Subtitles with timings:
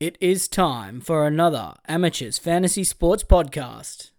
[0.00, 4.10] It is time for another Amateurs Fantasy Sports Podcast.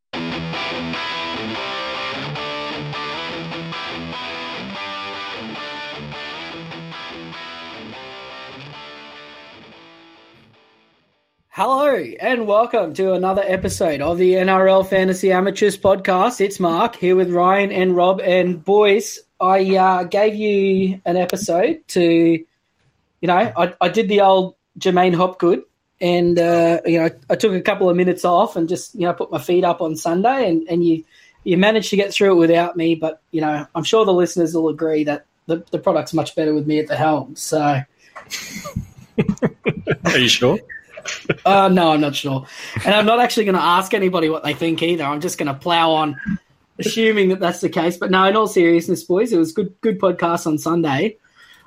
[11.48, 16.42] Hello and welcome to another episode of the NRL Fantasy Amateurs Podcast.
[16.42, 19.18] It's Mark here with Ryan and Rob and boys.
[19.40, 22.48] I uh, gave you an episode to, you
[23.24, 25.64] know, I, I did the old J'maine Hopgood
[26.02, 29.14] and uh, you know I took a couple of minutes off and just you know
[29.14, 31.04] put my feet up on Sunday, and, and you
[31.44, 32.96] you managed to get through it without me.
[32.96, 36.54] But you know I'm sure the listeners will agree that the, the product's much better
[36.54, 37.36] with me at the helm.
[37.36, 37.60] So,
[40.06, 40.60] are you sure?
[41.46, 42.46] uh, no, I'm not sure,
[42.86, 45.04] and I'm not actually going to ask anybody what they think either.
[45.04, 46.20] I'm just going to plow on,
[46.78, 47.98] assuming that that's the case.
[47.98, 51.18] But no, in all seriousness, boys, it was good good podcast on Sunday.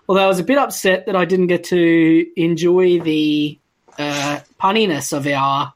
[0.09, 3.59] Although I was a bit upset that I didn't get to enjoy the
[3.99, 5.73] uh, punniness of our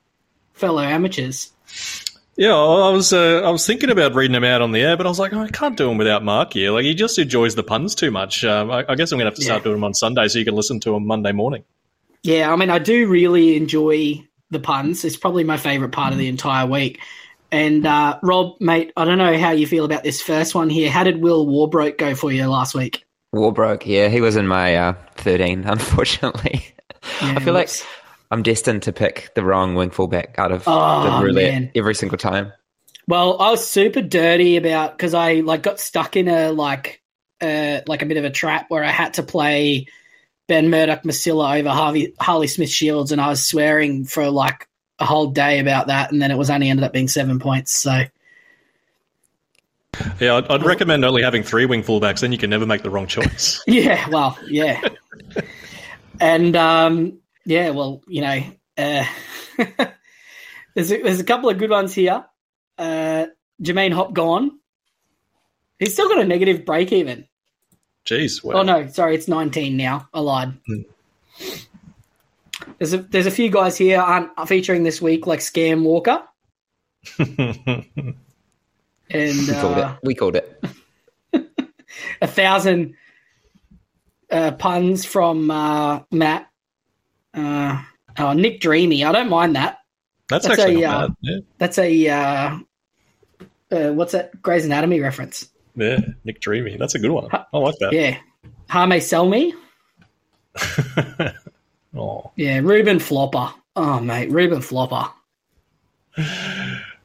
[0.55, 1.53] fellow amateurs.
[2.37, 5.07] Yeah, I was uh, I was thinking about reading them out on the air, but
[5.07, 6.71] I was like, oh, I can't do them without Mark here.
[6.71, 8.45] Like he just enjoys the puns too much.
[8.45, 9.65] Um, I, I, guess I'm going to have to start yeah.
[9.65, 11.65] doing them on Sunday so you can listen to them Monday morning.
[12.23, 15.05] Yeah, I mean, I do really enjoy the puns.
[15.05, 17.01] It's probably my favourite part of the entire week.
[17.51, 20.91] And uh, Rob, mate, I don't know how you feel about this first one here.
[20.91, 23.05] How did Will Warbroke go for you last week?
[23.35, 26.67] Warbroke, yeah, he was in my uh, 13, unfortunately.
[27.23, 27.71] Yeah, I feel like
[28.31, 31.71] I'm destined to pick the wrong wing fullback out of oh, the roulette man.
[31.75, 32.53] every single time.
[33.09, 37.03] Well, I was super dirty about because I like got stuck in a like
[37.41, 39.87] uh like a bit of a trap where I had to play
[40.49, 45.05] Ben Murdoch Masila over Harvey Harley Smith Shields, and I was swearing for like a
[45.05, 47.73] whole day about that, and then it was only ended up being seven points.
[47.73, 48.05] So.
[50.21, 52.21] Yeah, I'd, I'd recommend only having three wing fullbacks.
[52.21, 53.63] Then you can never make the wrong choice.
[53.67, 54.83] yeah, well, yeah,
[56.21, 58.43] and um, yeah, well, you know,
[58.77, 59.05] uh,
[60.75, 62.25] there's a, there's a couple of good ones here.
[62.77, 63.27] Uh,
[63.63, 64.59] Jermaine Hop gone.
[65.79, 67.27] He's still got a negative break even.
[68.05, 68.43] Jeez.
[68.43, 68.57] Wow.
[68.57, 70.09] Oh no, sorry, it's 19 now.
[70.13, 70.55] I lied.
[70.67, 70.83] Hmm.
[72.79, 76.23] There's a there's a few guys here aren't featuring this week, like Scam Walker.
[77.19, 77.85] and
[79.11, 80.07] we called uh, it.
[80.07, 80.65] We called it.
[82.21, 82.95] a thousand
[84.31, 86.49] uh, puns from uh, Matt
[87.37, 87.83] uh,
[88.19, 89.05] oh, Nick Dreamy.
[89.05, 89.79] I don't mind that.
[90.29, 91.39] That's, that's actually a, uh, yeah.
[91.59, 92.59] That's a uh,
[93.71, 94.43] uh, what's that?
[94.43, 95.49] Grey's Anatomy reference.
[95.77, 96.77] Yeah, Nick Dreamy.
[96.77, 97.29] That's a good one.
[97.33, 97.93] I like that.
[97.93, 98.19] Yeah,
[98.71, 99.55] Hame sell me.
[101.97, 102.33] oh.
[102.37, 103.53] Yeah, Ruben Flopper.
[103.77, 105.11] Oh mate, Ruben Flopper.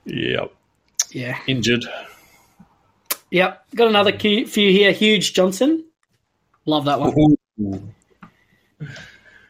[0.06, 0.54] Yep.
[1.12, 1.38] Yeah.
[1.48, 1.86] Injured.
[3.32, 3.66] Yep.
[3.76, 4.92] Got another few here.
[4.92, 5.86] Huge Johnson.
[6.66, 7.94] Love that one.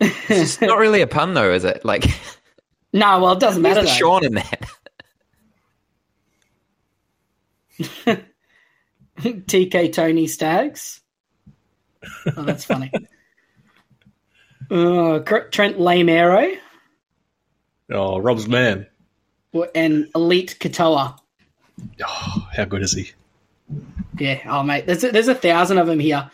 [0.02, 1.86] It's not really a pun, though, is it?
[1.86, 2.06] Like,
[2.94, 3.82] no, well, it doesn't matter.
[3.82, 4.66] There's Sean in that.
[9.20, 11.02] TK Tony Stags.
[12.36, 12.92] Oh, that's funny.
[14.72, 16.54] uh, Trent Lame Arrow.
[17.92, 18.88] Oh, Rob's man.
[19.76, 21.18] And Elite Katoa.
[22.04, 23.12] Oh, how good is he?
[24.18, 24.40] Yeah.
[24.46, 24.86] Oh, mate.
[24.88, 26.32] There's a, there's a thousand of them here.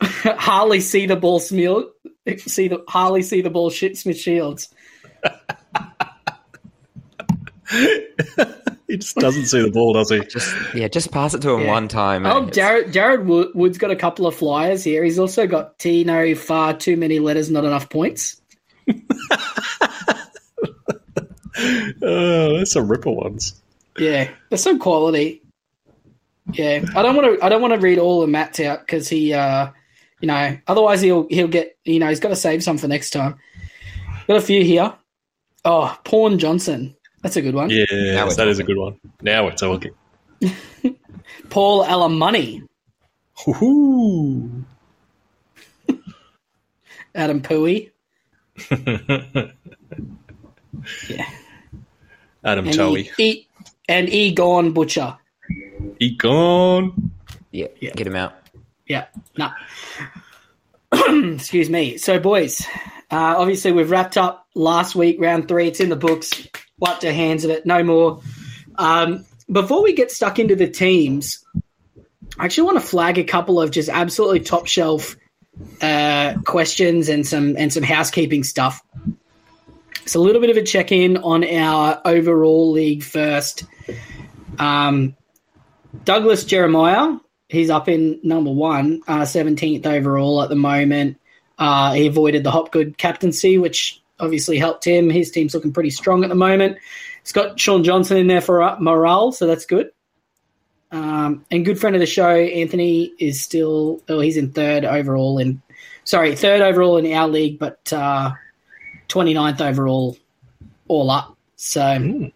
[0.38, 1.90] Harley see the ball smeal
[2.36, 4.68] see the Harley see the ball shit Smith Shields.
[8.86, 10.20] he just doesn't see the ball, does he?
[10.20, 11.68] Just yeah, just pass it to him yeah.
[11.68, 12.26] one time.
[12.26, 15.04] Oh, Jared Jared Wood's got a couple of flyers here.
[15.04, 18.40] He's also got Tino far too many letters, not enough points.
[18.90, 18.94] oh,
[22.02, 23.60] there's some ripper ones.
[23.98, 25.42] Yeah, there's some quality.
[26.52, 27.44] Yeah, I don't want to.
[27.44, 29.70] I don't want to read all of Matt's out because he uh,
[30.20, 33.10] you know, otherwise he'll he'll get you know he's got to save some for next
[33.10, 33.36] time.
[34.26, 34.92] Got a few here.
[35.64, 37.70] Oh, Pawn Johnson, that's a good one.
[37.70, 38.48] Yeah, that talking.
[38.48, 38.98] is a good one.
[39.22, 39.92] Now we're talking.
[41.50, 42.66] Paul Alamoney.
[43.38, 44.64] Woohoo
[47.14, 47.90] Adam Pooey.
[51.08, 51.28] yeah.
[52.44, 53.10] Adam Towie.
[53.18, 53.46] E,
[53.88, 55.16] and Egon Butcher.
[56.00, 57.12] Egon.
[57.50, 57.90] Yeah, yeah.
[57.94, 58.34] Get him out.
[58.88, 59.06] Yeah,
[59.36, 59.50] no.
[61.34, 61.98] Excuse me.
[61.98, 62.66] So, boys,
[63.10, 65.68] uh, obviously we've wrapped up last week, round three.
[65.68, 66.48] It's in the books.
[66.78, 67.66] Wiped our hands of it.
[67.66, 68.22] No more.
[68.76, 71.44] Um, before we get stuck into the teams,
[72.38, 75.16] I actually want to flag a couple of just absolutely top shelf
[75.82, 78.82] uh, questions and some and some housekeeping stuff.
[80.02, 83.64] It's a little bit of a check in on our overall league first.
[84.58, 85.16] Um,
[86.04, 87.18] Douglas Jeremiah
[87.48, 91.18] he's up in number one, uh, 17th overall at the moment.
[91.58, 95.10] Uh, he avoided the Hopgood captaincy, which obviously helped him.
[95.10, 96.78] His team's looking pretty strong at the moment.
[97.22, 99.90] He's got Shaun Johnson in there for morale, so that's good.
[100.90, 105.38] Um, and good friend of the show, Anthony, is still, oh, he's in third overall
[105.38, 105.60] in,
[106.04, 108.32] sorry, third overall in our league, but uh,
[109.08, 110.16] 29th overall
[110.86, 111.36] all up.
[111.56, 112.32] So mm.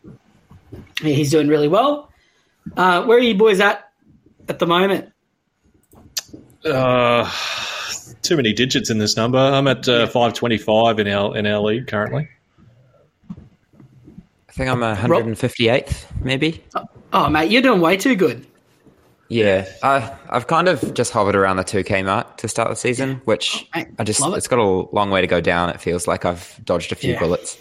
[1.01, 2.11] he's doing really well.
[2.77, 3.92] Uh, where are you boys at
[4.53, 5.11] at the moment?
[6.65, 7.31] Uh,
[8.21, 9.39] too many digits in this number.
[9.39, 12.29] I'm at uh, 525 in our in our league currently.
[13.31, 16.63] I think I'm 158th, maybe.
[16.75, 16.85] Oh,
[17.15, 18.47] oh, mate, you're doing way too good.
[19.29, 23.23] Yeah, I, I've kind of just hovered around the 2K mark to start the season,
[23.25, 24.35] which oh, I just, it.
[24.35, 25.71] it's got a long way to go down.
[25.71, 27.19] It feels like I've dodged a few yeah.
[27.19, 27.57] bullets.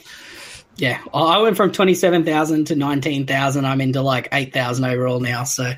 [0.75, 3.65] Yeah, I went from 27,000 to 19,000.
[3.65, 5.45] I'm into like 8,000 overall now.
[5.45, 5.71] So,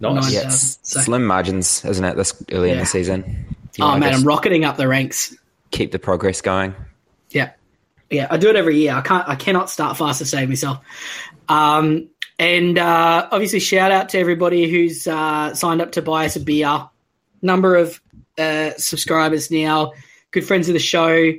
[0.00, 0.32] nice.
[0.32, 1.00] Yeah, so.
[1.00, 2.74] Slim margins, isn't it, this early yeah.
[2.74, 3.46] in the season?
[3.76, 5.36] You oh, man, I'm rocketing up the ranks.
[5.70, 6.74] Keep the progress going.
[7.30, 7.52] Yeah.
[8.10, 8.94] Yeah, I do it every year.
[8.94, 9.28] I can't.
[9.28, 10.78] I cannot start fast to save myself.
[11.48, 12.08] Um,
[12.38, 16.40] and uh, obviously, shout out to everybody who's uh, signed up to buy us a
[16.40, 16.88] beer.
[17.42, 18.00] Number of
[18.38, 19.92] uh, subscribers now,
[20.30, 21.32] good friends of the show.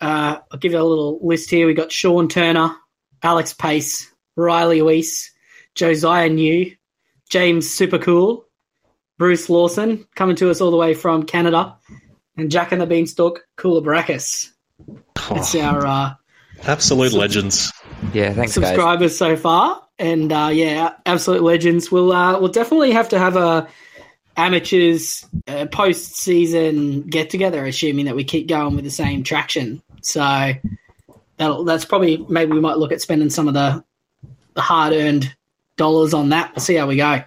[0.00, 1.66] Uh, I'll give you a little list here.
[1.66, 2.76] We got Sean Turner,
[3.22, 5.32] Alex Pace, Riley Weiss,
[5.74, 6.76] Josiah New,
[7.28, 8.44] James Supercool,
[9.18, 11.76] Bruce Lawson, coming to us all the way from Canada,
[12.36, 14.50] and Jack and the Beanstalk, Cooler Brackus.
[15.30, 16.14] It's oh, our uh,
[16.64, 17.72] absolute sub- legends.
[18.12, 19.18] Yeah, thanks, subscribers guys.
[19.18, 21.90] so far and uh, yeah, absolute legends.
[21.90, 23.68] We'll uh, we'll definitely have to have a
[24.36, 29.82] amateurs uh, post season get together, assuming that we keep going with the same traction.
[30.02, 30.52] So
[31.36, 33.84] that's probably maybe we might look at spending some of the
[34.54, 35.34] the hard earned
[35.78, 36.52] dollars on that.
[36.54, 37.22] We'll see how we go.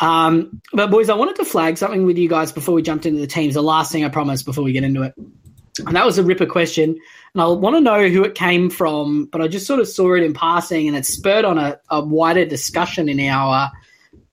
[0.00, 3.20] Um, but boys, I wanted to flag something with you guys before we jumped into
[3.20, 3.54] the teams.
[3.54, 6.46] The last thing I promised before we get into it, and that was a ripper
[6.46, 6.98] question
[7.34, 10.14] and I want to know who it came from, but I just sort of saw
[10.14, 13.70] it in passing, and it spurred on a, a wider discussion in our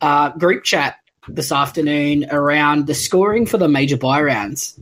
[0.02, 0.98] uh, group chat
[1.28, 4.80] this afternoon around the scoring for the major buy rounds.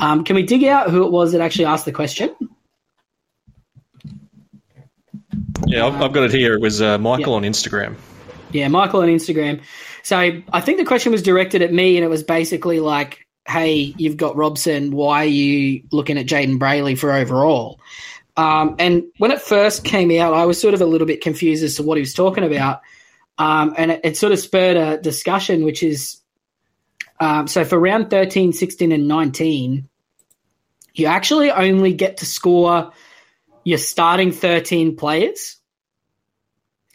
[0.00, 2.34] Um, can we dig out who it was that actually asked the question?
[5.66, 6.54] Yeah, I've, I've got it here.
[6.54, 7.36] It was uh, Michael yeah.
[7.36, 7.96] on Instagram.
[8.50, 9.62] Yeah, Michael on Instagram.
[10.02, 13.94] So I think the question was directed at me, and it was basically like, hey,
[13.96, 14.90] you've got Robson.
[14.92, 17.80] Why are you looking at Jayden Brailey for overall?
[18.36, 21.62] Um, and when it first came out, I was sort of a little bit confused
[21.62, 22.80] as to what he was talking about.
[23.38, 26.20] Um, and it, it, sort of spurred a discussion, which is
[27.20, 29.88] um, so for round 13, 16, and 19,
[30.94, 32.92] you actually only get to score
[33.70, 35.56] your starting 13 players.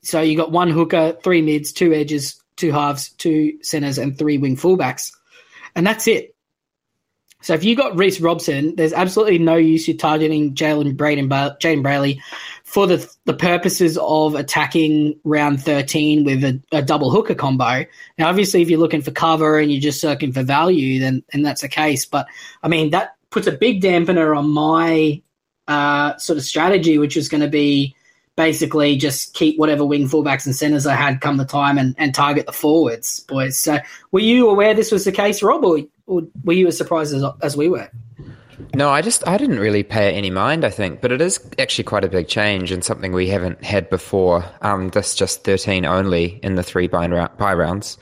[0.04, 4.38] So you got one hooker, three mids, two edges, two halves, two centers, and three
[4.38, 5.12] wing fullbacks.
[5.74, 6.36] And that's it.
[7.42, 11.83] So if you got Reece Robson, there's absolutely no use you targeting Jalen Braden, Jayden
[11.83, 12.19] Brailey
[12.63, 17.86] for the the purposes of attacking round 13 with a, a, double hooker combo.
[18.18, 21.45] Now, obviously, if you're looking for cover and you're just looking for value, then and
[21.45, 22.06] that's the case.
[22.06, 22.27] But
[22.63, 25.22] I mean, that puts a big dampener on my
[25.68, 27.96] uh, sort of strategy, which was going to be
[28.36, 32.14] basically just keep whatever wing fullbacks and centers I had come the time and, and
[32.14, 33.58] target the forwards, boys.
[33.58, 33.80] So,
[34.12, 37.24] were you aware this was the case, Rob, or or were you as surprised as,
[37.42, 37.90] as we were?
[38.74, 40.66] No, I just I didn't really pay it any mind.
[40.66, 43.89] I think, but it is actually quite a big change and something we haven't had
[43.89, 44.46] before.
[44.62, 47.98] Um, this just thirteen only in the three buy, buy rounds,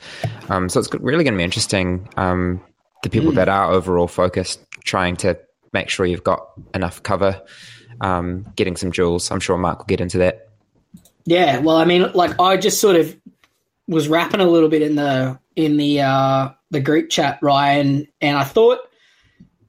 [0.48, 2.08] um, so it's really going to be interesting.
[2.16, 2.60] Um,
[3.02, 3.34] the people mm.
[3.34, 5.38] that are overall focused, trying to
[5.74, 7.42] make sure you've got enough cover,
[8.00, 9.30] um, getting some duals.
[9.30, 10.48] I'm sure Mark will get into that.
[11.26, 13.14] Yeah, well, I mean, like I just sort of
[13.86, 18.38] was rapping a little bit in the in the uh, the group chat, Ryan, and
[18.38, 18.78] I thought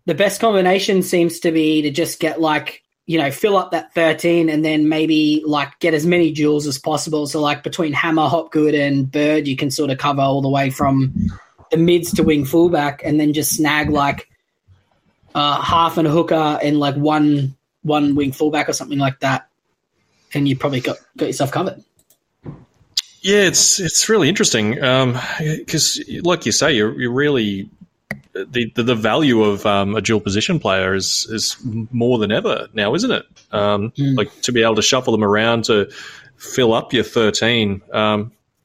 [0.05, 3.93] the best combination seems to be to just get like you know fill up that
[3.93, 8.27] 13 and then maybe like get as many duals as possible so like between hammer
[8.27, 11.13] hopgood and bird you can sort of cover all the way from
[11.69, 14.27] the mids to wing fullback and then just snag like
[15.35, 19.47] uh, half and a hooker and like one one wing fullback or something like that
[20.33, 21.83] and you probably got got yourself covered
[23.25, 27.67] yeah, it's it's really interesting because, um, like you say, you're, you're really
[28.33, 31.57] the, the, the value of um, a dual position player is is
[31.91, 33.25] more than ever now, isn't it?
[33.51, 34.15] Um, mm.
[34.15, 35.89] Like to be able to shuffle them around to
[36.37, 37.81] fill up your thirteen.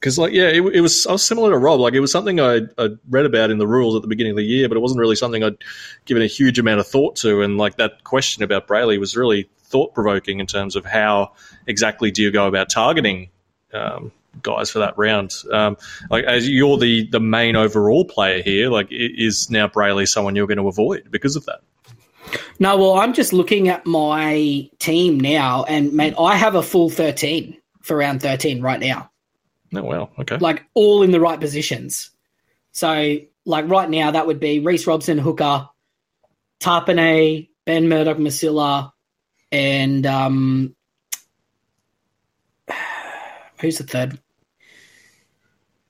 [0.01, 1.79] Because like yeah, it, it, was I was similar to Rob.
[1.79, 4.37] Like it was something I I read about in the rules at the beginning of
[4.37, 5.57] the year, but it wasn't really something I'd
[6.05, 7.43] given a huge amount of thought to.
[7.43, 11.33] And like that question about Brailey was really thought provoking in terms of how
[11.67, 13.29] exactly do you go about targeting
[13.73, 15.35] um, guys for that round.
[15.51, 15.77] Um,
[16.09, 20.47] like as you're the the main overall player here, like is now Brailey someone you're
[20.47, 21.59] going to avoid because of that?
[22.57, 26.89] No, well, I'm just looking at my team now, and mate, I have a full
[26.89, 29.10] 13 for round 13 right now.
[29.73, 30.37] Oh wow, okay.
[30.37, 32.11] Like all in the right positions.
[32.71, 35.69] So, like right now, that would be Reece Robson, Hooker,
[36.59, 38.91] Tapine, Ben Murdoch, Masila,
[39.51, 40.75] and um,
[43.59, 44.19] who's the third?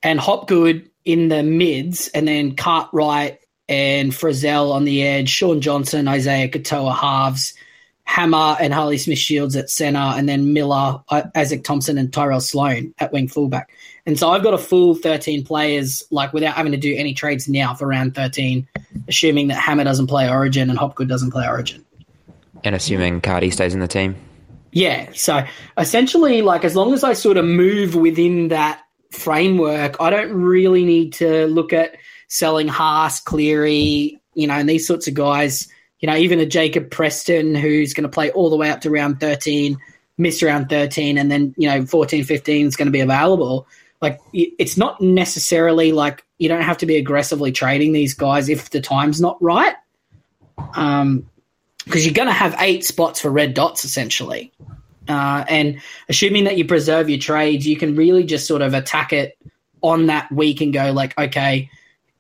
[0.03, 6.07] And Hopgood in the mids, and then Cartwright and Frizell on the edge, Shaun Johnson,
[6.07, 7.53] Isaiah Katoa halves,
[8.03, 12.41] Hammer and Harley Smith Shields at centre, and then Miller, uh, Izaac Thompson, and Tyrell
[12.41, 13.69] Sloan at wing fullback.
[14.05, 17.47] And so I've got a full 13 players, like without having to do any trades
[17.47, 18.67] now for round 13,
[19.07, 21.85] assuming that Hammer doesn't play Origin and Hopgood doesn't play Origin.
[22.63, 24.15] And assuming Cardi stays in the team.
[24.71, 25.09] Yeah.
[25.13, 25.43] So
[25.77, 28.81] essentially, like as long as I sort of move within that
[29.11, 31.95] framework, I don't really need to look at
[32.27, 35.67] selling Haas, Cleary, you know, and these sorts of guys.
[36.01, 38.89] You know, even a Jacob Preston who's going to play all the way up to
[38.89, 39.77] round 13,
[40.17, 43.67] miss round 13, and then, you know, 14, 15 is going to be available.
[44.01, 48.71] Like, it's not necessarily like you don't have to be aggressively trading these guys if
[48.71, 49.75] the time's not right.
[50.73, 51.29] Um,
[51.85, 54.51] because you're going to have eight spots for red dots essentially.
[55.07, 59.13] Uh, and assuming that you preserve your trades, you can really just sort of attack
[59.13, 59.37] it
[59.81, 61.69] on that week and go like, okay,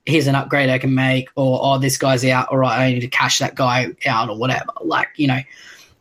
[0.05, 3.01] here's an upgrade I can make, or oh, this guy's out, all right, I need
[3.01, 4.71] to cash that guy out, or whatever.
[4.81, 5.39] Like, you know.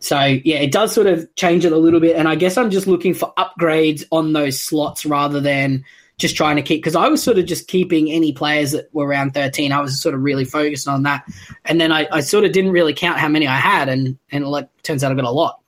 [0.02, 2.70] So yeah, it does sort of change it a little bit, and I guess I'm
[2.70, 5.84] just looking for upgrades on those slots rather than
[6.16, 9.06] just trying to keep because I was sort of just keeping any players that were
[9.06, 9.72] around 13.
[9.72, 11.24] I was sort of really focused on that,
[11.66, 14.46] and then I, I sort of didn't really count how many I had, and and
[14.46, 15.60] like turns out I got a lot.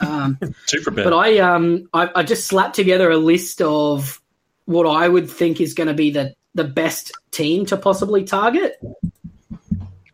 [0.00, 1.04] Um, Super bad.
[1.04, 4.20] But I um I, I just slapped together a list of
[4.64, 8.80] what I would think is going to be the the best team to possibly target.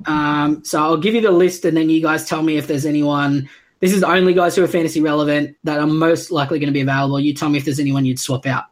[0.07, 2.87] Um, so I'll give you the list, and then you guys tell me if there's
[2.87, 3.49] anyone.
[3.81, 6.73] This is the only guys who are fantasy relevant that are most likely going to
[6.73, 7.21] be available.
[7.21, 8.65] You tell me if there's anyone you'd swap out.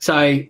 [0.00, 0.42] So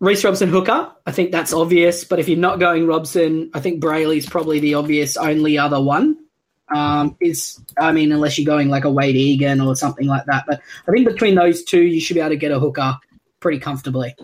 [0.00, 2.04] Reece Robson hooker, I think that's obvious.
[2.04, 6.18] But if you're not going Robson, I think Brailey's probably the obvious only other one.
[6.74, 10.44] Um, is I mean, unless you're going like a Wade Egan or something like that.
[10.46, 12.98] But I think between those two, you should be able to get a hooker
[13.40, 14.14] pretty comfortably.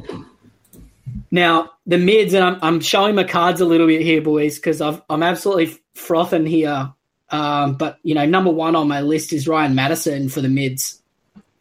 [1.31, 4.81] Now the mids, and I'm, I'm showing my cards a little bit here, boys, because
[4.81, 6.93] I'm absolutely frothing here.
[7.31, 11.01] Um, but you know, number one on my list is Ryan Matterson for the mids.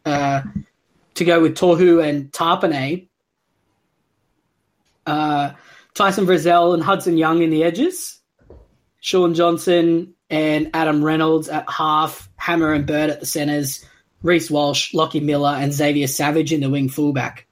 [0.04, 0.42] Uh,
[1.14, 3.08] to go with Tohu and Tapine.
[5.06, 5.52] Uh,
[5.94, 8.18] Tyson Frizell and Hudson Young in the edges.
[9.00, 12.28] Shaun Johnson and Adam Reynolds at half.
[12.36, 13.84] Hammer and Bird at the centres.
[14.22, 17.46] Reece Walsh, Lockie Miller, and Xavier Savage in the wing fullback.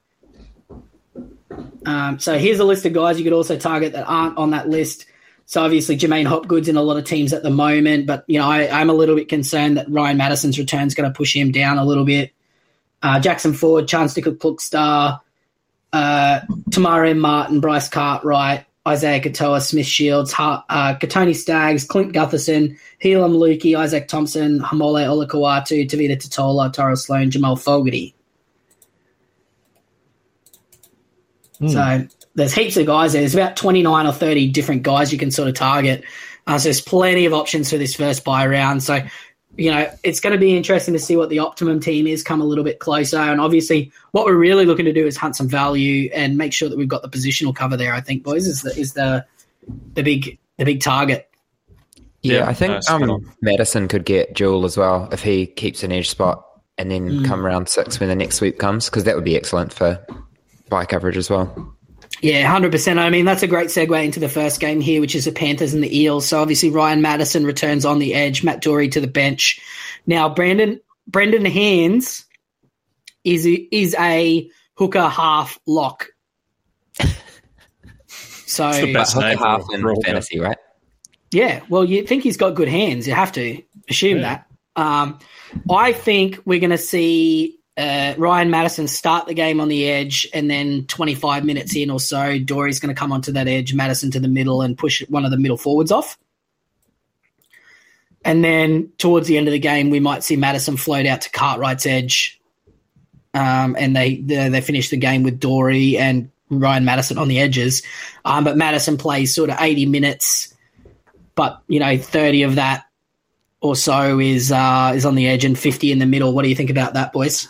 [1.86, 4.68] Um, so here's a list of guys you could also target that aren't on that
[4.68, 5.06] list.
[5.46, 8.48] So obviously J'maine Hopgood's in a lot of teams at the moment, but you know
[8.48, 11.52] I, am a little bit concerned that Ryan Matterson's return is going to push him
[11.52, 12.32] down a little bit.
[13.02, 15.20] Uh, Jackson Ford, Charnze Nicoll-Klokstad,
[15.92, 20.62] uh, Te Maire Martin, Bryce Cartwright, Isaiah Katoa, Smith Shields, uh,
[20.96, 27.56] Kotoni Staggs, Clint Gutherson, Heilum Luki, Izaac Thompson, Haumole Olakau'atu, Tevita Tatola, Tyrell Sloan, Jamal
[27.56, 28.14] Fogarty.
[31.60, 31.72] Mm.
[31.72, 33.22] So there's heaps of guys there.
[33.22, 36.04] There's about 29 or 30 different guys you can sort of target.
[36.46, 38.82] Uh, so there's plenty of options for this first buy round.
[38.82, 39.04] So,
[39.56, 42.40] you know, it's going to be interesting to see what the optimum team is come
[42.40, 43.18] a little bit closer.
[43.18, 46.68] And obviously, what we're really looking to do is hunt some value and make sure
[46.68, 47.92] that we've got the positional cover there.
[47.92, 49.26] I think, boys, is the is the
[49.94, 51.28] the big the big target.
[52.22, 55.92] Yeah, yeah I think um, Matterson could get dual as well if he keeps an
[55.92, 56.44] edge spot
[56.78, 57.26] and then mm.
[57.26, 60.04] come round six when the next sweep comes because that would be excellent for
[60.68, 61.74] buy coverage as well.
[62.20, 62.98] Yeah, hundred percent.
[62.98, 65.74] I mean, that's a great segue into the first game here, which is the Panthers
[65.74, 66.26] and the Eels.
[66.26, 69.60] So obviously, Ryan Matterson returns on the edge, Matt Doorey to the bench.
[70.06, 72.24] Now, Brandon Brendan Hands
[73.24, 76.08] is is a hooker half lock.
[78.48, 80.56] So it's the best name half in fantasy, right?
[81.30, 83.06] Yeah, well, you think he's got good hands.
[83.06, 84.42] You have to assume yeah.
[84.74, 84.82] that.
[84.82, 85.18] Um,
[85.70, 90.26] I think we're going to see uh, Ryan Matterson start the game on the edge,
[90.34, 94.10] and then 25 minutes in or so, Doorey's going to come onto that edge, Matterson
[94.10, 96.18] to the middle, and push one of the middle forwards off.
[98.24, 101.30] And then towards the end of the game, we might see Matterson float out to
[101.30, 102.40] Cartwright's edge,
[103.32, 107.38] um, and they, they, they finish the game with Doorey and Ryan Matterson on the
[107.38, 107.84] edges.
[108.24, 110.52] Um, but Matterson plays sort of 80 minutes,
[111.36, 112.86] but you know 30 of that
[113.60, 116.32] or so is uh, is on the edge and 50 in the middle.
[116.32, 117.48] What do you think about that, boys?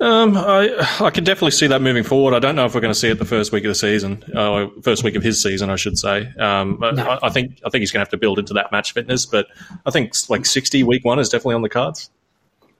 [0.00, 2.32] Um, I I can definitely see that moving forward.
[2.32, 4.22] I don't know if we're going to see it the first week of the season,
[4.34, 6.32] uh, first week of his season, I should say.
[6.38, 6.90] Um, no.
[6.90, 9.26] I, I, think I think he's going to have to build into that match fitness,
[9.26, 9.48] but
[9.86, 12.10] I think like sixty week one is definitely on the cards.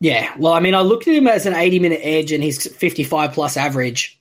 [0.00, 2.72] Yeah, well, I mean, I looked at him as an eighty minute edge, and he's
[2.76, 4.16] fifty five plus average.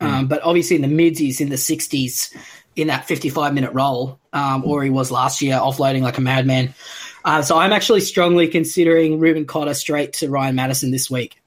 [0.00, 0.06] Mm.
[0.06, 2.34] Um, but obviously, in the mids, he's in the sixties
[2.74, 6.20] in that fifty five minute role, um, or he was last year, offloading like a
[6.20, 6.74] madman.
[7.24, 11.40] Uh, so I'm actually strongly considering Reuben Cotter straight to Ryan Matterson this week.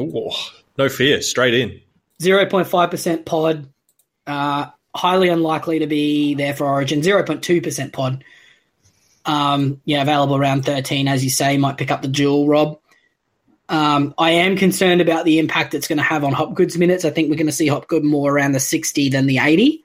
[0.00, 0.30] Ooh,
[0.76, 1.80] no fear, straight in.
[2.20, 3.68] 0.5% pod.
[4.26, 7.00] Uh, highly unlikely to be there for Origin.
[7.00, 8.24] 0.2% pod.
[9.24, 12.78] Um, yeah, available around 13, as you say, might pick up the dual, Rob.
[13.68, 17.04] Um, I am concerned about the impact it's going to have on Hopgood's minutes.
[17.04, 19.84] I think we're going to see Hopgood more around the 60 than the 80.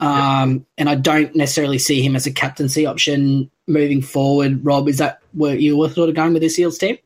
[0.00, 0.66] Um.
[0.78, 4.64] And I don't necessarily see him as a captaincy option moving forward.
[4.64, 6.98] Rob, is that where you were sort of going with this Eels team?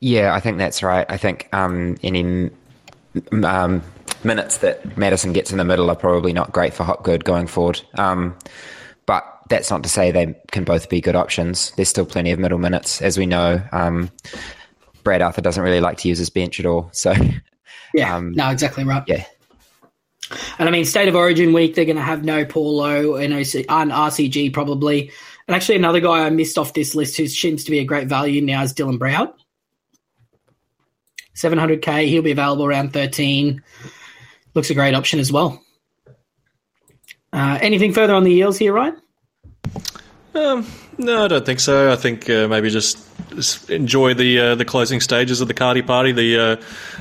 [0.00, 1.06] Yeah, I think that's right.
[1.08, 2.50] I think um, any
[3.44, 3.82] um,
[4.24, 7.80] minutes that Matterson gets in the middle are probably not great for Hopgood going forward.
[7.94, 8.36] Um,
[9.06, 11.70] but that's not to say they can both be good options.
[11.76, 13.62] There's still plenty of middle minutes, as we know.
[13.72, 14.10] Um,
[15.02, 16.90] Brad Arthur doesn't really like to use his bench at all.
[16.92, 17.14] So,
[17.94, 19.04] yeah, um, no, exactly right.
[19.06, 19.24] Yeah.
[20.58, 23.66] And I mean, State of Origin week, they're going to have no Paulo and, OC,
[23.68, 25.10] and RCG probably.
[25.46, 28.08] And actually, another guy I missed off this list who seems to be a great
[28.08, 29.32] value now is Dylan Brown.
[31.36, 32.08] 700k.
[32.08, 33.62] He'll be available around 13.
[34.54, 35.62] Looks a great option as well.
[37.32, 39.00] Uh, anything further on the Eels here, Ryan?
[40.34, 40.66] Um,
[40.98, 41.92] no, I don't think so.
[41.92, 42.98] I think uh, maybe just,
[43.68, 46.12] enjoy the uh, the closing stages of the Cardi party.
[46.12, 46.56] The uh,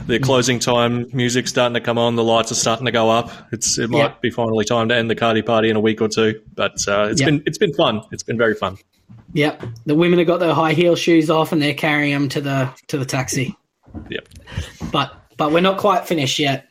[0.06, 2.16] the closing time music starting to come on.
[2.16, 3.32] The lights are starting to go up.
[3.52, 4.16] It's it might yeah.
[4.22, 6.42] be finally time to end the Cardi party in a week or two.
[6.54, 7.28] But uh, it's yeah.
[7.28, 8.02] been it's been fun.
[8.12, 8.78] It's been very fun.
[9.34, 12.42] Yep, the women have got their high heel shoes off and they're carrying them to
[12.42, 13.56] the to the taxi.
[14.10, 14.28] Yep.
[14.92, 16.68] But but we're not quite finished yet.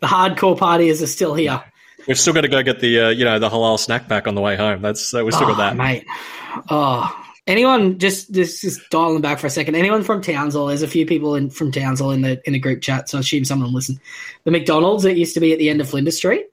[0.00, 1.62] The hardcore partiers are still here.
[2.06, 4.34] We've still got to go get the uh, you know the halal snack pack on
[4.34, 4.82] the way home.
[4.82, 6.04] That's uh, we've still oh, got that, mate.
[6.68, 7.10] Oh,
[7.46, 9.74] anyone just just just dialing back for a second.
[9.74, 10.66] Anyone from Townsville?
[10.66, 13.20] There's a few people in, from Townsville in the in the group chat, so I
[13.20, 14.00] assume someone listen.
[14.44, 16.46] The McDonald's that used to be at the end of Flinders Street.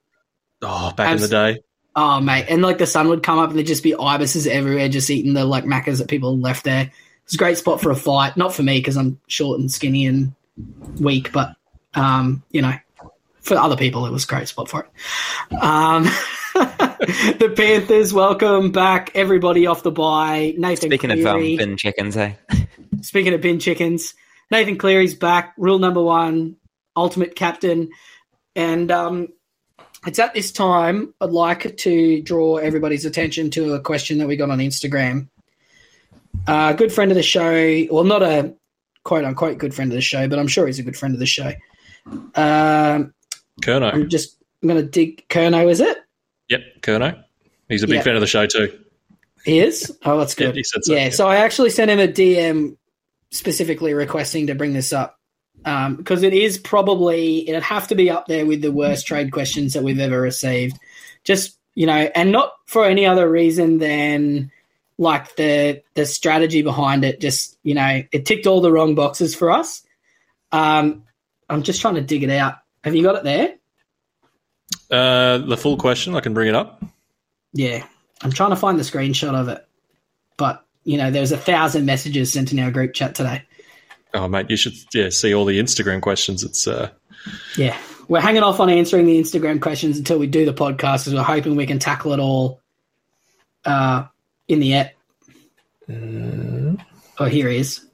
[0.62, 1.64] Oh, back in the day.
[1.96, 4.90] Oh, mate, and like the sun would come up and there'd just be ibises everywhere,
[4.90, 6.92] just eating the like macas that people left there.
[7.26, 8.38] It's a great spot for a fight.
[8.38, 10.34] Not for me because I'm short and skinny and
[11.00, 11.56] weak, but
[11.94, 12.74] um, you know,
[13.50, 15.62] for other people, it was a great spot for it.
[15.62, 16.04] Um,
[16.54, 20.54] the Panthers welcome back everybody off the bye.
[20.58, 22.34] Nathan Speaking Cleary, of um, bin chickens, eh?
[23.02, 24.14] speaking of bin chickens,
[24.50, 25.54] Nathan Cleary's back.
[25.58, 26.56] Rule number one,
[26.96, 27.90] ultimate captain,
[28.56, 29.28] and um,
[30.08, 34.38] it's at this time I'd like to draw everybody's attention to a question that we
[34.38, 35.28] got on Instagram
[36.48, 37.86] a uh, good friend of the show.
[37.92, 38.54] Well, not a
[39.04, 41.20] quote unquote good friend of the show, but I'm sure he's a good friend of
[41.20, 41.54] the show.
[42.36, 43.14] Um,
[43.62, 43.94] Kerno.
[43.94, 45.28] I'm just I'm going to dig.
[45.30, 45.98] Kerno, is it?
[46.50, 47.24] Yep, Kerno.
[47.68, 48.06] He's a big yep.
[48.06, 48.78] fan of the show too.
[49.46, 49.96] He is?
[50.04, 50.56] Oh, that's good.
[50.56, 52.78] Yeah, so, yeah, so I actually sent him a DM
[53.32, 55.18] specifically requesting to bring this up
[55.58, 59.32] because um, it is probably, it'd have to be up there with the worst trade
[59.32, 60.78] questions that we've ever received.
[61.24, 64.52] Just, you know, and not for any other reason than
[65.00, 69.34] like the the strategy behind it just you know it ticked all the wrong boxes
[69.34, 69.82] for us
[70.52, 71.04] um
[71.50, 73.56] i'm just trying to dig it out have you got it there?
[74.92, 76.84] Uh the full question i can bring it up.
[77.54, 77.86] Yeah.
[78.22, 79.66] I'm trying to find the screenshot of it
[80.38, 83.44] but you know there was a thousand messages sent in our group chat today.
[84.14, 86.44] Oh mate you should yeah see all the instagram questions.
[86.44, 86.90] It's uh
[87.58, 87.78] yeah.
[88.08, 91.24] We're hanging off on answering the instagram questions until we do the podcast because we're
[91.24, 92.60] hoping we can tackle it all
[93.66, 94.06] uh
[94.48, 94.94] in the app.
[95.88, 96.76] Uh,
[97.20, 97.86] oh, here he is.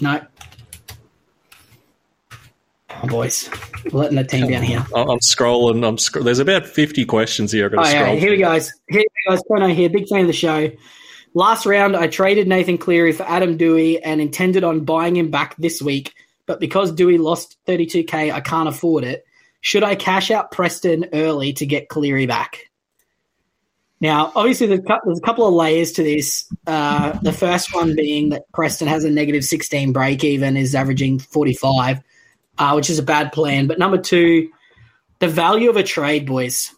[0.00, 0.20] No.
[3.02, 3.48] Oh, boys,
[3.92, 4.84] letting the team down here.
[4.94, 5.86] I'm scrolling.
[5.86, 7.66] I'm sc- There's about 50 questions here.
[7.66, 8.14] I've got to oh, scroll.
[8.14, 8.20] Yeah.
[8.20, 8.52] Here we go.
[8.88, 9.42] Here we go.
[9.48, 9.88] Tono here.
[9.88, 10.70] Big fan of the show.
[11.34, 15.56] Last round, I traded Nathan Cleary for Adam Doueihi and intended on buying him back
[15.58, 16.12] this week,
[16.46, 19.24] but because Doueihi lost 32k, I can't afford it.
[19.60, 22.70] Should I cash out Preston early to get Cleary back?
[24.00, 26.50] Now, obviously, there's a couple of layers to this.
[26.66, 31.18] Uh, the first one being that Preston has a negative 16 break even, is averaging
[31.18, 32.00] 45,
[32.60, 33.66] uh, which is a bad plan.
[33.66, 34.50] But number two,
[35.18, 36.72] the value of a trade, boys.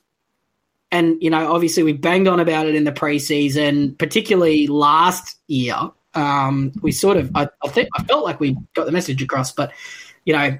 [0.92, 5.77] And, you know, obviously, we banged on about it in the preseason, particularly last year.
[6.14, 9.53] Um, we sort of, I, I think, I felt like we got the message across,
[9.53, 9.73] but,
[10.25, 10.59] you know,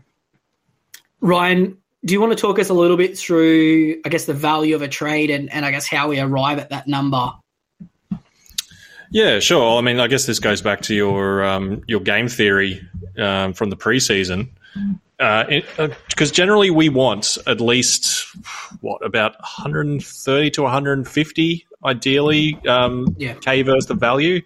[1.21, 4.75] Ryan, do you want to talk us a little bit through, I guess, the value
[4.75, 7.31] of a trade and, and I guess how we arrive at that number?
[9.11, 9.79] Yeah, sure.
[9.79, 12.81] I mean, I guess this goes back to your um, your game theory
[13.19, 14.49] um, from the preseason.
[15.23, 18.27] Because uh, uh, generally we want at least
[18.81, 23.35] what about 130 to 150 ideally um, yeah.
[23.35, 24.43] K versus the value.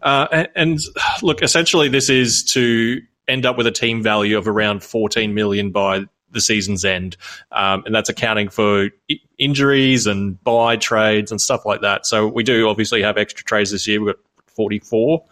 [0.00, 0.78] Uh, and, and,
[1.22, 5.70] look, essentially, this is to end up with a team value of around 14 million
[5.70, 7.16] by the season's end,
[7.52, 12.06] um, and that's accounting for I- injuries and buy trades and stuff like that.
[12.06, 14.00] So we do obviously have extra trades this year.
[14.00, 15.24] We've got 44,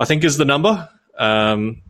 [0.00, 0.88] I think, is the number.
[1.18, 1.82] Um,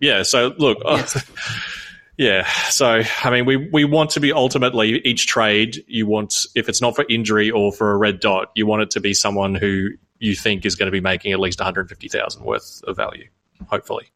[0.00, 0.22] yeah.
[0.22, 0.78] So look.
[0.84, 1.24] Yes.
[2.20, 2.46] Yeah.
[2.68, 6.82] So, I mean, we, we want to be ultimately each trade, you want, if it's
[6.82, 9.88] not for injury or for a red dot, you want it to be someone who
[10.18, 13.26] you think is going to be making at least 150,000 worth of value,
[13.68, 14.12] hopefully.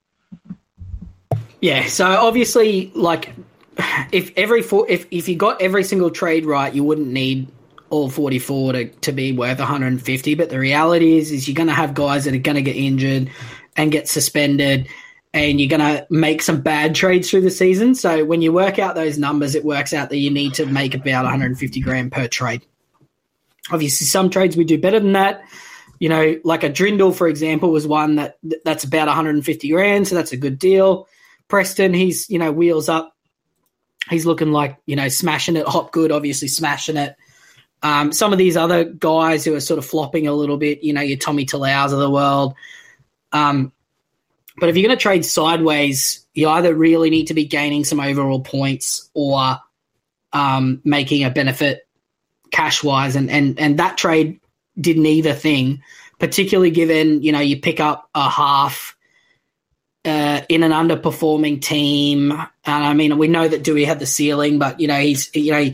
[1.63, 1.87] Yeah.
[1.87, 3.33] So, obviously, like,
[4.13, 7.49] if every four, if, if you got every single trade right, you wouldn't need
[7.89, 10.35] all 44 to, to be worth 150.
[10.35, 12.77] But the reality is, is you're going to have guys that are going to get
[12.77, 13.31] injured
[13.77, 14.89] and get suspended
[15.35, 17.97] and you're going to make some bad trades through the season.
[17.97, 20.95] So when you work out those numbers, it works out that you need to make
[20.95, 22.65] about 150 grand per trade.
[23.73, 25.43] Obviously, some trades we do better than that.
[25.99, 30.15] You know, like a Drindle, for example, was one that that's about 150 grand, so
[30.15, 31.09] that's a good deal.
[31.49, 33.17] Preston, he's you know wheels up.
[34.11, 35.67] He's looking like you know smashing it.
[35.67, 37.17] Hopgood, obviously smashing it.
[37.83, 40.93] Um, some of these other guys who are sort of flopping a little bit, you
[40.93, 42.55] know, your Tommy Talaus of the world.
[43.33, 43.73] Um,
[44.57, 48.01] but if you're going to trade sideways, you either really need to be gaining some
[48.01, 49.59] overall points or
[50.33, 51.87] um, making a benefit
[52.51, 53.17] cash wise.
[53.17, 54.41] And, and, and that trade
[54.81, 55.83] did neither thing,
[56.19, 58.97] particularly given, you know, you pick up a half
[60.05, 62.33] uh, in an underperforming team.
[62.33, 65.53] And I mean, we know that Doueihi had the ceiling, but you know he's you
[65.53, 65.71] know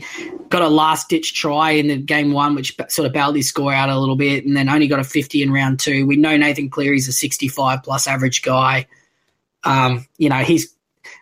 [0.49, 3.73] got a last ditch try in the game one, which sort of bailed his score
[3.73, 6.05] out a little bit, and then only got a fifty in round two.
[6.05, 8.87] We know Nathan Cleary's a sixty-five plus average guy.
[9.63, 10.73] Um, you know, he's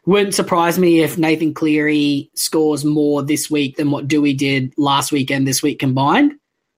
[0.06, 5.12] wouldn't surprise me if Nathan Cleary scores more this week than what Doueihi did last
[5.12, 6.34] week and this week combined.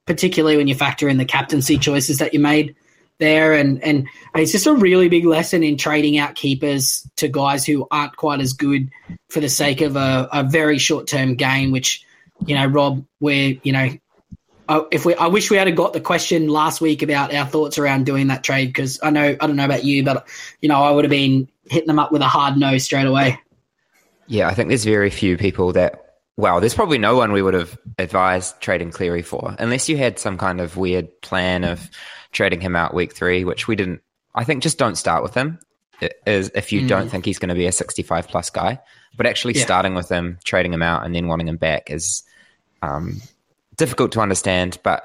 [0.07, 2.75] Particularly when you factor in the captaincy choices that you made
[3.21, 7.65] there, and and it's just a really big lesson in trading out keepers to guys
[7.65, 8.89] who aren't quite as good
[9.29, 11.71] for the sake of a, a very short term gain.
[11.71, 12.05] Which
[12.45, 13.97] you know, Rob, where you know,
[14.91, 18.05] if we, I wish we had got the question last week about our thoughts around
[18.05, 20.27] doing that trade because I know I don't know about you, but
[20.59, 23.39] you know, I would have been hitting them up with a hard no straight away.
[24.27, 27.53] Yeah, I think there's very few people that well, there's probably no one we would
[27.53, 31.89] have advised trading Cleary for, unless you had some kind of weird plan of
[32.31, 34.01] trading him out week three, which we didn't.
[34.33, 35.59] I think just don't start with him
[36.25, 36.87] is if you mm.
[36.87, 38.79] don't think he's going to be a 65 plus guy,
[39.15, 39.63] but actually yeah.
[39.63, 42.23] starting with him, trading him out, and then wanting him back is
[42.81, 43.21] um,
[43.77, 44.79] difficult to understand.
[44.83, 45.03] But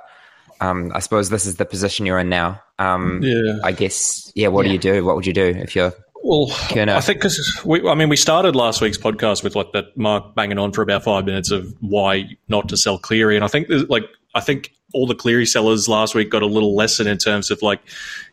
[0.60, 2.62] um, I suppose this is the position you're in now.
[2.78, 3.58] Um, yeah.
[3.62, 4.32] I guess.
[4.34, 4.48] Yeah.
[4.48, 4.70] What yeah.
[4.70, 5.04] do you do?
[5.04, 5.92] What would you do if you're
[6.26, 9.96] well, I think because we, I mean, we started last week's podcast with like that
[9.96, 13.48] Mark banging on for about five minutes of why not to sell Cleary, and I
[13.48, 14.02] think like
[14.34, 17.60] I think all the Cleary sellers last week got a little lesson in terms of
[17.60, 17.80] like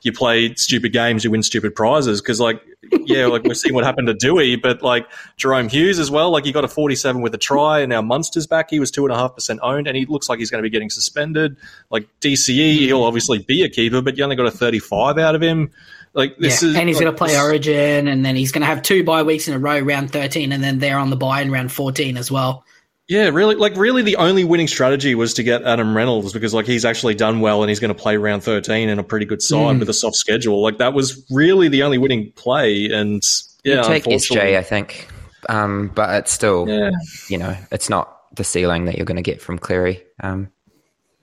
[0.02, 2.22] you play stupid games, you win stupid prizes.
[2.22, 2.62] Because like
[3.06, 6.32] yeah, like we're seeing what happened to Doueihi, but like Jahrome Hughes as well.
[6.32, 8.70] Like he got a forty-seven with a try, and now Munster's back.
[8.70, 10.66] He was two and a half percent owned, and he looks like he's going to
[10.66, 11.58] be getting suspended.
[11.90, 15.42] Like DCE, he'll obviously be a keeper, but you only got a thirty-five out of
[15.42, 15.70] him.
[16.14, 18.62] Like this yeah, is, and he's like, going to play Origin, and then he's going
[18.62, 21.18] to have two bye weeks in a row, round thirteen, and then they're on the
[21.18, 22.64] bye in round fourteen as well.
[23.10, 26.66] Yeah, really, like really, the only winning strategy was to get Adam Reynolds because like
[26.66, 29.42] he's actually done well and he's going to play round thirteen in a pretty good
[29.42, 29.80] side mm.
[29.80, 30.62] with a soft schedule.
[30.62, 33.22] Like that was really the only winning play, and
[33.66, 35.10] yeah, you take SJ, I think,
[35.50, 36.92] um, but it's still, yeah.
[37.28, 40.02] you know, it's not the ceiling that you're going to get from Cleary.
[40.22, 40.50] Um,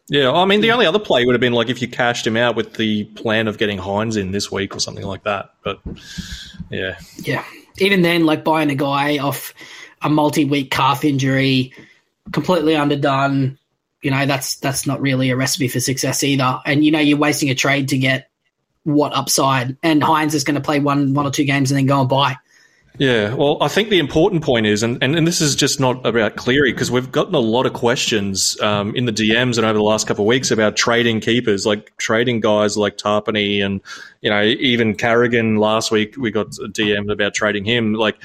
[0.08, 2.36] yeah, I mean, the only other play would have been like if you cashed him
[2.36, 5.50] out with the plan of getting Hynes in this week or something like that.
[5.64, 5.80] But
[6.68, 7.44] yeah, yeah,
[7.78, 9.54] even then, like buying a guy off
[10.02, 11.72] a multi-week calf injury,
[12.32, 13.58] completely underdone.
[14.02, 16.60] You know, that's that's not really a recipe for success either.
[16.64, 18.30] And you know, you're wasting a trade to get
[18.84, 19.76] what upside.
[19.82, 22.08] And Hynes is going to play one one or two games and then go and
[22.08, 22.36] buy.
[22.98, 26.04] Yeah, well, I think the important point is, and, and, and this is just not
[26.04, 29.78] about Cleary, because we've gotten a lot of questions um, in the DMs and over
[29.78, 33.80] the last couple of weeks about trading keepers, like trading guys like Tapine and,
[34.20, 37.94] you know, even Carrigan last week, we got a DM about trading him.
[37.94, 38.18] Like,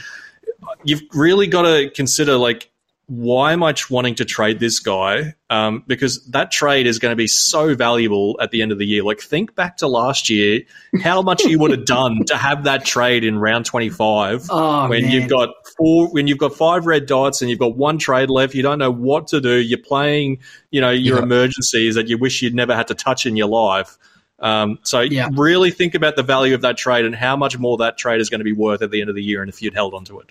[0.84, 2.72] you've really got to consider like
[3.08, 5.36] why am I wanting to trade this guy?
[5.50, 8.86] Um, because that trade is going to be so valuable at the end of the
[8.86, 9.04] year.
[9.04, 10.62] Like, think back to last year,
[11.04, 15.04] how much you would have done to have that trade in round twenty-five oh, when
[15.04, 15.12] man.
[15.12, 18.56] you've got four, when you've got five red dots and you've got one trade left.
[18.56, 19.56] You don't know what to do.
[19.58, 20.40] You're playing,
[20.72, 21.24] you know, your yeah.
[21.24, 23.98] emergencies that you wish you'd never had to touch in your life.
[24.40, 25.30] Um, so Yeah.
[25.34, 28.30] really think about the value of that trade and how much more that trade is
[28.30, 30.20] going to be worth at the end of the year, and if you'd held onto
[30.20, 30.30] it.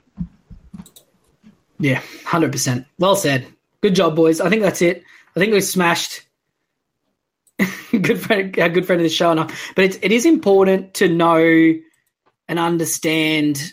[1.79, 2.87] Yeah, hundred percent.
[2.99, 3.47] Well said.
[3.81, 4.40] Good job, boys.
[4.40, 5.03] I think that's it.
[5.37, 6.23] I think we've smashed.
[7.90, 9.73] good friend, a good friend of the show, enough.
[9.77, 11.38] but it's, it is important to know
[12.49, 13.73] and understand.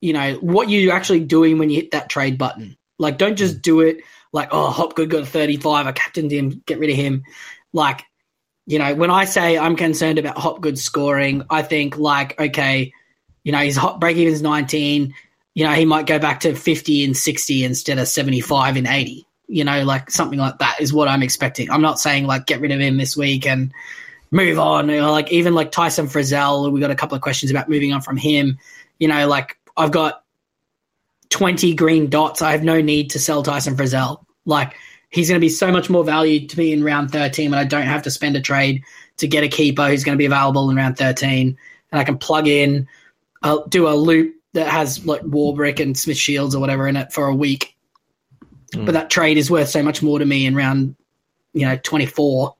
[0.00, 2.76] You know what you're actually doing when you hit that trade button.
[2.98, 3.98] Like, don't just do it
[4.32, 5.86] like, oh, Hopgood got a 35.
[5.86, 6.62] I captained him.
[6.66, 7.24] Get rid of him.
[7.72, 8.02] Like,
[8.70, 12.92] you know, when I say I'm concerned about Hopgood scoring, I think like, okay,
[13.44, 15.14] you know, his hot break even's 19
[15.54, 19.26] you know, he might go back to 50 and 60 instead of 75 and 80.
[19.48, 21.70] You know, like something like that is what I'm expecting.
[21.70, 23.72] I'm not saying like get rid of him this week and
[24.30, 24.88] move on.
[24.88, 27.92] You know, like even like Tyson Frizell, we got a couple of questions about moving
[27.92, 28.58] on from him.
[29.00, 30.22] You know, like I've got
[31.30, 32.42] 20 green dots.
[32.42, 34.24] I have no need to sell Tyson Frizell.
[34.46, 34.76] Like
[35.10, 37.64] he's going to be so much more value to me in round 13 and I
[37.64, 38.82] don't have to spend a trade
[39.18, 41.56] to get a keeper who's going to be available in round 13.
[41.92, 42.88] And I can plug in,
[43.42, 47.12] I'll do a loop that has like Warbrick and Smith Shields or whatever in it
[47.12, 47.76] for a week.
[48.72, 50.94] But that trade is worth so much more to me in round,
[51.54, 52.54] you know, 24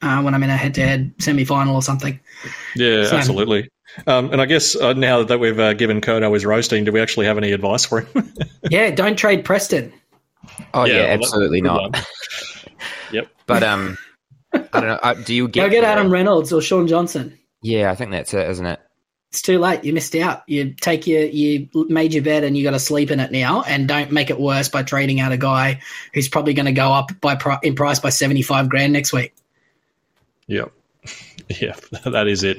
[0.00, 2.18] uh, when I'm in a head to head semi final or something.
[2.74, 3.68] Yeah, So- absolutely.
[4.06, 7.00] Um, and I guess uh, now that we've uh, given Kono his roasting, do we
[7.00, 8.32] actually have any advice for him?
[8.70, 9.92] Yeah, don't trade Preston.
[10.74, 12.04] Oh yeah, well, absolutely not.
[13.12, 13.28] yep.
[13.46, 13.98] But um,
[14.52, 14.98] I don't know.
[15.02, 15.62] Uh, do you get?
[15.64, 17.38] Go get the- Adam Reynolds or Shaun Johnson.
[17.62, 18.80] Yeah, I think that's it, isn't it?
[19.30, 19.82] It's too late.
[19.82, 20.42] You missed out.
[20.46, 23.62] You take your you made your bet and you got to sleep in it now,
[23.62, 25.80] and don't make it worse by trading out a guy
[26.12, 29.32] who's probably going to go up by in price by seventy five grand next week.
[30.48, 30.72] Yep.
[31.60, 32.58] Yeah, that is it.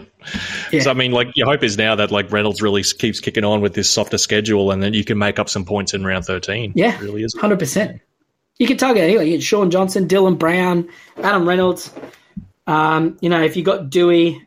[0.72, 0.82] Yeah.
[0.82, 3.62] So I mean, like your hope is now that like Reynolds really keeps kicking on
[3.62, 6.74] with this softer schedule, and then you can make up some points in round thirteen.
[6.76, 7.34] Yeah, It really is.
[7.34, 8.02] hundred percent.
[8.60, 9.26] You can target anyway.
[9.26, 11.92] You get Shaun Johnson, Dylan Brown, Adam Reynolds.
[12.68, 14.40] Um, you know, if you got Doueihi,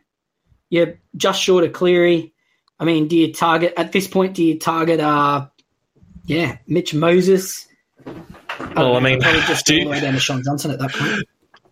[0.69, 2.33] you're just short of Cleary.
[2.79, 4.35] I mean, do you target at this point?
[4.35, 5.01] Do you target?
[5.01, 5.47] Uh,
[6.25, 7.67] yeah, Mitch Moses.
[8.05, 8.15] Well,
[8.59, 10.79] I don't know, mean, probably just do all the way down to Shaun Johnson at
[10.79, 11.25] that point.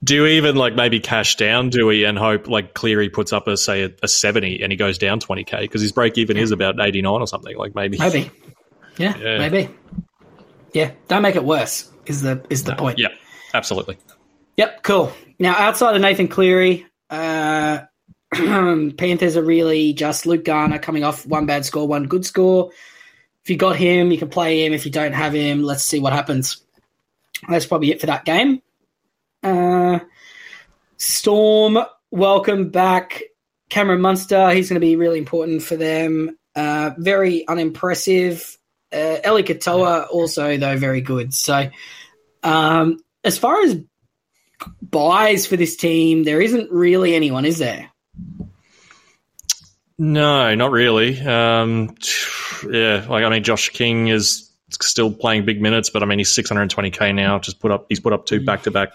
[0.06, 3.58] Do you even like maybe cash down Doueihi and hope like Cleary puts up a
[3.58, 6.52] say a, a seventy and he goes down twenty k because his break even is
[6.52, 7.58] about eighty nine or something.
[7.58, 7.98] Like maybe.
[7.98, 8.30] Maybe.
[8.98, 9.38] Yeah, Yeah.
[9.40, 9.70] maybe.
[10.74, 11.92] Yeah, don't make it worse.
[12.06, 13.00] Is the is the point?
[13.00, 13.08] Yeah,
[13.54, 13.98] absolutely.
[14.58, 15.12] Yep, cool.
[15.40, 17.80] Now, outside of Nathan Cleary, uh,
[18.32, 22.72] Panthers are really just Luke Garner coming off one bad score, one good score.
[23.44, 24.74] If you got him, you can play him.
[24.74, 26.62] If you don't have him, let's see what happens.
[27.50, 28.62] That's probably it for that game.
[29.46, 30.00] Uh,
[30.98, 31.78] Storm,
[32.10, 33.22] welcome back.
[33.70, 36.36] Cameron Munster, he's going to be really important for them.
[36.56, 38.58] Uh, very unimpressive.
[38.92, 41.32] Uh, Eli Katoa, also, though, very good.
[41.32, 41.70] So,
[42.42, 43.78] um, as far as
[44.82, 47.92] buys for this team, there isn't really anyone, is there?
[50.00, 51.20] No, not really.
[51.22, 51.96] Um,
[52.68, 56.32] yeah, like I mean, Josh King is still playing big minutes, but I mean, he's
[56.36, 57.40] 620k now.
[57.40, 58.90] Just put up, he's put up two back to back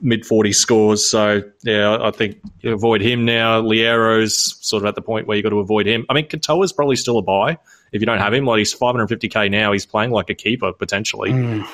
[0.00, 1.04] mid 40 scores.
[1.06, 3.60] So yeah, I think you avoid him now.
[3.62, 6.04] Loiero's sort of at the point where you got to avoid him.
[6.08, 7.58] I mean, Katoa's probably still a buy
[7.92, 8.44] if you don't have him.
[8.44, 9.72] Like he's 550k now.
[9.72, 11.30] He's playing like a keeper potentially.
[11.30, 11.66] Yeah,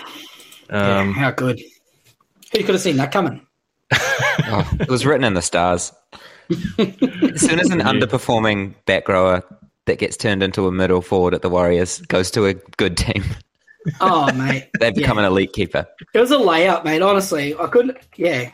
[0.70, 1.60] Um, how good.
[2.52, 3.44] Who could have seen that coming?
[4.46, 5.92] Oh, it was written in the stars.
[6.50, 9.42] as soon as an underperforming back rower
[9.86, 13.22] that gets turned into a middle forward at the Warriors goes to a good team,
[14.00, 14.70] Oh, mate.
[14.80, 15.24] they become Yeah.
[15.26, 15.86] an elite keeper.
[16.14, 17.02] It was a layup, mate.
[17.02, 17.98] Honestly, I couldn't.
[18.16, 18.52] Yeah, it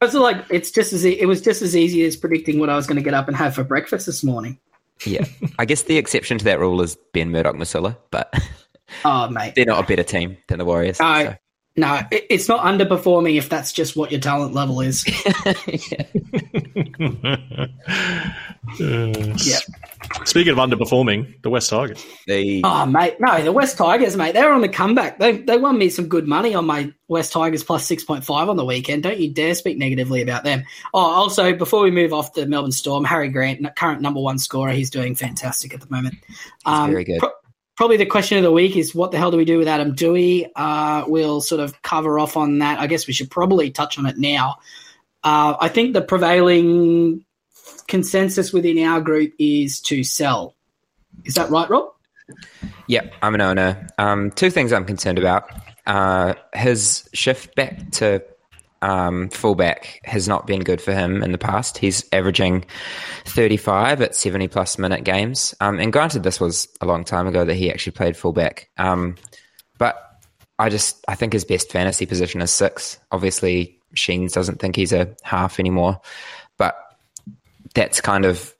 [0.00, 2.76] was like it's just as e- it was just as easy as predicting what I
[2.76, 4.58] was going to get up and have for breakfast this morning.
[5.04, 5.24] Yeah,
[5.58, 8.32] I guess the exception to that rule is Ben Murdoch Masila, but
[9.04, 9.52] Oh, mate.
[9.56, 10.98] they're not a better team than the Warriors.
[11.00, 11.36] No, so.
[11.74, 15.04] No, it, it's not underperforming if that's just what your talent level is.
[18.78, 19.58] yeah.
[20.24, 22.04] Speaking of underperforming, the West Tigers.
[22.26, 25.18] The Oh, mate, no, the West Tigers, mate, they're on the comeback.
[25.18, 28.50] They they won me some good money on my West Tigers plus six point five
[28.50, 29.02] on the weekend.
[29.04, 30.64] Don't you dare speak negatively about them.
[30.92, 34.72] Oh, also before we move off the Melbourne Storm, Harry Grant, current number one scorer,
[34.72, 36.16] he's doing fantastic at the moment.
[36.66, 37.22] Um, very good.
[37.76, 39.94] Probably the question of the week is what the hell do we do with Adam
[39.94, 40.50] Doueihi?
[40.54, 42.78] Uh, we'll sort of cover off on that.
[42.78, 44.56] I guess we should probably touch on it now.
[45.24, 47.24] Uh, I think the prevailing
[47.88, 50.54] consensus within our group is to sell.
[51.24, 51.92] Is that right, Rob?
[52.88, 53.86] Yep, I'm an owner.
[53.98, 55.50] Um, two things I'm concerned about.
[55.86, 58.22] Uh, his shift back to
[58.82, 61.78] um, fullback has not been good for him in the past.
[61.78, 62.64] He's averaging
[63.24, 65.54] 35 at 70 plus minute games.
[65.60, 68.68] Um, and granted, this was a long time ago that he actually played fullback.
[68.76, 69.14] Um,
[69.78, 69.96] but
[70.58, 72.98] I just I think his best fantasy position is six.
[73.10, 76.00] Obviously, Sheens doesn't think he's a half anymore,
[76.58, 76.76] but
[77.74, 78.54] that's kind of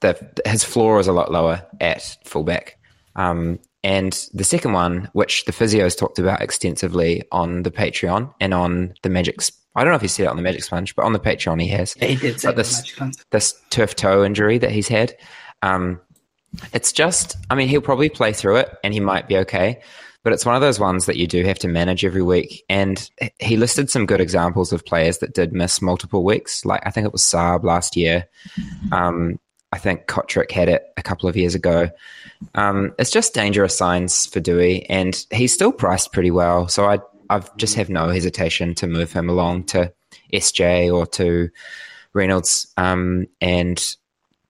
[0.00, 2.78] the his floor is a lot lower at fullback.
[3.16, 8.52] Um, and the second one, which the physios talked about extensively on the Patreon and
[8.52, 9.40] on the Magic,
[9.74, 11.60] I don't know if he said it on the Magic Sponge, but on the Patreon
[11.60, 11.92] he has.
[11.94, 12.98] He did say this
[13.30, 15.14] this turf toe injury that he's had,
[15.62, 16.00] um,
[16.72, 19.80] it's just, I mean, he'll probably play through it and he might be okay.
[20.24, 22.64] But it's one of those ones that you do have to manage every week.
[22.68, 26.64] And he listed some good examples of players that did miss multiple weeks.
[26.64, 28.26] Like I think it was Saab last year.
[28.92, 29.38] Um,
[29.72, 31.90] I think Kotrick had it a couple of years ago.
[32.54, 36.68] Um, it's just dangerous signs for Dewey, and he's still priced pretty well.
[36.68, 37.00] So I
[37.30, 39.92] I just have no hesitation to move him along to
[40.32, 41.50] SJ or to
[42.14, 43.96] Reynolds, um, and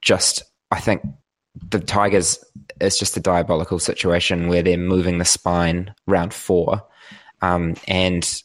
[0.03, 1.03] just I think
[1.71, 2.39] the Tigers
[2.81, 6.83] is just a diabolical situation where they're moving the spine round four,
[7.43, 8.43] um, and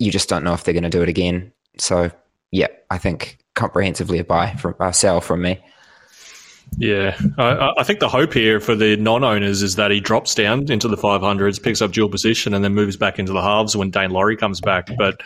[0.00, 1.52] you just don't know if they're going to do it again.
[1.78, 2.10] So
[2.50, 5.62] yeah, I think comprehensively a buy from a sell from me.
[6.76, 10.70] Yeah, I, I, think the hope here for the non-owners is that he drops down
[10.70, 13.90] into the 500s, picks up dual position, and then moves back into the halves when
[13.90, 14.88] Daine Laurie comes back.
[14.96, 15.20] But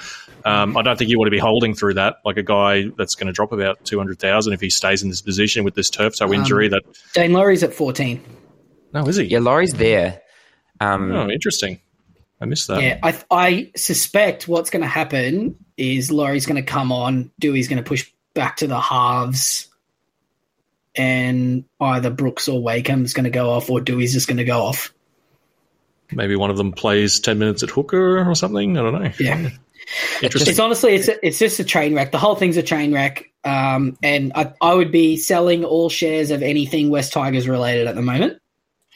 [0.45, 3.15] um, I don't think you want to be holding through that like a guy that's
[3.15, 6.33] going to drop about 200,000 if he stays in this position with this turf toe
[6.33, 6.67] injury.
[6.67, 6.83] Um, that
[7.15, 8.23] Daine Laurie's at 14.
[8.95, 9.25] No, is he?
[9.25, 10.23] Yeah, Laurie's there.
[10.81, 11.81] Um, oh, interesting.
[12.41, 12.83] I missed that.
[12.83, 17.69] Yeah, I, I suspect what's going to happen is Laurie's going to come on, Dewey's
[17.69, 19.69] going to push back to the halves
[20.95, 24.61] and either Brooks or Wakeham's going to go off, or Dewey's just going to go
[24.61, 24.93] off.
[26.11, 28.77] Maybe one of them plays ten minutes at hooker or something.
[28.77, 29.13] I don't know.
[29.19, 29.51] Yeah,
[30.23, 32.13] It's honestly, it's a, it's just a train wreck.
[32.13, 36.31] The whole thing's a train wreck, um, and I, I would be selling all shares
[36.31, 38.41] of anything West Tigers related at the moment.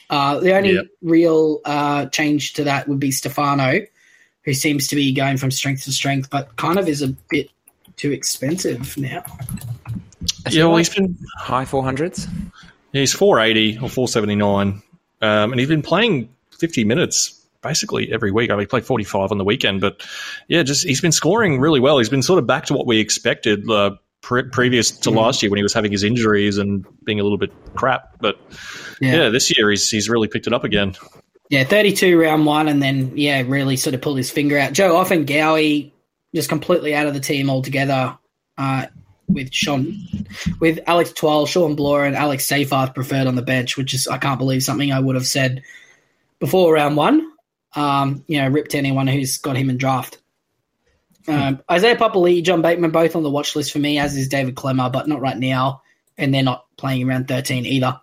[0.09, 0.85] Uh, the only yep.
[1.01, 3.81] real uh, change to that would be Stefano,
[4.43, 7.49] who seems to be going from strength to strength, but kind of is a bit
[7.97, 9.23] too expensive now
[10.53, 12.27] yeah, well, he's been high four hundreds.
[12.91, 14.81] Yeah, he's four eighty or four seventy nine,
[15.21, 18.49] um, and he's been playing fifty minutes basically every week.
[18.49, 20.05] I mean, he played forty five on the weekend, but
[20.47, 21.97] yeah, just he's been scoring really well.
[21.97, 23.69] He's been sort of back to what we expected.
[23.69, 27.19] Uh, pre- previous to mm last year when he was having his injuries and being
[27.19, 28.39] a little bit crap, but
[28.99, 30.95] yeah, yeah this year he's he's really picked it up again.
[31.49, 34.73] Yeah, 32 round one, and then, yeah, really sort of pulled his finger out.
[34.73, 35.91] Joe Ofahengaue
[36.35, 38.17] just completely out of the team altogether.
[38.57, 38.87] Uh,
[39.27, 39.97] with Sean,
[40.59, 44.17] with Alex Twal, Shawn Blore, and Alex Seyfarth preferred on the bench, which is I
[44.17, 45.63] can't believe something I would have said
[46.39, 47.31] before round one.
[47.75, 50.17] Um, you know, ripped anyone who's got him in draft.
[51.27, 54.55] Um, Isaiah Papali'i, John Bateman, both on the watch list for me, as is David
[54.55, 55.81] Klemmer, but not right now,
[56.17, 57.99] and they're not playing around 13 either.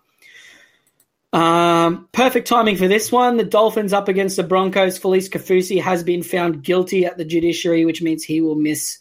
[1.33, 3.37] Um, perfect timing for this one.
[3.37, 4.99] The Dolphins up against the Broncos.
[4.99, 8.99] Felise Kaufusi has been found guilty at the judiciary, which means he will miss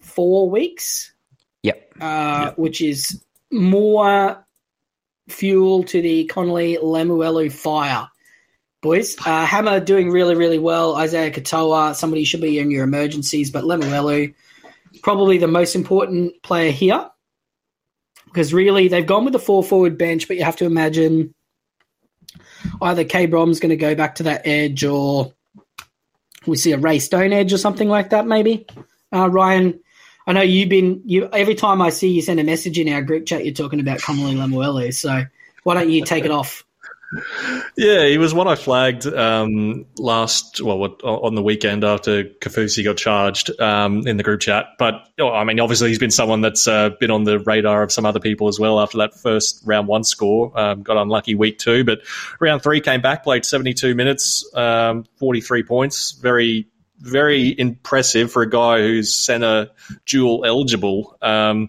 [0.00, 1.09] four weeks.
[1.62, 1.94] Yep.
[2.00, 2.58] Uh, yep.
[2.58, 4.44] Which is more
[5.28, 8.08] fuel to the Connelly Lemuelu fire.
[8.82, 10.96] Boys, uh, Hammer doing really, really well.
[10.96, 14.34] Isaiah Katoa, somebody should be in your emergencies, but Lemuelu,
[15.02, 17.10] probably the most important player here.
[18.24, 21.34] Because really, they've gone with the four forward bench, but you have to imagine
[22.80, 25.34] either K Brom's going to go back to that edge or
[26.46, 28.66] we see a Ray Stone edge or something like that, maybe.
[29.12, 29.80] Uh, Ryan,
[30.30, 33.02] I know you've been you every time I see you send a message in our
[33.02, 34.94] group chat, you're talking about Connelly Lemuelu.
[34.94, 35.24] So
[35.64, 36.64] why don't you take it off?
[37.76, 42.96] Yeah, he was one I flagged um, last, well, on the weekend after Kaufusi got
[42.96, 44.66] charged um, in the group chat.
[44.78, 47.90] But oh, I mean, obviously, he's been someone that's uh, been on the radar of
[47.90, 50.56] some other people as well after that first round one score.
[50.56, 52.02] Um, got unlucky week two, but
[52.38, 56.12] round three came back, played 72 minutes, um, 43 points.
[56.12, 56.68] Very
[57.00, 59.70] very impressive for a guy who's centre
[60.06, 61.16] dual eligible.
[61.22, 61.68] Um,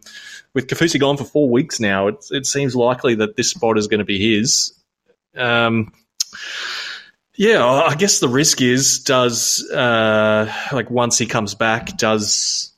[0.53, 3.87] with Kaufusi gone for four weeks now, it, it, seems likely that this spot is
[3.87, 4.73] going to be his.
[5.35, 5.93] Um,
[7.35, 12.73] yeah, I guess the risk is does uh, like once he comes back, does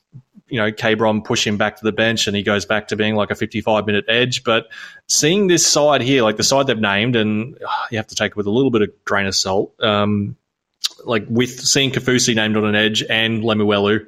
[0.46, 2.96] you know K Brom push him back to the bench and he goes back to
[2.96, 4.44] being like a 55 minute edge.
[4.44, 4.66] But
[5.08, 8.30] seeing this side here, like the side they've named, and uh, you have to take
[8.30, 9.74] it with a little bit of grain of salt.
[9.82, 10.36] Um,
[11.04, 14.06] like with seeing Kaufusi named on an edge and Lemuelu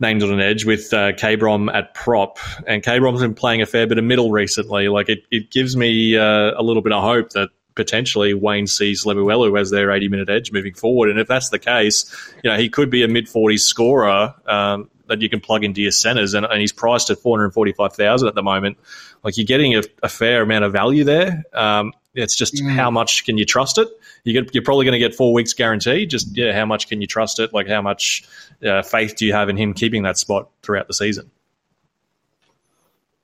[0.00, 3.86] named on an edge with uh, K-Brom at prop, and K-Brom's been playing a fair
[3.86, 4.88] bit of middle recently.
[4.88, 9.04] Like it, it gives me uh, a little bit of hope that potentially Wayne sees
[9.04, 11.10] Lemuelu as their 80 minute edge moving forward.
[11.10, 12.12] And if that's the case,
[12.42, 15.80] you know, he could be a mid 40s scorer um, that you can plug into
[15.80, 18.78] your centers, and, and he's priced at 445,000 at the moment.
[19.22, 21.44] Like you're getting a, a, fair amount of value there.
[21.52, 23.88] Um, It's just how much can you trust it?
[24.24, 26.04] You get, you're probably going to get four weeks guarantee.
[26.04, 27.54] Just yeah, how much can you trust it?
[27.54, 28.24] Like how much
[28.64, 31.30] uh, faith do you have in him keeping that spot throughout the season?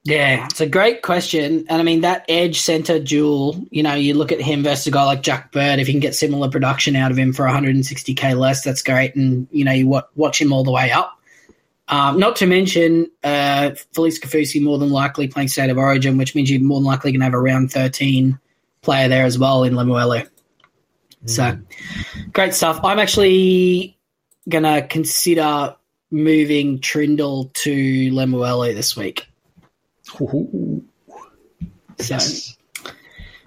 [0.05, 1.65] Yeah, it's a great question.
[1.69, 4.91] And I mean, that edge center dual, you know, you look at him versus a
[4.91, 8.39] guy like Jack Bird, if you can get similar production out of him for 160k
[8.39, 9.17] less, that's great.
[9.17, 11.19] And, you know, you watch him all the way up.
[11.89, 16.35] Um, not to mention, uh, Felise Kaufusi more than likely playing State of Origin, which
[16.35, 18.39] means you're more than likely going to have a round 13
[18.85, 20.29] player there as well in Lemuelu.
[21.25, 21.31] Mm.
[21.31, 21.59] So,
[22.33, 22.81] great stuff.
[22.85, 23.99] I'm actually
[24.49, 25.77] going to consider
[26.11, 27.73] moving Trindall to
[28.11, 29.27] Lemuelu this week.
[30.21, 30.85] Ooh.
[31.99, 32.19] So,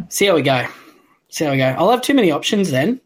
[0.09, 0.65] see how we go.
[1.29, 1.75] See how we go.
[1.77, 2.99] I'll have too many options then.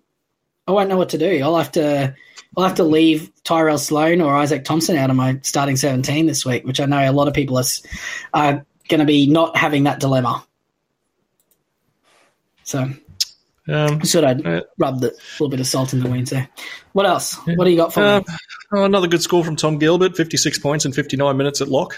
[0.68, 1.42] I won't know what to do.
[1.44, 2.16] I'll have to.
[2.58, 6.46] I'll have to leave Tyrell Sloan or Izaac Thompson out of my starting 17 this
[6.46, 7.64] week, which I know a lot of people are,
[8.34, 10.46] are going to be not having that dilemma.
[12.64, 12.90] So,
[13.68, 16.50] um, sort of uh, rub a little bit of salt in the wounds there.
[16.94, 17.36] What else?
[17.46, 18.26] What do you got for uh, me?
[18.74, 21.98] Oh, another good score from Tom Gilbert, 56 points in 59 minutes at lock.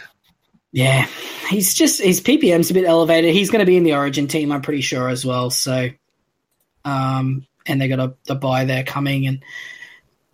[0.72, 1.08] Yeah,
[1.50, 3.34] he's just his PPM's a bit elevated.
[3.34, 5.52] He's going to be in the Origin team, I'm pretty sure as well.
[5.52, 5.90] So,
[6.84, 9.44] um, and they got a the buy there coming, and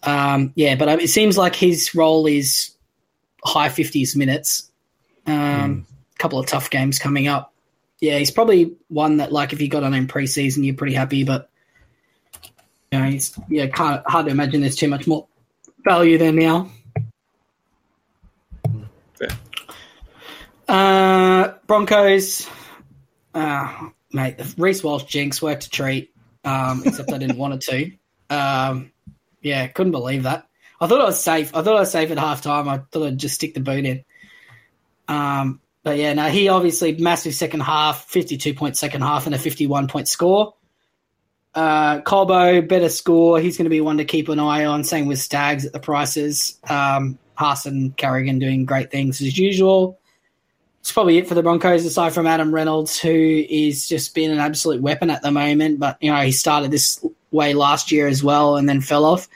[0.04, 2.72] um, yeah, but um, it seems like his role is
[3.44, 4.72] high 50s minutes.
[5.28, 5.86] Um, mm.
[6.18, 7.54] couple of tough games coming up.
[8.02, 11.24] Yeah, he's probably one that like if you got on in preseason, you're pretty happy,
[11.24, 11.50] but
[12.91, 15.28] you know, he's yeah, kind of hard to imagine there's too much more
[15.84, 16.72] value there now.
[20.68, 22.47] Uh, Broncos,
[23.34, 26.14] uh, mate, Reece Walsh jinx worked a treat,
[26.45, 27.91] um, except I didn't want it to.
[28.32, 28.91] Um,
[29.41, 30.47] yeah, couldn't believe that.
[30.80, 31.56] I thought I was safe.
[31.56, 32.70] I thought I was safe at half time.
[32.70, 34.06] I thought I'd just stick the boot in.
[35.08, 39.40] Um, but yeah, no, he obviously massive second half, 52 point second half, and a
[39.40, 40.56] 51 point score.
[41.56, 43.40] Uh, Colbo, better score.
[43.40, 44.84] He's going to be one to keep an eye on.
[44.84, 46.60] Same with Stags at the prices.
[46.70, 47.18] Um,
[47.66, 50.00] and Carrigan doing great things as usual
[50.82, 54.40] it's probably it for the Broncos, aside from Adam Reynolds, who is just been an
[54.40, 55.80] absolute weapon at the moment.
[55.80, 59.28] But you know, he started this way last year as well, and then fell off.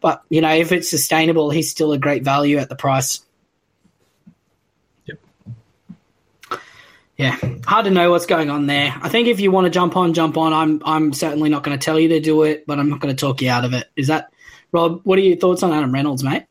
[0.00, 3.20] But you know, if it's sustainable, he's still a great value at the price.
[7.22, 8.92] Yeah, hard to know what's going on there.
[9.00, 10.52] I think if you want to jump on, jump on.
[10.52, 13.14] I'm I'm certainly not going to tell you to do it, but I'm not going
[13.14, 13.88] to talk you out of it.
[13.94, 14.32] Is that
[14.72, 15.00] Rob?
[15.04, 16.46] What are your thoughts on Adam Reynolds, mate?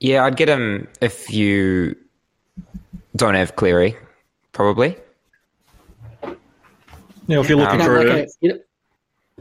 [0.00, 1.96] Yeah, I'd get him if you
[3.16, 3.96] don't have Cleary,
[4.52, 4.98] probably.
[7.26, 8.60] Yeah, if you're looking um, for like a, a you,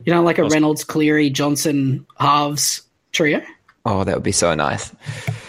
[0.06, 3.42] don't, like a Reynolds, Cleary, Johnson halves trio.
[3.88, 4.92] Oh, that would be so nice.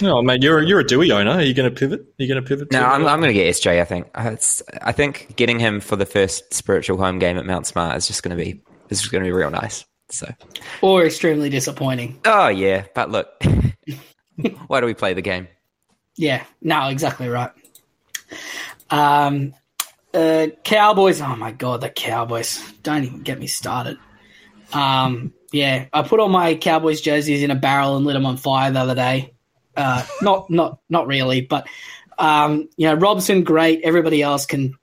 [0.03, 1.31] Oh, mate, you're you're a Dewey owner.
[1.33, 2.01] Are you going to pivot?
[2.01, 2.71] Are you going to pivot?
[2.71, 3.81] No, I'm, I'm going to get SJ.
[3.81, 7.67] I think it's, I think getting him for the first spiritual home game at Mount
[7.67, 8.61] Smart is just going to be
[8.91, 9.87] is just going to be real nice.
[10.11, 10.31] So,
[10.83, 12.21] or extremely disappointing.
[12.27, 13.43] Oh yeah, but look,
[14.67, 15.49] why do we play the game?
[16.17, 17.51] Yeah, no, exactly right.
[18.91, 19.55] Um,
[20.13, 21.23] uh, Cowboys.
[21.23, 22.63] Oh my god, the Cowboys!
[22.83, 23.99] Don't even get me started.
[24.73, 28.37] Um, yeah, I put all my Cowboys jerseys in a barrel and lit them on
[28.37, 29.33] fire the other day.
[29.77, 31.67] Uh, not, not, not really, but
[32.19, 33.83] um, you know, Robson, great.
[33.83, 34.75] Everybody else can.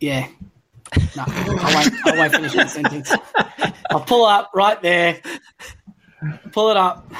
[0.00, 0.28] Yeah,
[1.16, 2.06] no, I won't.
[2.06, 3.12] I won't finish that sentence.
[3.90, 5.20] I'll pull up right there.
[6.52, 7.10] Pull it up.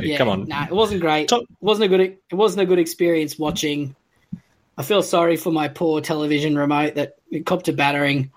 [0.00, 0.46] Yeah, Come on.
[0.46, 1.28] Nah, it wasn't great.
[1.28, 1.42] Top.
[1.42, 2.00] It wasn't a good.
[2.30, 3.94] It wasn't a good experience watching.
[4.78, 8.30] I feel sorry for my poor television remote that it copped a battering.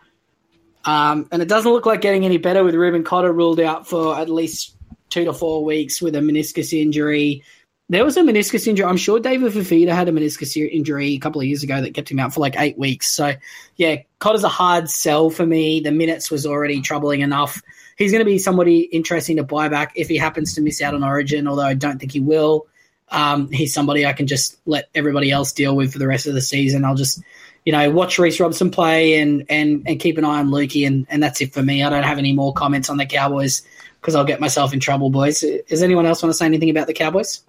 [0.85, 4.17] Um, and it doesn't look like getting any better with Reuben Cotter ruled out for
[4.17, 4.75] at least
[5.09, 7.43] two to four weeks with a meniscus injury.
[7.89, 8.85] There was a meniscus injury.
[8.85, 12.09] I'm sure David Fifita had a meniscus injury a couple of years ago that kept
[12.09, 13.11] him out for like eight weeks.
[13.11, 13.33] So,
[13.75, 15.81] yeah, Cotter's a hard sell for me.
[15.81, 17.61] The minutes was already troubling enough
[17.97, 20.93] he's going to be somebody interesting to buy back if he happens to miss out
[20.93, 22.67] on Origin, although I don't think he will.
[23.09, 26.33] Um, he's somebody I can just let everybody else deal with for the rest of
[26.33, 26.85] the season.
[26.85, 27.21] I'll just,
[27.65, 31.07] you know, watch Reece Robson play and and and keep an eye on Lukey, and
[31.09, 31.83] and that's it for me.
[31.83, 33.61] I don't have any more comments on the Cowboys
[34.01, 35.45] because I'll get myself in trouble, boys.
[35.69, 37.41] Does anyone else want to say anything about the Cowboys?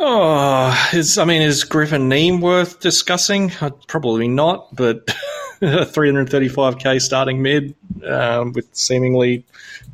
[0.00, 3.52] Oh, is I mean, is Griffin Neame worth discussing?
[3.60, 5.06] Uh, probably not, but
[5.60, 7.74] 335k starting mid
[8.06, 9.44] um, with seemingly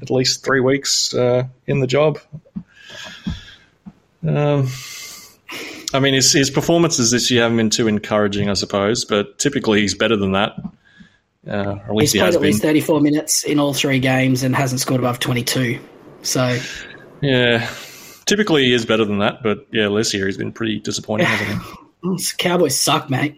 [0.03, 2.19] at least three weeks uh, in the job.
[4.27, 4.69] Um,
[5.95, 9.81] I mean, his, his performances this year haven't been too encouraging, I suppose, but typically
[9.81, 10.57] he's better than that.
[11.47, 14.57] Uh, at least he's he played at least 34 minutes in all three games and
[14.57, 15.79] hasn't scored above 22.
[16.23, 16.59] So,
[17.21, 17.71] yeah,
[18.25, 21.29] typically he is better than that, but yeah, this year he's been pretty disappointing.
[22.39, 23.37] Cowboys suck, mate.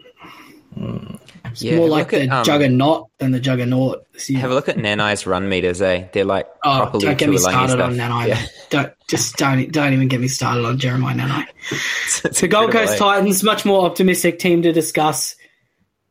[0.79, 1.21] Mm.
[1.57, 4.07] It's Yeah, more have a like the at, um, juggernaut than the juggernaut.
[4.13, 4.41] this year.
[4.41, 6.07] Have a look at Nanai's run meters, eh?
[6.13, 7.91] They're like Oh, properly don't get me started stuff.
[7.91, 8.29] on Nanai.
[8.29, 8.47] Yeah.
[8.69, 11.47] Don't just don't don't even get me started on Jeremiah Nanai.
[12.27, 12.99] It's The Gold Coast eh?
[12.99, 15.37] Titans, much more optimistic team to discuss.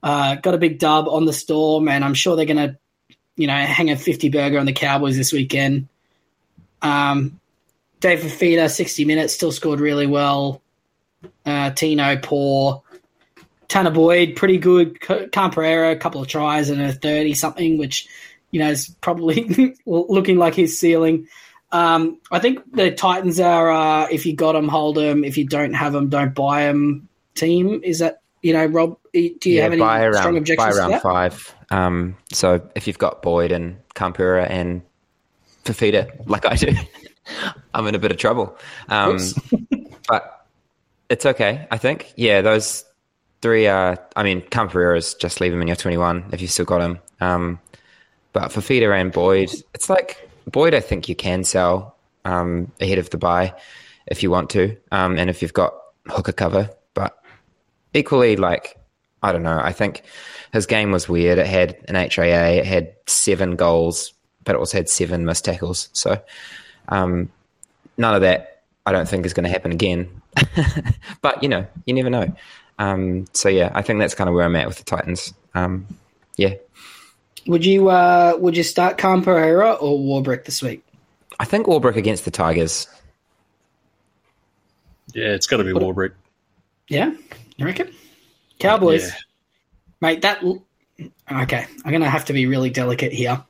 [0.01, 2.77] Uh, got a big dub on the Storm, and I'm sure they're going to,
[3.37, 5.87] you know, hang a 50 burger on the Cowboys this weekend.
[6.81, 7.39] Um,
[8.01, 10.61] Dave Fifita, 60 minutes, still scored really well.
[11.45, 12.83] Uh, Tino, poor.
[13.67, 14.97] Tanah Boyd, pretty good.
[15.05, 18.07] C- Khan-Pereira, a couple of tries and a 30 something, which,
[18.51, 21.27] you know, is probably looking like his ceiling.
[21.71, 25.23] Um, I think the Titans are, uh, if you got them, hold them.
[25.23, 27.09] If you don't have them, don't buy them.
[27.35, 28.99] Team is that you know, Rob?
[29.11, 31.55] Do you yeah, have any around, strong objections to around five.
[31.71, 34.83] Um, so if you've got Boyd and Campura and
[35.63, 36.71] Fafita, like I do,
[37.73, 38.55] I'm in a bit of trouble.
[38.87, 39.17] Um,
[40.07, 40.45] but
[41.09, 42.13] it's okay, I think.
[42.17, 42.85] Yeah, those
[43.41, 43.97] three are.
[44.15, 46.99] I mean, Campura is just leave him in your 21 if you've still got him.
[47.21, 47.59] Um,
[48.33, 50.73] but for Fafita and Boyd, it's like Boyd.
[50.73, 53.53] I think you can sell um, ahead of the buy
[54.07, 55.73] if you want to, um, and if you've got
[56.07, 56.69] hooker cover.
[56.93, 57.17] But
[57.93, 58.77] equally, like
[59.23, 59.59] I don't know.
[59.59, 60.03] I think
[60.53, 61.37] his game was weird.
[61.39, 62.59] It had an HIA.
[62.59, 64.13] It had seven goals,
[64.43, 65.89] but it also had seven missed tackles.
[65.93, 66.21] So
[66.89, 67.31] um,
[67.97, 68.63] none of that.
[68.85, 70.21] I don't think is going to happen again.
[71.21, 72.35] but you know, you never know.
[72.77, 75.33] Um, so yeah, I think that's kind of where I'm at with the Titans.
[75.53, 75.87] Um,
[76.35, 76.55] yeah,
[77.47, 80.83] Would you uh, would you start Khan-Pereira or Warbrick this week?
[81.39, 82.87] I think Warbrick against the Tigers.
[85.13, 86.11] Yeah, it's got to be Warbrick.
[86.89, 87.13] Yeah,
[87.55, 87.89] you reckon?
[88.59, 89.13] Cowboys, Yeah.
[90.01, 90.21] mate.
[90.21, 91.65] That okay.
[91.85, 93.41] I'm gonna have to be really delicate here.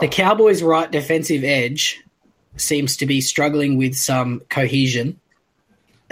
[0.00, 2.00] The Cowboys' right defensive edge
[2.56, 5.18] seems to be struggling with some cohesion,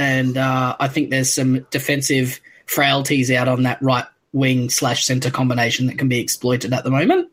[0.00, 5.30] and uh, I think there's some defensive frailties out on that right wing slash center
[5.30, 7.28] combination that can be exploited at the moment.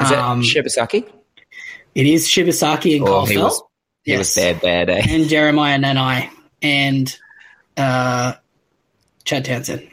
[0.00, 1.04] Is Um, Shibasaki?
[1.94, 3.60] It is Shibasaki and Oh, he was
[4.04, 4.88] he was bad, bad.
[4.90, 5.02] Eh?
[5.08, 6.30] and Jeremiah Nanai
[6.62, 7.18] and
[7.76, 8.34] uh,
[9.24, 9.88] Chad Townsend.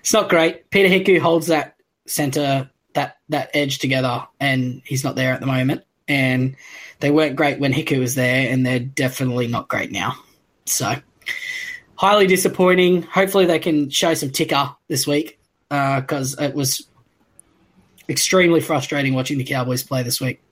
[0.00, 0.70] It's not great.
[0.70, 1.76] Peter Hiku holds that
[2.06, 5.82] center, that that edge together, and he's not there at the moment.
[6.08, 6.56] And
[7.00, 10.14] they weren't great when Hiku was there, and they're definitely not great now.
[10.66, 10.96] So
[11.96, 13.02] highly disappointing.
[13.02, 15.38] Hopefully they can show some ticker this week
[15.68, 16.86] because it was
[18.08, 20.42] extremely frustrating watching the Cowboys play this week.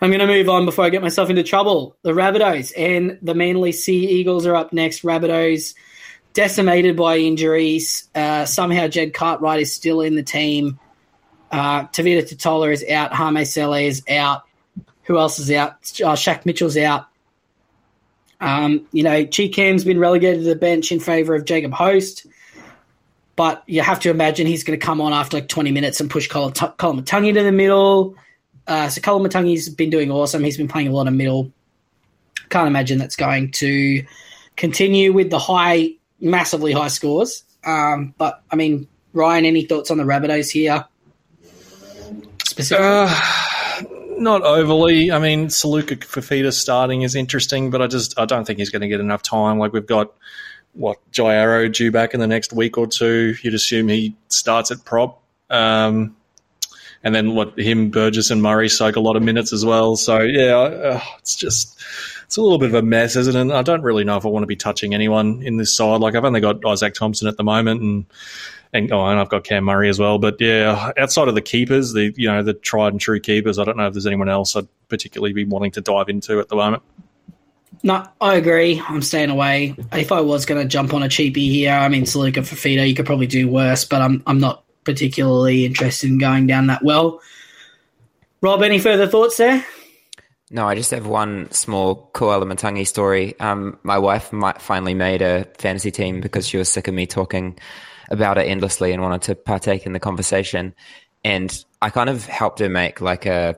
[0.00, 1.96] I'm going to move on before I get myself into trouble.
[2.02, 5.02] The Rabbitohs and the Manly Sea Eagles are up next.
[5.02, 5.74] Rabbitohs
[6.32, 8.08] decimated by injuries.
[8.14, 10.78] Uh, somehow Jed Cartwright is still in the team.
[11.50, 13.14] Uh, Tevita Tatola is out.
[13.14, 14.42] Hame Sele is out.
[15.04, 15.72] Who else is out?
[15.72, 17.06] Uh, Shaq Mitchell's out.
[18.42, 22.26] Um, you know, Chi Cam's been relegated to the bench in favour of Jacob Host.
[23.36, 26.10] But you have to imagine he's going to come on after like 20 minutes and
[26.10, 28.14] push Colin, Colin Matungi to the middle.
[28.66, 30.44] Uh, so Colin Matungi's been doing awesome.
[30.44, 31.50] He's been playing a lot of middle.
[32.50, 34.04] Can't imagine that's going to
[34.56, 35.90] continue with the high,
[36.20, 37.44] massively high scores.
[37.64, 40.84] Um, but I mean, Ryan, any thoughts on the Rabbitohs here?
[42.44, 43.18] Specifically, Uh,
[44.18, 45.10] not overly.
[45.10, 48.82] I mean, Saluka Fafita starting is interesting, but I just I don't think he's going
[48.82, 49.58] to get enough time.
[49.58, 50.12] Like we've got
[50.74, 53.34] what Jai Arrow due back in the next week or two.
[53.42, 56.16] You'd assume he starts at prop, um,
[57.04, 59.96] and then what him Burgess and Murray soak a lot of minutes as well.
[59.96, 61.80] So yeah, uh, it's just
[62.24, 63.54] it's a little bit of a mess, isn't it?
[63.54, 66.00] I don't really know if I want to be touching anyone in this side.
[66.00, 68.06] Like I've only got Izaac Thompson at the moment, and
[68.72, 70.18] and oh, and I've got Cam Murray as well.
[70.18, 73.64] But yeah, outside of the keepers, the you know the tried and true keepers, I
[73.64, 76.56] don't know if there's anyone else I'd particularly be wanting to dive into at the
[76.56, 76.82] moment.
[77.82, 78.80] no, I agree.
[78.80, 79.74] I'm staying away.
[79.92, 82.94] If I was going to jump on a cheapie here, I mean, Saluka Fafita, you
[82.94, 87.20] could probably do worse, but I'm I'm not particularly interested in going down that well.
[88.40, 89.64] Rob, any further thoughts there?
[90.50, 93.38] No, I just have one small Koloamatangi story.
[93.40, 97.06] Um, my wife might finally made a fantasy team because she was sick of me
[97.06, 97.58] talking
[98.12, 100.74] about it endlessly and wanted to partake in the conversation.
[101.24, 103.56] And I kind of helped her make like a,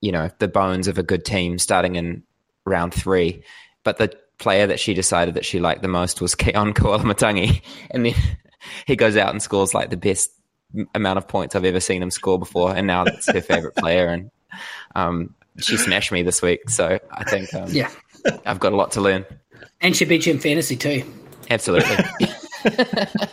[0.00, 2.22] you know, the bones of a good team starting in
[2.64, 3.42] round three.
[3.84, 7.60] But the player that she decided that she liked the most was Keaon Koloamatangi.
[7.90, 8.14] And then
[8.86, 10.30] he goes out and scores like the best
[10.94, 12.74] amount of points I've ever seen him score before.
[12.74, 14.06] And now that's her favorite player.
[14.08, 14.30] And,
[14.94, 17.90] um, she smashed me this week, so I think um, Yeah.
[18.46, 19.26] I've got a lot to learn.
[19.80, 21.02] And she beat you in fantasy too.
[21.50, 21.96] Absolutely.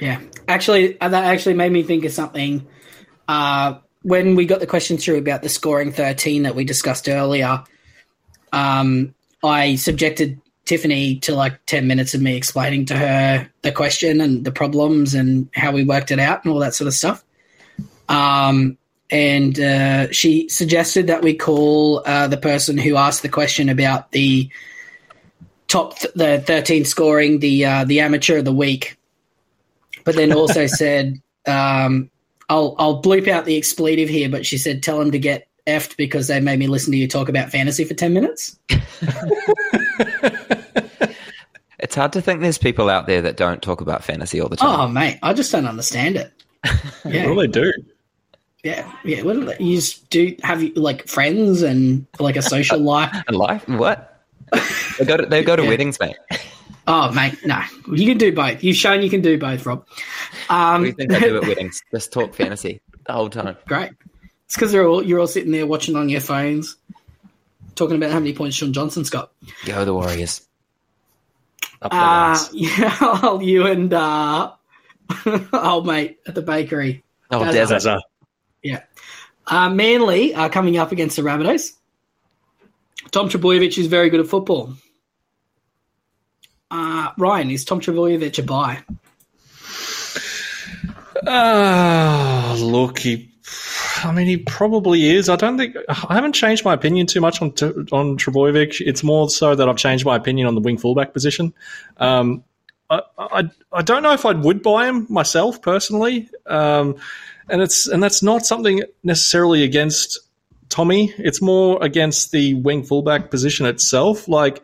[0.00, 2.66] Yeah, actually, uh, that actually made me think of something.
[3.28, 7.62] Uh, when we got the question through about the scoring thirteen that we discussed earlier,
[8.52, 14.20] um, I subjected Tiffany to like 10 minutes of me explaining to her the question
[14.20, 17.22] and the problems and how we worked it out and all that sort of stuff.
[18.08, 18.78] Um,
[19.10, 24.12] and uh, she suggested that we call uh, the person who asked the question about
[24.12, 24.48] the
[25.68, 28.96] top th- the 13 scoring the uh, the amateur of the week
[30.04, 32.10] but then also said um,
[32.48, 35.96] I'll I'll bleep out the expletive here but she said tell him to get effed
[35.96, 38.58] because they made me listen to you talk about fantasy for 10 minutes
[41.80, 44.56] It's hard to think there's people out there that don't talk about fantasy all the
[44.56, 44.80] time.
[44.80, 46.32] oh mate I just don't understand it
[47.02, 47.72] What yeah do they do?
[48.62, 52.42] yeah yeah what do they, you just do have you like friends and like a
[52.42, 53.66] social life And life?
[53.68, 54.22] What?
[54.98, 55.68] they go to, they go to Yeah.
[55.68, 56.16] weddings, mate.
[56.86, 57.60] Oh mate no
[57.92, 59.86] you can do both you've shown you can do both Rob
[60.50, 61.82] um, What do you think I do at weddings?
[61.90, 63.56] Just talk fantasy the whole time.
[63.66, 63.92] Great.
[64.46, 66.76] It's because they're all you're all sitting there watching on your phones,
[67.74, 69.32] talking about how many points Shaun Johnson's got.
[69.64, 70.46] Go the Warriors.
[71.80, 72.50] Up their Uh, ass.
[72.54, 74.52] yeah, oh, you and uh,
[75.52, 77.02] old mate at the bakery.
[77.30, 77.82] Oh, Does- desert.
[77.82, 78.02] There's
[78.62, 78.82] Yeah.
[79.46, 81.72] Uh, Manly are coming up against the Rabbitohs.
[83.10, 84.74] Tom Trbojevic is very good at football.
[86.74, 88.82] Uh, Ryan, is Tom Trbojevic a buy?
[91.24, 93.30] Ah, look, he.
[94.02, 95.28] I mean, he probably is.
[95.28, 97.50] I don't think I haven't changed my opinion too much on
[97.92, 98.80] on Trbojevic.
[98.80, 101.54] It's more so that I've changed my opinion on the wing fullback position.
[101.98, 102.42] Um,
[102.90, 106.96] I, I I don't know if I would buy him myself personally, um,
[107.48, 110.18] and it's and that's not something necessarily against
[110.70, 111.14] Tommy.
[111.18, 114.26] It's more against the wing fullback position itself.
[114.26, 114.60] Like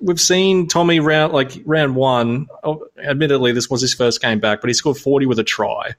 [0.00, 2.46] we've seen Tommy round like round one.
[2.64, 5.94] oh, Admittedly, this was his first game back, but he scored forty with a try.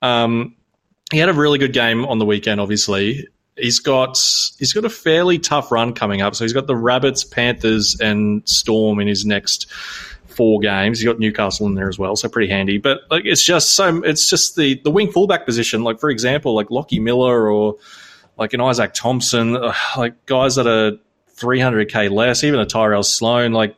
[0.00, 0.56] Um,
[1.10, 2.60] he had a really good game on the weekend.
[2.60, 4.16] Obviously, he's got
[4.58, 6.34] he's got a fairly tough run coming up.
[6.34, 9.70] So he's got the Rabbits, Panthers, and Storm in his next
[10.26, 10.98] four games.
[10.98, 12.78] He's got Newcastle in there as well, so pretty handy.
[12.78, 15.84] But like, it's just so it's just the the wing fullback position.
[15.84, 17.76] Like for example, like Lockie Miller or
[18.38, 19.52] like an Izaac Thompson,
[19.96, 20.98] like guys that are
[21.42, 23.52] 300k less, even a Tyrell Sloan.
[23.52, 23.76] Like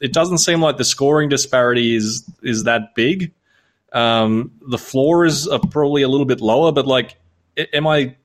[0.00, 3.32] it doesn't seem like the scoring disparity is is that big.
[3.92, 7.16] Um, the floor is uh, probably a little bit lower, but like,
[7.72, 8.16] am I?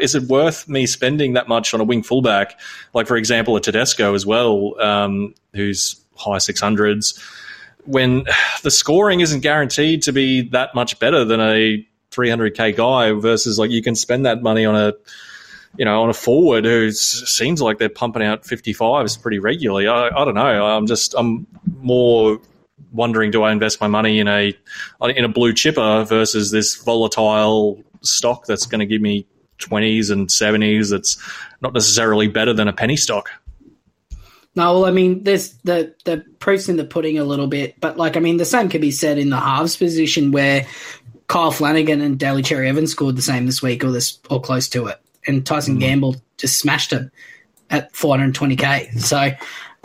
[0.00, 2.58] Is it worth me spending that much on a wing fullback?
[2.92, 7.18] Like for example, a Tedesco as well, um, who's high six hundreds.
[7.84, 8.24] When
[8.62, 13.70] the scoring isn't guaranteed to be that much better than a 300k guy versus like
[13.70, 14.94] you can spend that money on a
[15.78, 19.88] you know, on a forward who seems like they're pumping out 55s pretty regularly.
[19.88, 20.66] I, I don't know.
[20.66, 21.46] I'm just, I'm
[21.80, 22.40] more
[22.92, 24.54] wondering, do I invest my money in a,
[25.02, 29.26] in a blue chipper versus this volatile stock that's going to give me
[29.58, 31.18] 20s and 70s that's
[31.60, 33.30] not necessarily better than a penny stock?
[34.54, 37.98] No, well, I mean, there's the the proof's in the pudding a little bit, but
[37.98, 40.66] like, I mean, the same could be said in the halves position where
[41.28, 44.68] Kyle Flanagan and Daly Cherry Evans scored the same this week, or this or close
[44.70, 47.10] to it, and Tyson Gamble just smashed him
[47.70, 49.00] at 420k.
[49.00, 49.30] So,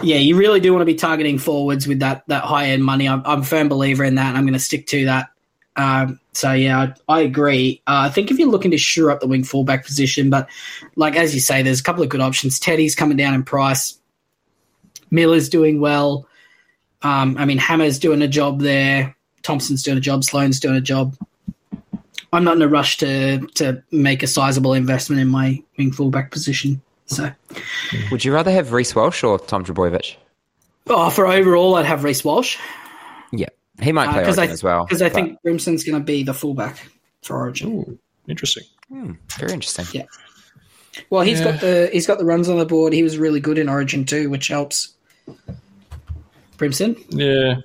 [0.04, 3.08] yeah, you really do want to be targeting forwards with that that high end money.
[3.08, 5.30] I'm, I'm a firm believer in that, and I'm going to stick to that.
[5.76, 7.82] Um, so yeah, I, I agree.
[7.88, 10.50] Uh, I think if you're looking to shore up the wing fullback position, but
[10.96, 12.60] like as you say, there's a couple of good options.
[12.60, 13.98] Teddy's coming down in price.
[15.12, 16.28] Miller's doing well.
[17.04, 19.16] Um, I mean, Hammer's doing a job there.
[19.44, 20.24] Thompson's doing a job.
[20.24, 21.16] Sloan's doing a job.
[22.34, 26.32] I'm not in a rush to to make a sizable investment in my wing fullback
[26.32, 26.82] position.
[27.08, 27.30] So,
[28.12, 30.16] Would you rather have Reece Walsh or Tom Trbojevic?
[30.88, 32.58] oh, for overall, I'd have Reece Walsh
[33.34, 33.50] Yeah,
[33.82, 34.86] he might play because Origin I as well.
[34.86, 36.78] because I but- think Brimson's going to be the fullback
[37.22, 37.70] for Origin.
[37.74, 38.64] Ooh, interesting.
[38.90, 39.86] Hmm, very interesting.
[39.94, 40.06] Yeah.
[41.10, 42.94] Well, he's got the he's got the runs on the board.
[42.94, 44.94] He was really good in Origin too, which helps.
[46.62, 47.04] Brimson.
[47.10, 47.56] Yeah.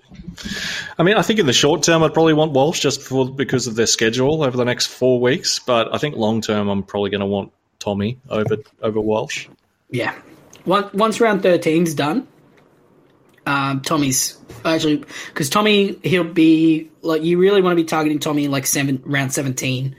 [0.99, 3.67] I mean, I think in the short term, I'd probably want Walsh just for because
[3.67, 5.59] of their schedule over the next four weeks.
[5.59, 9.49] But I think long term, I'm probably going to want Tommy over over Walsh.
[9.91, 10.15] Yeah.
[10.65, 12.27] Once once round 13's done,
[13.47, 18.49] um, Tommy's actually because Tommy he'll be like you really want to be targeting Tommy
[18.49, 19.95] like seven round 17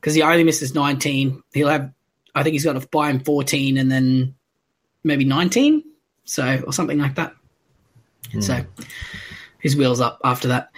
[0.00, 1.42] because he only misses 19.
[1.52, 1.92] He'll have
[2.34, 4.34] I think he's got to buy him 14 and then
[5.04, 5.82] maybe 19,
[6.24, 7.34] so or something like that.
[8.40, 8.64] So
[9.58, 10.70] his wheels up after that.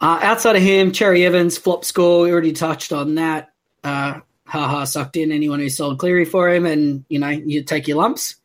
[0.00, 2.22] Uh, outside of him, Cherry Evans flop score.
[2.22, 3.52] We already touched on that.
[3.82, 7.88] Uh, haha, sucked in anyone who sold Cleary for him, and you know you take
[7.88, 8.36] your lumps.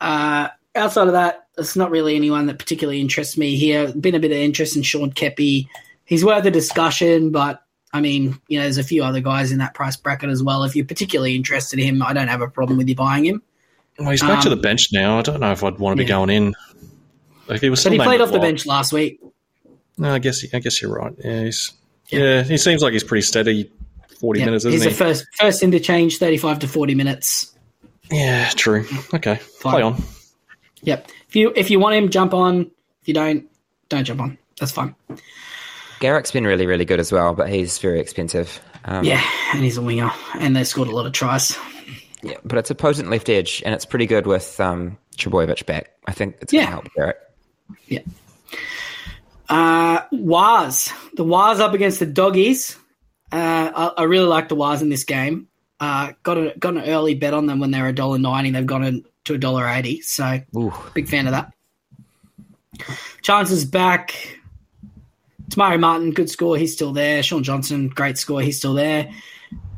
[0.00, 3.92] Uh, outside of that, it's not really anyone that particularly interests me here.
[3.92, 5.68] Been a bit of interest in Sean Keppie.
[6.04, 7.62] He's worth a discussion, but
[7.92, 10.64] I mean, you know, there's a few other guys in that price bracket as well.
[10.64, 13.42] If you're particularly interested in him, I don't have a problem with you buying him.
[13.98, 15.18] Well, he's back to Um, the bench now.
[15.18, 16.54] I don't know if I'd want to be going in.
[17.48, 19.20] Like he was But still he played off the bench last week.
[19.98, 21.12] No, I guess I guess you're right.
[21.22, 21.72] Yeah, he's,
[22.10, 22.18] Yeah.
[22.20, 22.42] yeah.
[22.42, 23.70] he seems like he's pretty steady.
[24.20, 24.88] Forty Yeah, minutes, isn't he?
[24.88, 27.52] He's the first first interchange, thirty five to forty minutes.
[28.10, 28.84] yeah, true.
[29.12, 29.72] Okay, Fine.
[29.72, 30.02] play on.
[30.82, 31.10] Yep.
[31.28, 32.70] If you if you want him, jump on.
[33.02, 33.46] If you don't,
[33.88, 34.38] don't jump on.
[34.58, 34.94] That's fine.
[36.00, 38.60] Garrick's been really, really good as well, but he's very expensive.
[38.84, 39.22] Um, Yeah,
[39.52, 41.56] and he's a winger, and they scored a lot of tries.
[42.22, 45.90] yeah, but it's a potent left edge, and it's pretty good with um, Trbojevic back.
[46.06, 47.16] I think it's going to help Garrick.
[47.86, 48.00] Yeah.
[49.48, 50.92] Uh, Waz.
[51.14, 52.76] The Waz up against the Doggies.
[53.30, 55.48] Uh, I, I really like the Waz in this game.
[55.80, 58.52] Uh, got a got an early bet on them when they were $1.90.
[58.52, 60.04] They've gone to $1.80.
[60.04, 61.52] So Ooh, big fan of that.
[63.22, 64.40] Chances back.
[65.50, 66.56] Te Maire Martin, good score.
[66.56, 67.22] He's still there.
[67.22, 68.40] Shaun Johnson, great score.
[68.40, 69.10] He's still there.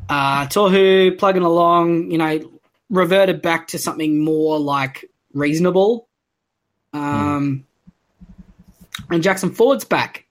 [0.09, 2.11] Uh, Tohu plugging along.
[2.11, 2.51] You know,
[2.91, 6.09] reverted back to something more like reasonable.
[6.93, 7.66] Um,
[9.11, 10.25] and Jackson Ford's back.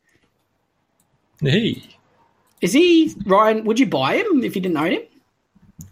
[1.42, 1.84] Hey,
[2.62, 3.66] Is he Ryan?
[3.66, 5.02] Would you buy him if you didn't own him?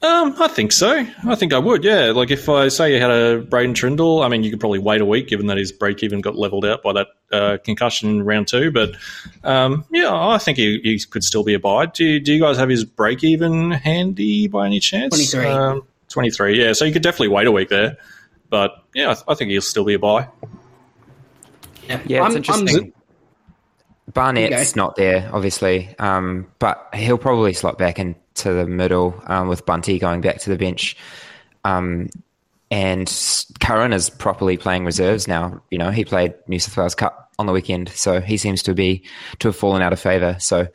[0.01, 1.05] um, I think so.
[1.25, 1.83] I think I would.
[1.83, 4.79] Yeah, like if I say you had a Braydon Trindall, I mean, you could probably
[4.79, 8.09] wait a week, given that his break even got leveled out by that uh, concussion
[8.09, 8.71] in round two.
[8.71, 8.95] But
[9.43, 11.85] um, yeah, I think he, he could still be a buy.
[11.87, 15.13] Do you, do you guys have his break even handy by any chance?
[15.31, 15.45] 23.
[15.51, 16.63] Um, Twenty three.
[16.63, 17.97] Yeah, so you could definitely wait a week there.
[18.49, 20.27] But yeah, I, th- I think he'll still be a buy.
[21.87, 22.93] Yeah, it's I'm- I'm- interesting.
[24.13, 29.65] Barnett's not there, obviously, um, but he'll probably slot back into the middle um, with
[29.65, 30.97] Bunty going back to the bench.
[31.63, 32.09] Um,
[32.69, 33.07] and
[33.61, 35.61] Curran is properly playing reserves now.
[35.71, 38.73] You know, he played New South Wales Cup on the weekend, so he seems to
[38.73, 39.03] be
[39.39, 40.35] to have fallen out of favour.
[40.39, 40.67] So,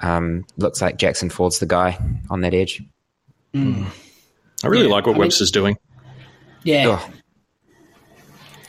[0.00, 1.96] um, looks like Jackson Ford's the guy
[2.28, 2.82] on that edge.
[3.54, 3.58] I
[4.64, 5.76] really Yeah, like what I mean- Webster's doing.
[6.64, 7.10] Yeah, Oh.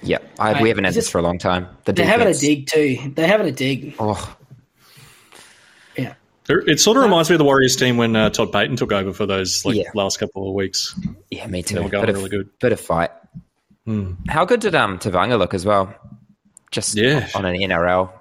[0.03, 1.67] Yeah, I, Mate, we haven't had this for a long time.
[1.85, 3.13] The they're having a dig too.
[3.15, 3.95] They're having a dig.
[3.99, 4.35] Oh,
[5.97, 6.13] Yeah,
[6.49, 9.13] It sort of reminds me of the Warriors team when uh, Todd Payten took over
[9.13, 9.89] for those like Yeah.
[9.95, 10.99] last couple of weeks.
[11.31, 11.75] yeah, me too.
[11.75, 12.49] They were going bit of, really good.
[12.59, 13.11] Bit of fight.
[14.29, 15.93] How good did um Tevaga look as well?
[16.71, 17.27] Just Yeah.
[17.35, 18.11] on an NRL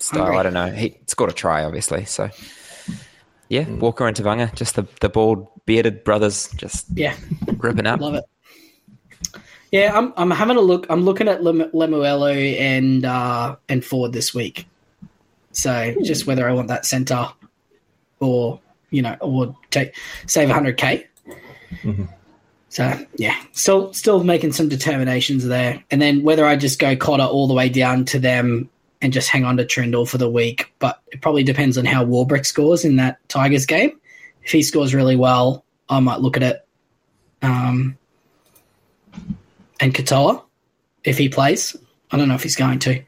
[0.00, 0.22] style.
[0.24, 0.38] Hungry.
[0.38, 0.70] I don't know.
[0.70, 2.04] He scored a try, obviously.
[2.06, 2.30] So
[3.48, 7.14] yeah, Walker and Tevaga, just the the bald bearded brothers, just yeah,
[7.58, 8.00] ripping up.
[8.00, 8.24] love it.
[9.72, 10.86] Yeah, I'm I'm having a look.
[10.90, 14.68] I'm looking at Lem- Lemuelu and uh, and Ford this week.
[15.52, 17.28] So just whether I want that center
[18.20, 18.60] or
[18.90, 19.96] you know or take
[20.26, 21.06] save 100k.
[22.68, 27.24] So yeah, still still making some determinations there, and then whether I just go Cotter
[27.24, 28.68] all the way down to them
[29.00, 30.72] and just hang on to Trindall for the week.
[30.80, 33.98] But it probably depends on how Warbrick scores in that Tigers game.
[34.44, 36.66] If he scores really well, I might look at it.
[37.42, 37.96] Um,
[39.82, 40.42] and Katoa,
[41.04, 41.76] if he plays,
[42.10, 43.02] I don't know if he's going to.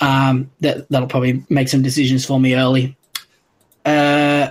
[0.00, 2.96] Um, that that'll probably make some decisions for me early.
[3.84, 4.50] Uh,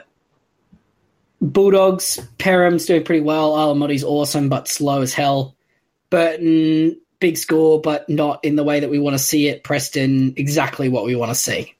[1.41, 3.53] Bulldogs, Perham's doing pretty well.
[3.53, 5.55] Alamoti's awesome, but slow as hell.
[6.11, 9.63] Burton, big score, but not in the way that we want to see it.
[9.63, 11.75] Preston, exactly what we want to see.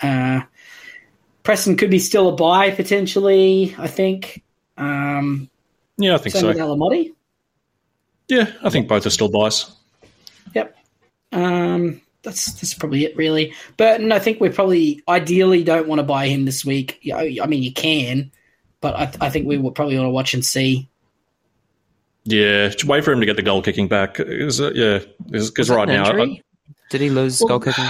[0.00, 0.42] Uh,
[1.42, 3.74] Preston could be still a buy potentially.
[3.76, 4.44] I think.
[4.76, 5.50] Um,
[5.98, 6.46] Yeah, I think so.
[6.46, 7.12] with Alamoti.
[8.30, 9.70] Yeah, I think both are still buys.
[10.54, 10.76] Yep.
[11.32, 13.54] Um, that's that's probably it, really.
[13.76, 17.00] Burton, I think we probably ideally don't want to buy him this week.
[17.12, 18.30] I mean, you can,
[18.80, 20.88] but I, I think we will probably want to watch and see.
[22.24, 24.20] Yeah, just wait for him to get the goal kicking back.
[24.20, 26.42] Is it, yeah, because right now, injury?
[26.90, 27.86] did he lose goal kicking?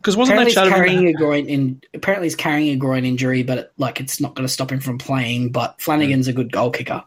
[0.00, 1.82] because wasn't Apparently, that he's carrying a groin in.
[1.92, 4.80] Apparently, he's carrying a groin injury, but it, like it's not going to stop him
[4.80, 5.52] from playing.
[5.52, 7.04] But Flanagan's a good goal kicker.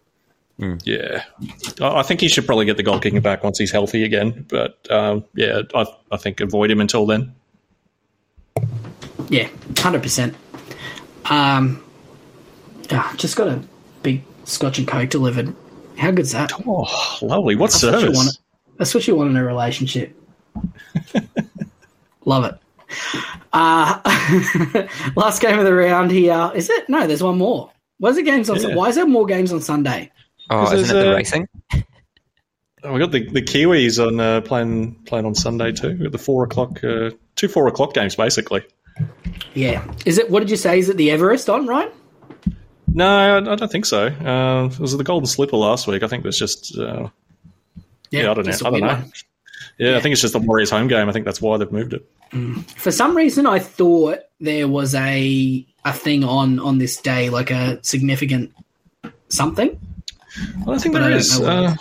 [0.58, 1.24] Yeah,
[1.82, 4.46] I I think he should probably get the goal kicking back once he's healthy again.
[4.50, 7.34] But um, yeah, I, I think avoid him until then.
[9.30, 10.36] Yeah, hundred percent.
[11.26, 11.84] Um,
[12.92, 13.62] ah, just got a
[14.04, 15.56] big Scotch and Coke delivered.
[15.98, 16.52] How good's that?
[16.68, 17.56] Oh, lovely!
[17.56, 18.38] What That's what you want.
[18.78, 20.16] That's what you want in a relationship.
[22.26, 22.60] Love it.
[23.52, 24.00] Uh,
[25.16, 26.52] last game of the round here.
[26.56, 26.90] Is it?
[26.90, 27.72] No, there's one more.
[28.00, 28.60] Where's the games on?
[28.60, 28.76] Yeah.
[28.76, 30.12] Why is there more games on Sunday?
[30.50, 31.48] Oh, 'Cause isn't it the a- racing?
[32.86, 35.90] Oh, we got the, the Kiwis on uh, playing playing on Sunday too.
[35.92, 38.62] We got the four o'clock, uh, two four o'clock games basically.
[39.54, 39.84] Yeah.
[40.06, 40.30] Is it?
[40.30, 40.80] What did you say?
[40.80, 41.66] Is it the Everest on?
[41.66, 41.92] Right?
[42.94, 44.08] No, I, I don't think so.
[44.08, 46.04] Uh, it was the Golden Slipper last week.
[46.04, 47.08] I think there's just uh,
[48.12, 48.52] yeah, I don't know.
[48.52, 48.88] just a I don't know.
[48.88, 49.12] one.
[49.80, 51.08] Yeah, I think it's just the Warriors home game.
[51.10, 52.06] I think that's why they've moved it.
[52.76, 57.50] For some reason, I thought there was a a thing on on this day, like
[57.50, 58.52] a significant
[59.30, 59.80] something.
[60.38, 61.40] I don't think But there I don't is.
[61.40, 61.80] know what it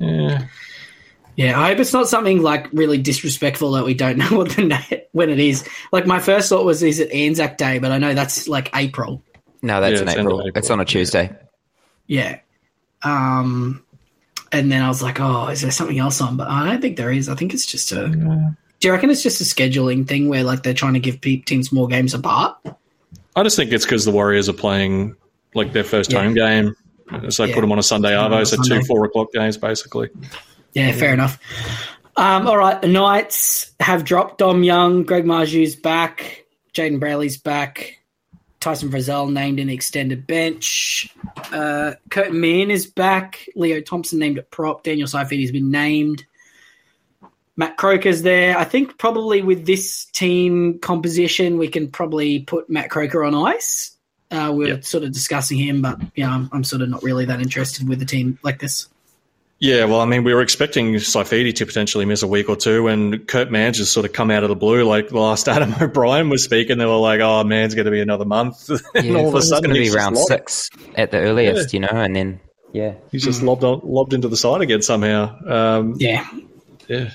[0.00, 0.46] Uh, yeah,
[1.36, 4.62] Yeah, I hope it's not something like really disrespectful that we don't know what the
[4.64, 5.68] na- when it is.
[5.92, 7.78] Like my first thought was, is it Anzac Day?
[7.78, 9.22] But I know that's like April.
[9.62, 10.40] No, that's Yeah, in it's April.
[10.40, 10.52] April.
[10.56, 11.34] It's on a Tuesday.
[12.06, 12.38] Yeah.
[13.02, 13.82] Um,
[14.52, 16.36] and then I was like, oh, is there something else on?
[16.36, 17.28] But I don't think there is.
[17.28, 18.08] I think it's just a.
[18.78, 21.38] Do you reckon it's just a scheduling thing where like they're trying to give pe-
[21.38, 22.56] teams more games apart?
[23.34, 25.16] I just think it's because the Warriors are playing
[25.54, 26.22] like their first Yeah.
[26.22, 26.74] home game,
[27.28, 27.54] so they Yeah.
[27.54, 28.80] put them on a Sunday them on arvo, so Sunday.
[28.80, 30.08] two four o'clock games basically.
[30.72, 31.38] Yeah, fair enough.
[32.16, 36.44] Um, all right, the Knights have dropped Dom Young, Greg Marzhew's back,
[36.74, 37.98] Jayden Brailey's back,
[38.60, 41.08] Tyson Frizell named an extended bench,
[41.52, 46.24] uh, Kurt Mann is back, Leo Thompson named at prop, Daniel Saifiti has been named,
[47.58, 48.58] Matt Croker's there.
[48.58, 53.95] I think probably with this team composition, we can probably put Matt Croker on ice.
[54.30, 54.84] Uh, we we're Yep.
[54.84, 58.02] sort of discussing him, but yeah, I'm, I'm sort of not really that interested with
[58.02, 58.88] a team like this.
[59.58, 62.88] Yeah, well, I mean, we were expecting Saifiti to potentially miss a week or two,
[62.88, 64.84] and Kurt Mann's just sort of come out of the blue.
[64.84, 68.00] Like the last Adam O'Brien was speaking, they were like, "Oh, Man's going to be
[68.00, 70.68] another month," and Yeah, all of a it's sudden going to be round lobbed- six
[70.94, 72.40] at the earliest, you know, and then
[72.72, 75.34] yeah, He's just lobbed on, lobbed into the side again somehow.
[75.48, 76.28] Um, Yeah,
[76.88, 77.10] yeah,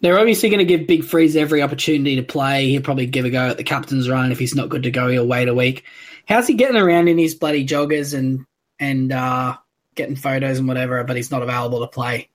[0.00, 2.68] They're obviously going to give Big Freeze every opportunity to play.
[2.68, 4.32] He'll probably give a go at the captain's run.
[4.32, 5.84] If he's not good to go, he'll wait a week.
[6.26, 8.46] How's he getting around in his bloody joggers and
[8.78, 9.56] and uh,
[9.94, 11.02] getting photos and whatever?
[11.04, 12.28] But he's not available to play.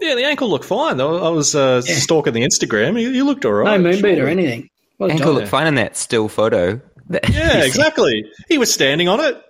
[0.00, 0.14] yeah.
[0.14, 0.96] The ankle looked fine.
[0.96, 1.24] though.
[1.24, 1.94] I was uh, Yeah.
[1.96, 2.98] stalking the Instagram.
[2.98, 3.80] He, he looked all right.
[3.80, 4.26] No moon boot sure.
[4.26, 4.70] or anything.
[4.96, 6.80] What ankle looked fine in that still photo.
[7.08, 8.24] that- Yeah, exactly.
[8.48, 9.40] He was standing on it.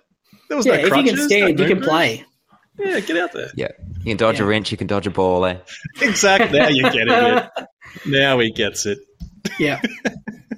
[0.47, 2.25] There was Yeah, no if you can stand, no you can play.
[2.79, 3.51] Yeah, get out there.
[3.55, 3.67] Yeah,
[3.99, 4.45] you can dodge Yeah.
[4.45, 5.45] a wrench, you can dodge a ball.
[5.45, 5.57] Eh?
[6.01, 6.57] Exactly.
[6.59, 7.49] Now you get it.
[8.05, 8.99] Now he gets it.
[9.59, 9.81] Yeah.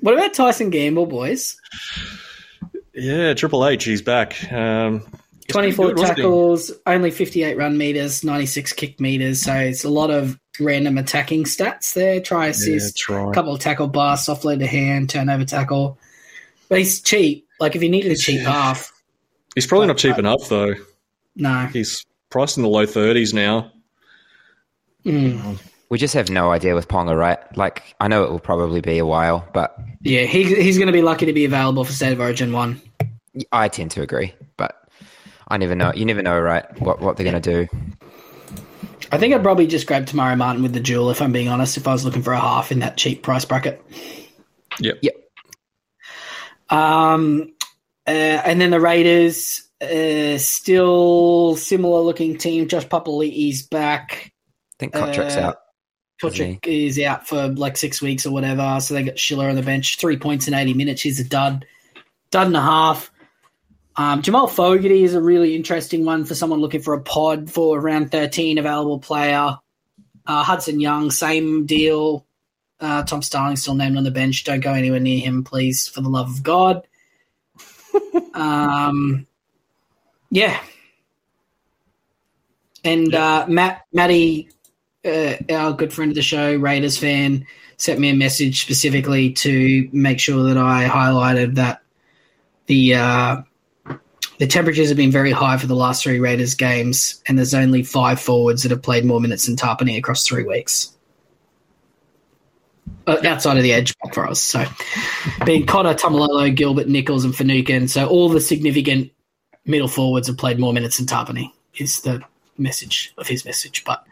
[0.01, 1.57] what about Tyson Gamble, boys?
[2.93, 4.51] Yeah, Triple H, he's back.
[4.51, 5.03] Um,
[5.49, 9.41] 24 good, tackles, only 58 run meters, 96 kick meters.
[9.41, 12.21] So it's a lot of random attacking stats there.
[12.21, 13.31] Try Yeah, assist, try.
[13.33, 15.97] couple of tackle busts, offload to hand, turnover tackle.
[16.69, 17.47] But he's cheap.
[17.59, 18.91] Like if you needed a cheap half,
[19.55, 20.73] He's probably not cheap enough though.
[21.35, 21.67] no.
[21.73, 23.71] He's priced in the low thirties now.
[25.05, 25.59] Mm.
[25.93, 27.37] We just have no idea with Ponga, right?
[27.55, 30.91] Like, I know it will probably be a while, but Yeah, he, he's going to
[30.91, 32.81] be lucky to be available for State of Origin 1.
[33.51, 34.33] I tend to agree.
[34.57, 34.75] But
[35.49, 35.93] I never know.
[35.93, 36.65] You never know, right?
[36.81, 37.77] What what they're going to do.
[39.11, 41.47] I think I'd probably just grab Te Maire Martin with the dual, if I'm being
[41.47, 43.79] honest, if I was looking for a half in that cheap price bracket.
[44.79, 44.97] Yep.
[45.03, 45.15] Yep.
[46.71, 47.53] Um,
[48.07, 52.67] uh, and then the Raiders, uh, still similar looking team.
[52.67, 54.31] Josh Papali'i's back.
[54.71, 55.57] I think Kotrick's Uh, out.
[56.29, 58.79] Kotrick is out for like six weeks or whatever.
[58.79, 61.01] So they got Schiller on the bench, three points in 80 minutes.
[61.01, 61.65] He's a dud,
[62.31, 63.11] dud and a half.
[63.95, 67.79] Um, Jamal Fogarty is a really interesting one for someone looking for a pod for
[67.79, 69.57] round 13 available player.
[70.25, 72.25] Uh, Hudson Young, same deal.
[72.79, 74.43] Uh, Tom Starling still named on the bench.
[74.43, 76.87] Don't go anywhere near him, please, for the love of God.
[78.33, 79.27] um,
[80.31, 80.59] yeah.
[82.83, 84.49] And uh, Matt, Matty,
[85.05, 87.45] uh, our good friend of the show, Raiders fan,
[87.77, 91.81] sent me a message specifically to make sure that I highlighted that
[92.67, 93.41] the uh,
[94.39, 97.83] the temperatures have been very high for the last three Raiders games, and there's only
[97.83, 100.89] five forwards that have played more minutes than Tapine across three weeks.
[103.05, 104.41] Uh, outside of the edge for us.
[104.41, 104.65] So,
[105.45, 107.87] being Cotter, Taumalolo, Gilbert, Nichols, and Finucane.
[107.89, 109.11] So, all the significant
[109.65, 112.21] middle forwards have played more minutes than Tapine, is the
[112.57, 113.83] message of his message.
[113.83, 114.05] But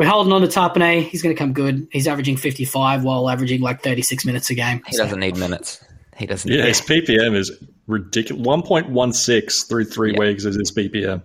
[0.00, 1.02] we're holding on to Tapine.
[1.02, 1.86] He's going to come good.
[1.92, 4.82] He's averaging 55 while averaging like 36 minutes a game.
[4.86, 5.84] He So- doesn't need minutes.
[6.16, 6.50] He doesn't.
[6.50, 7.50] Yeah, Need his PPM is
[7.86, 8.44] ridiculous.
[8.44, 10.20] One point one six through three Yeah.
[10.20, 11.22] weeks is his PPM.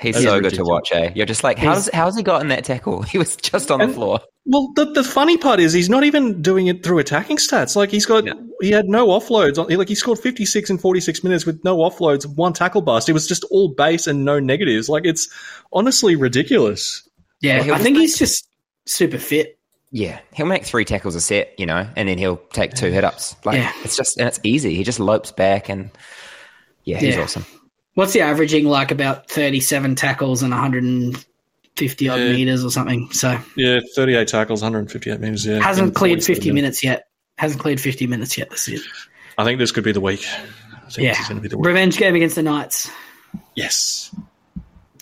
[0.00, 0.90] He's That is so good to watch.
[0.92, 1.12] Eh?
[1.14, 3.02] You're just like, how's how's he gotten that tackle?
[3.10, 4.20] He was just on the floor.
[4.46, 7.74] Well, the, the funny part is he's not even doing it through attacking stats.
[7.76, 8.34] Like he's got, Yeah.
[8.60, 9.56] he had no offloads.
[9.58, 12.82] On, like he scored fifty six in forty six minutes with no offloads, one tackle
[12.82, 13.08] bust.
[13.08, 14.90] It was just all base and no negatives.
[14.90, 15.28] Like it's
[15.72, 17.08] honestly ridiculous.
[17.40, 18.48] Yeah, he'll I think make- he's just
[18.86, 19.58] super fit.
[19.90, 23.04] Yeah, he'll make three tackles a set, you know, and then he'll take two hit
[23.04, 23.36] ups.
[23.44, 23.72] Like Yeah.
[23.84, 24.74] it's just and it's easy.
[24.74, 25.90] He just lopes back and
[26.84, 27.22] yeah, he's Yeah.
[27.22, 27.46] awesome.
[27.94, 28.64] What's the averaging?
[28.66, 32.32] Like about 37 tackles and 150 odd Yeah.
[32.32, 33.08] meters or something.
[33.12, 35.46] So Yeah, thirty eight tackles, one hundred fifty eight meters.
[35.46, 37.04] Yeah, hasn't cleared 47 50 minutes yet.
[37.38, 38.80] Hasn't cleared 50 minutes yet this year.
[39.38, 40.24] I think this could be the week.
[40.26, 41.10] I think Yeah.
[41.12, 41.66] this is going to be the week.
[41.66, 42.90] Revenge game against the Knights.
[43.54, 44.10] Yes.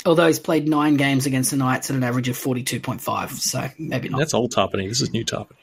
[0.05, 3.31] Although he's played nine games against the Knights at an average of 42.5.
[3.31, 4.19] So maybe not.
[4.19, 4.89] That's old Tapine.
[4.89, 5.57] This is new Tapine.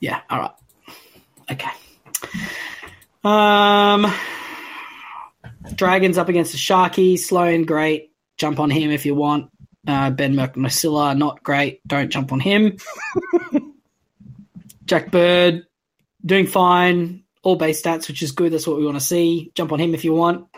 [0.00, 0.20] Yeah.
[0.28, 0.50] All right.
[1.50, 1.70] Okay.
[3.24, 4.12] Um,
[5.74, 7.20] Dragons up against the Sharkies.
[7.20, 8.12] Sloan, great.
[8.36, 9.50] Jump on him if you want.
[9.86, 11.80] Uh, ben McNasilla, not great.
[11.86, 12.76] Don't jump on him.
[14.84, 15.66] Jack Bird,
[16.24, 17.22] doing fine.
[17.42, 18.52] All base stats, which is good.
[18.52, 19.52] That's what we want to see.
[19.54, 20.48] Jump on him if you want.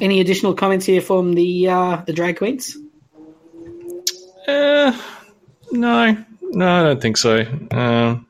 [0.00, 2.76] Any additional comments here from the uh, the drag queens?
[4.46, 4.98] Uh,
[5.72, 7.40] no, no, I don't think so.
[7.70, 8.26] Um,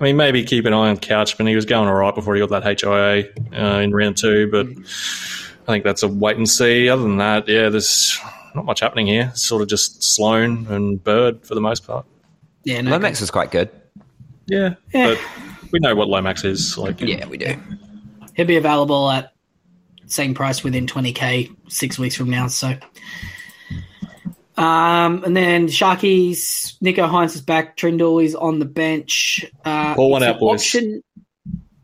[0.00, 1.48] I mean, maybe keep an eye on Couchman.
[1.48, 4.66] He was going all right before he got that HIA uh, in round two, but
[4.66, 6.88] I think that's a wait and see.
[6.88, 8.18] Other than that, yeah, there's
[8.54, 9.28] not much happening here.
[9.32, 12.04] It's sort of just Sloan and Bird for the most part.
[12.64, 12.90] Yeah, no.
[12.90, 13.70] Lomax was quite good.
[14.46, 15.14] Yeah, Yeah.
[15.14, 17.00] but we know what Lomax is like.
[17.00, 17.54] Yeah, we do.
[18.34, 19.31] He'll be available at
[20.06, 22.48] same price within 20k six weeks from now.
[22.48, 22.74] So,
[24.56, 27.76] um, and then Sharkies, Nicho Hynes is back.
[27.76, 29.44] Trindall is on the bench.
[29.64, 30.60] Uh, Pull one out, boys.
[30.60, 31.02] Option,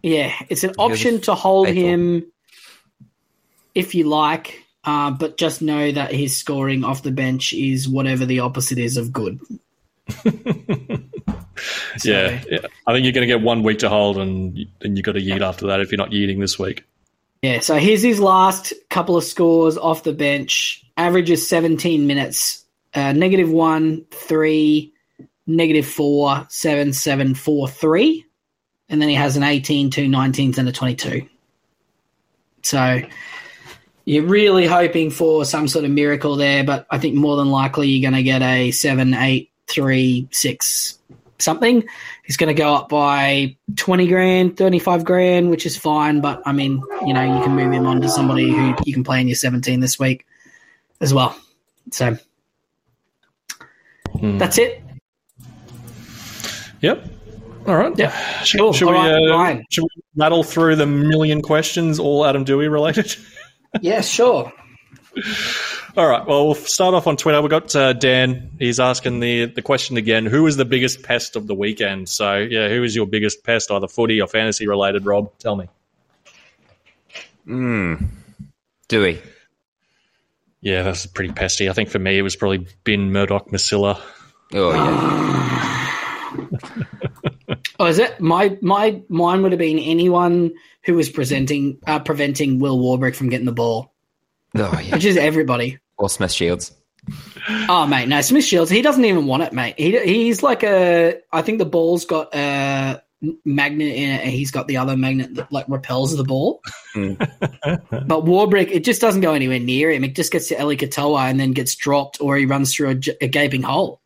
[0.03, 2.31] yeah, it's an option to hold him
[3.75, 8.27] if you like, uh, but just know that his scoring off the bench is whatever
[8.27, 9.41] the opposite is of good.
[11.97, 12.59] So- yeah, yeah.
[12.87, 15.21] I think you're going to get one week to hold, and then you got to
[15.21, 16.85] yeet after that if you're not yeeting this week.
[17.43, 20.85] Yeah, so here's his last couple of scores off the bench.
[20.97, 22.65] Averages 17 minutes.
[22.95, 24.93] Uh, negative one, three,
[25.47, 28.25] negative four, seven, seven, four, three.
[28.89, 31.29] And then he has an 18, two 19s, and a 22.
[32.63, 33.01] So
[34.05, 37.89] you're really hoping for some sort of miracle there, but I think more than likely
[37.89, 40.99] you're going to get a seven, eight, three, six,
[41.39, 41.85] something.
[42.25, 46.21] He's going to go up by 20 grand, 35 grand, which is fine.
[46.21, 49.05] But I mean, you know, you can move him on to somebody who you can
[49.05, 50.27] play in your 17 this week
[51.01, 51.37] as well.
[51.93, 52.17] So
[54.19, 54.39] Hmm.
[54.39, 54.83] that's it.
[56.81, 57.05] Yep.
[57.67, 57.93] All right.
[57.99, 58.11] Yeah.
[58.43, 58.73] Should, Cool.
[58.73, 63.15] should we, right, uh, should we rattle through the million questions, all Adam Doueihi related?
[63.83, 64.51] Yeah, sure.
[65.99, 66.25] All right.
[66.25, 67.43] Well, we'll start off on Twitter.
[67.43, 68.53] We've got uh, Dan.
[68.61, 72.09] He's asking the, the question again Who is the biggest pest of the weekend?
[72.09, 75.37] So, yeah, who is your biggest pest, either footy or fantasy related, Rob?
[75.41, 75.67] Tell me.
[78.89, 79.21] Doueihi.
[80.61, 81.69] Yeah, that's pretty pesty.
[81.69, 84.01] I think for me, it was probably Ben Murdoch Masila.
[84.55, 85.85] Oh yeah.
[87.81, 92.59] Oh, is it my my mine would have been anyone who was presenting uh, preventing
[92.59, 93.95] Will Warbrick from getting the ball,
[94.57, 94.97] Oh yeah.
[94.97, 95.79] which is everybody.
[95.99, 96.73] Or Smith Shields.
[97.69, 98.71] Oh mate, no Smith Shields.
[98.71, 99.75] He doesn't even want it, mate.
[99.79, 101.21] He he's like a.
[101.33, 103.03] I think the ball's got a
[103.45, 106.61] magnet in it, and he's got the other magnet that like repels the ball.
[106.95, 107.19] Mm.
[108.07, 110.05] but Warbrick, it just doesn't go anywhere near him.
[110.05, 113.29] It just gets to Eli Katoa and then gets dropped, or he runs through a
[113.29, 114.01] gaping hole.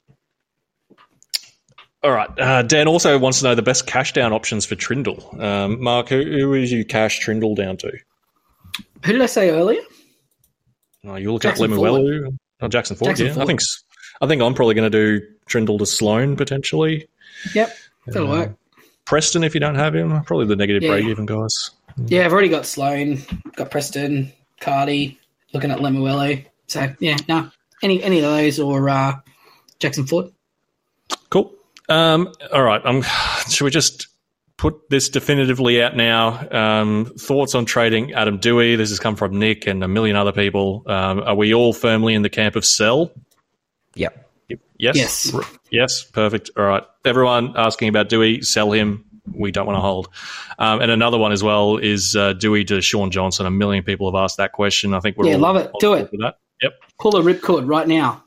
[2.03, 2.31] All right.
[2.39, 5.41] Uh, Dan also wants to know the best cash down options for Trindall.
[5.41, 7.93] Um, Mark, who, who is you cash Trindall down to?
[9.05, 9.83] Who did I say earlier?
[11.05, 12.37] Oh, you look at Lemuelu.
[12.61, 13.17] Oh, Jackson Ford.
[13.17, 13.61] Jackson yeah, I think
[14.21, 17.09] I think I'm probably going to do Trindall to Sloan potentially.
[17.55, 17.77] Yep,
[18.07, 18.57] that'll Uh, work.
[19.05, 20.91] Preston, if you don't have him, probably the negative Yeah.
[20.91, 21.71] break even guys.
[22.07, 23.19] Yeah, I've already got Sloan,
[23.57, 25.19] got Preston, Cardi,
[25.53, 26.45] looking at Lemuelu.
[26.69, 27.51] So yeah, no,
[27.83, 29.15] any any of those or uh,
[29.81, 30.31] Jackson Ford.
[31.31, 31.53] Cool.
[31.89, 32.81] Um, all right.
[32.87, 33.03] Um,
[33.51, 34.07] should we just
[34.63, 36.49] put this definitively out now?
[36.53, 38.77] Um, thoughts on trading Adam Doueihi?
[38.77, 40.85] This has come from Nick and a million other people.
[40.87, 43.11] Um, are we all firmly in the camp of sell?
[43.97, 44.31] Yep.
[44.79, 44.97] Yes.
[44.97, 45.35] Yes.
[45.35, 45.43] R-
[45.73, 46.05] Yes.
[46.05, 46.51] Perfect.
[46.57, 46.85] All right.
[47.05, 49.05] Everyone asking about Doueihi, sell him.
[49.35, 50.09] We don't want to hold.
[50.61, 53.47] Um, and another one as well is uh, Doueihi to Shaun Johnson.
[53.47, 54.95] A million people have asked that question.
[54.95, 55.73] I think we're Yeah, all love it.
[55.81, 56.09] Do it.
[56.13, 56.37] With that.
[56.63, 56.73] Yep.
[57.01, 58.23] Pull a ripcord right now.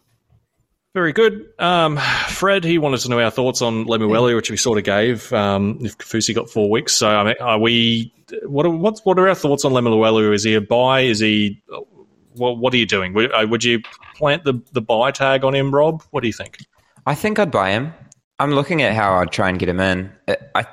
[0.96, 1.50] Very good.
[1.60, 1.98] Um,
[2.30, 5.32] Fred, he wanted to know our thoughts on Lemuelu, which we sort of gave.
[5.34, 8.14] Um, if Kaufusi got four weeks, so I mean, are we?
[8.43, 10.34] What are what's, what are our thoughts on Lemuelu?
[10.34, 11.02] Is he a buy?
[11.02, 11.62] Is he?
[12.36, 13.14] What, what are you doing?
[13.14, 13.82] Would, uh, would you
[14.16, 16.02] plant the the buy tag on him, Rob?
[16.12, 16.60] What do you think?
[17.06, 17.93] I think I'd buy him.
[18.39, 20.10] I'm looking at how I'd try and get him in.
[20.30, 20.66] It, I,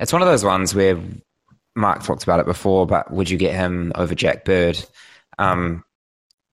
[0.00, 1.00] it's one of those ones where
[1.76, 4.84] Mark talked about it before, but would you get him over Jack Bird?
[5.38, 5.84] Um,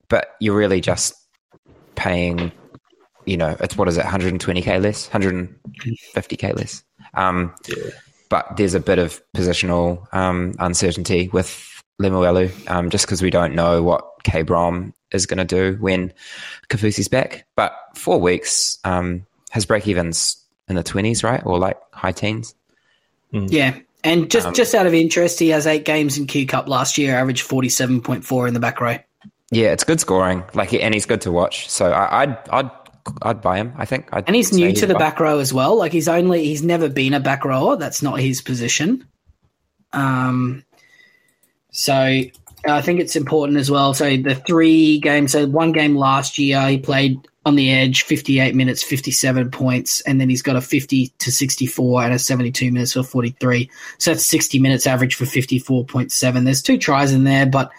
[0.10, 1.16] but you're really just
[1.96, 2.52] paying,
[3.30, 6.84] you know, it's what is it, 120k less, 150k less.
[7.14, 7.54] Um,
[8.30, 11.50] But there's a bit of positional um, uncertainty with
[12.02, 16.14] Lemuelu, um, just because we don't know what K Brom is going to do when
[16.70, 17.46] Kaufusi's back.
[17.56, 21.44] But four weeks, um, his break evens in the 20s, right?
[21.44, 22.54] Or like high teens.
[23.32, 26.68] Yeah, and just Um, just out of interest, he has eight games in Q Cup
[26.70, 28.98] last year, averaged forty seven point four in the back row.
[29.52, 30.44] Yeah, it's good scoring.
[30.54, 31.70] Like, and he's good to watch.
[31.70, 32.70] So I, I'd, I'd,
[33.22, 33.74] I'd buy him.
[33.78, 34.10] I think.
[34.12, 35.00] I'd And he's new to the buy.
[35.00, 35.76] back row as well.
[35.76, 37.76] Like he's only he's never been a back rower.
[37.76, 39.08] That's not his position.
[39.94, 40.64] Um,
[41.72, 41.94] so
[42.68, 43.94] I think it's important as well.
[43.94, 48.54] So the three games, so one game last year, he played on the edge, 58
[48.54, 52.94] minutes, 57 points, and then he's got a 50 to 64 and a 72 minutes
[52.94, 53.70] for 43.
[53.98, 56.44] So that's 60 minutes average for 54.7.
[56.44, 57.72] There's two tries in there, but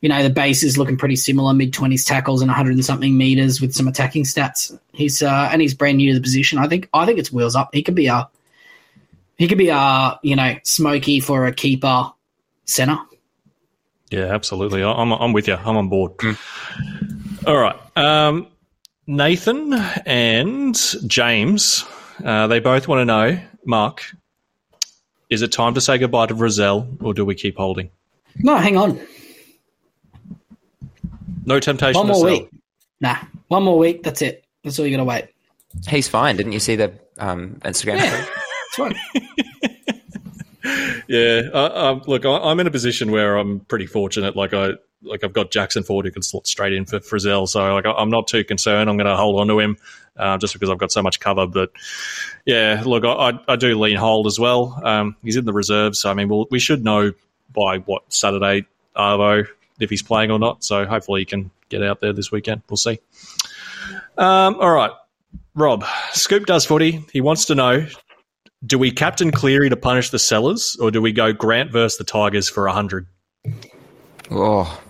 [0.00, 3.16] you know the base is looking pretty similar, mid 20s tackles and 100 and something
[3.16, 4.76] meters with some attacking stats.
[4.92, 6.58] He's uh, and he's brand new to the position.
[6.58, 7.70] I think I think it's wheels up.
[7.72, 8.28] He could be a
[9.36, 12.12] he could be a you know smoky for a keeper
[12.64, 12.98] center.
[14.10, 14.82] Yeah, absolutely.
[14.82, 15.54] I- I'm, I'm with you.
[15.56, 16.12] I'm on board.
[17.46, 17.76] All right.
[17.96, 18.46] Um,
[19.06, 19.72] Nathan
[20.06, 21.84] and James,
[22.24, 24.04] uh, they both want to know, Mark,
[25.30, 27.90] is it time to say goodbye to Frizell or do we keep holding?
[28.38, 28.98] No, hang on.
[31.48, 32.30] No temptation One to more sell.
[32.40, 32.48] week.
[33.00, 33.16] Nah,
[33.48, 34.02] one more week.
[34.02, 34.44] That's it.
[34.62, 35.28] That's all you got to wait.
[35.88, 36.36] He's fine.
[36.36, 37.96] Didn't you see the um, Instagram?
[37.98, 38.26] Yeah.
[38.66, 38.94] It's fine.
[41.08, 44.36] Yeah, uh, um, look, I, I'm in a position where I'm pretty fortunate.
[44.36, 44.72] Like I,
[45.02, 47.92] like I've got Jackson Ford who can slot straight in for Frizell, so like I-
[47.92, 48.90] I'm not too concerned.
[48.90, 49.78] I'm going to hold on to him
[50.18, 51.46] uh, just because I've got so much cover.
[51.46, 51.70] But
[52.44, 54.78] yeah, look, I, I, I do lean hold as well.
[54.84, 57.12] Um, he's in the reserves, so I mean, we'll, we should know
[57.54, 59.46] by what Saturday Arvo
[59.78, 60.64] if he's playing or not.
[60.64, 62.62] So hopefully he can get out there this weekend.
[62.68, 62.98] We'll see.
[64.16, 64.90] Um, all right,
[65.54, 67.04] Rob, Scoop does footy.
[67.12, 67.86] He wants to know
[68.66, 72.04] do we captain Cleary to punish the sellers, or do we go Grant versus the
[72.04, 73.06] Tigers for 100?
[74.30, 74.80] Oh,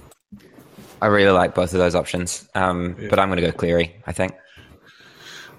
[1.03, 2.49] I really like both of those options.
[2.55, 4.33] Um, But I'm going to go Cleary, I think.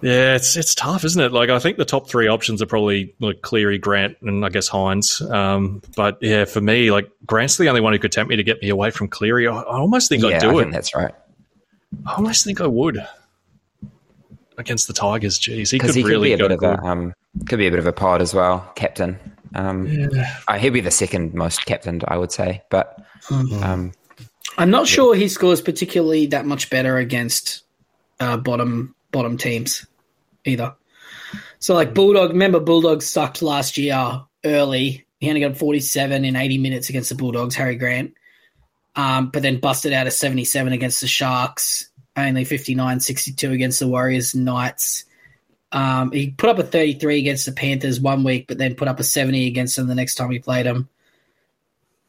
[0.01, 1.33] Yeah, it's it's tough, isn't it?
[1.33, 4.69] Like I think the top three options are probably like Cleary, Grant, and I guess
[4.69, 5.21] Hynes.
[5.29, 8.43] Um, but yeah, for me, like Grant's the only one who could tempt me to
[8.43, 9.47] get me away from Cleary.
[9.47, 10.63] I, I almost think yeah, I'd do I it.
[10.63, 11.13] think that's right.
[12.05, 13.05] I almost think I would
[14.57, 15.37] against the Tigers.
[15.37, 17.13] Jeez, he could he could be a go bit of a um,
[17.47, 19.19] could be a bit of a pod as well, captain.
[19.55, 20.09] Um,
[20.47, 22.61] uh, he'd be the second most captained, I would say.
[22.69, 23.91] But um,
[24.57, 27.63] I'm not sure he scores particularly that much better against
[28.19, 29.87] uh, bottom bottom teams
[30.45, 30.75] either.
[31.59, 35.05] So like Bulldog, remember Bulldog sucked last year early.
[35.19, 38.13] He only got 47 in 80 minutes against the Bulldogs, Harry Grant.
[38.95, 43.87] Um, but then busted out a 77 against the Sharks, only 59 62 against the
[43.87, 45.05] Warriors Knights.
[45.71, 48.99] Um, he put up a 33 against the Panthers one week, but then put up
[48.99, 50.89] a 70 against them the next time he played them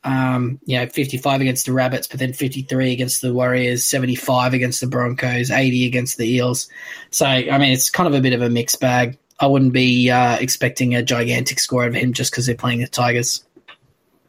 [0.04, 4.80] um, you know, 55 against the Rabbits, but then 53 against the Warriors, 75 against
[4.80, 6.68] the Broncos, 80 against the Eels.
[7.10, 9.18] So, I mean, it's kind of a bit of a mixed bag.
[9.40, 12.88] I wouldn't be uh, expecting a gigantic score of him just because they're playing the
[12.88, 13.44] Tigers.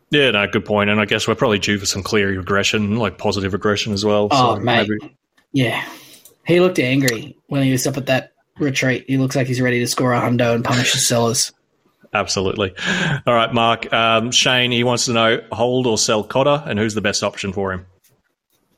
[0.10, 0.90] Yeah, no, good point.
[0.90, 4.28] And I guess we're probably due for some clear regression, like positive regression as well.
[4.32, 4.90] Oh, so mate.
[4.90, 5.16] maybe-
[5.54, 5.84] Yeah.
[6.46, 9.06] He looked angry when he was up at that retreat.
[9.08, 11.54] He looks like he's ready to score a hundo and punish the sellers.
[12.14, 12.74] Absolutely.
[13.26, 13.92] All right, Mark.
[13.94, 17.54] Um, Shane, he wants to know hold or sell Cotter, and who's the best option
[17.54, 17.86] for him?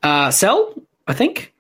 [0.04, 0.74] Uh, sell,
[1.08, 1.54] I think.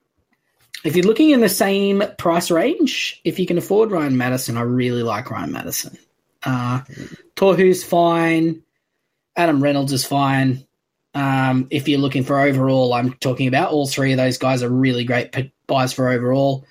[0.84, 4.62] If you're looking in the same price range, if you can afford Ryan Matterson, I
[4.62, 5.98] really like Ryan Matterson.
[6.44, 6.82] Uh,
[7.36, 8.64] Tohu's fine.
[9.36, 10.66] Adam Reynolds is fine.
[11.16, 14.70] Um, if you're looking for overall, I'm talking about all three of those guys are
[14.70, 16.66] really great buys for overall.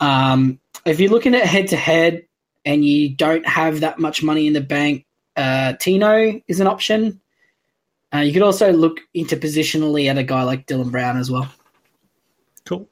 [0.00, 2.26] Um, if you're looking at head to head
[2.66, 5.06] and you don't have that much money in the bank,
[5.36, 7.20] uh, Tino is an option.
[8.14, 11.48] Uh, you could also look interpositionally at a guy like Dylan Brown as well.
[12.66, 12.88] Cool.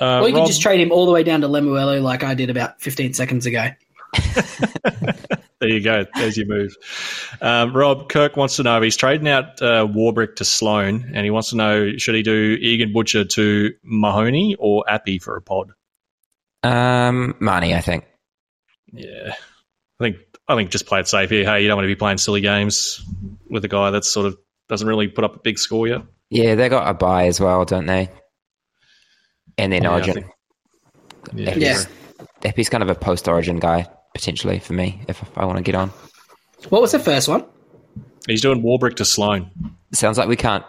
[0.00, 2.24] Uh, or you Rob- can just trade him all the way down to Lemuelu like
[2.24, 3.68] I did about 15 seconds ago.
[5.58, 6.04] There you go.
[6.14, 6.76] There's your move.
[7.40, 11.24] Um, Rob Kirk wants to know if he's trading out uh, Warbrick to Sloan, and
[11.24, 15.40] he wants to know should he do Egan Butcher to Mahoney or Appy for a
[15.40, 15.72] pod?
[16.62, 18.04] um, Marnie, I think.
[18.92, 20.16] Yeah, I think
[20.48, 21.44] I think just play it safe here.
[21.44, 23.04] Hey, you don't want to be playing silly games
[23.50, 24.36] with a guy that sort of
[24.68, 26.02] doesn't really put up a big score yet.
[26.30, 28.08] Yeah, they got a buy as well, don't they?
[29.58, 30.14] And then Yeah, I Origin.
[30.14, 30.26] think-
[31.34, 31.82] Yeah, Yeah.
[32.42, 35.74] Epi's kind of a post Origin guy potentially for me if I want to get
[35.74, 35.90] on.
[36.68, 37.44] What was the first one?
[38.28, 39.50] he's doing Warbrick to Sloan.
[39.92, 40.64] Sounds like we can't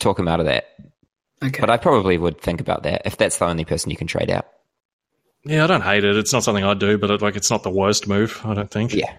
[0.00, 0.66] talk him out of that,
[1.42, 1.60] Okay.
[1.60, 4.30] but I probably would think about that if that's the only person you can trade
[4.30, 4.44] out.
[5.44, 6.16] Yeah, I don't hate it.
[6.16, 8.40] It's not something I do, but it, like it's not the worst move.
[8.44, 8.92] I don't think.
[8.94, 9.12] Yeah,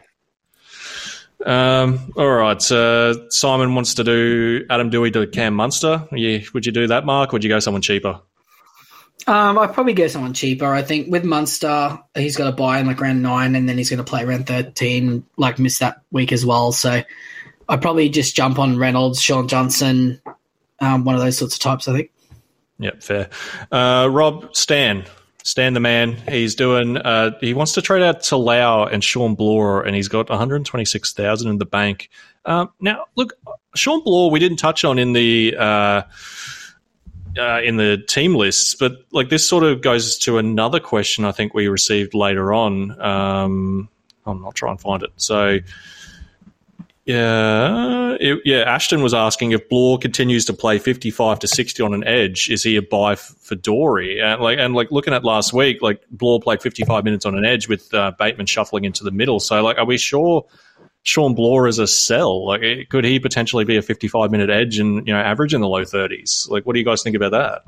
[1.46, 2.72] Um, all right.
[2.72, 6.08] Uh, Simon wants to do Adam Doueihi to Cam Munster.
[6.12, 7.34] Yeah, would you do that, Mark?
[7.34, 8.20] Or would you go someone cheaper?
[9.28, 10.72] Um, I'd probably go someone cheaper.
[10.74, 13.90] I think with Munster, he's got to buy in like round nine, and then he's
[13.90, 15.26] going to play round thirteen.
[15.38, 16.72] Like miss that week as well.
[16.72, 17.04] So
[17.70, 20.22] I'd probably just jump on Reynolds, Shaun Johnson,
[20.80, 21.88] um, one of those sorts of types.
[21.88, 22.12] I think.
[22.80, 23.30] Yep, fair.
[23.72, 25.06] Uh, Rob Stan,
[25.44, 26.18] Stan the man.
[26.30, 26.98] He's doing.
[26.98, 30.38] Uh, he wants to trade out to Talau and Shawn Blore, and he's got one
[30.38, 32.10] hundred twenty six thousand in the bank.
[32.46, 33.34] Um, now, look,
[33.76, 36.02] Shawn Blore, we didn't touch on in the uh,
[37.38, 41.32] uh, in the team lists, but like this sort of goes to another question I
[41.32, 43.02] think we received later on.
[43.02, 43.90] Um,
[44.26, 45.12] I'm not trying to find it.
[45.18, 45.60] So.
[47.04, 48.60] Yeah, it, yeah.
[48.60, 52.62] Ashton was asking if Blore continues to play fifty-five to sixty on an edge, is
[52.62, 54.22] he a buy f- for Doorey?
[54.22, 57.44] And like, and like looking at last week, like Blore played fifty-five minutes on an
[57.44, 59.40] edge with uh, Bateman shuffling into the middle.
[59.40, 60.46] So, like, are we sure
[61.02, 62.46] Shawn Blore is a sell?
[62.46, 65.62] Like, it, could he potentially be a fifty-five minute edge and you know average in
[65.62, 66.48] the low thirties?
[66.52, 67.64] Like, what do you guys think about that?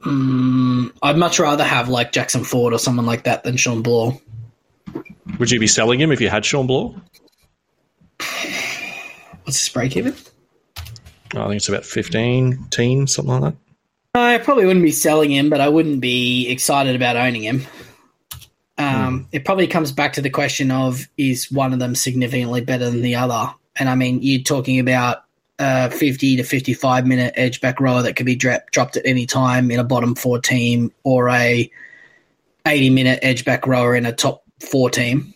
[0.00, 4.20] Mm, I'd much rather have like Jackson Ford or someone like that than Shawn Blore.
[5.38, 6.94] Would you be selling him if you had Shawn Blore?
[9.44, 10.14] What's his break even?
[10.76, 13.58] I think it's about 15, teen, something like that.
[14.14, 17.66] I probably wouldn't be selling him, but I wouldn't be excited about owning him.
[18.78, 22.90] Um, It probably comes back to the question of is one of them significantly better
[22.90, 23.52] than the other?
[23.76, 25.24] And I mean, you're talking about
[25.58, 29.26] a 50 to 55 minute edge back rower that could be dra- dropped at any
[29.26, 31.70] time in a bottom four team or a
[32.66, 35.34] 80 minute edge back rower in a top four team.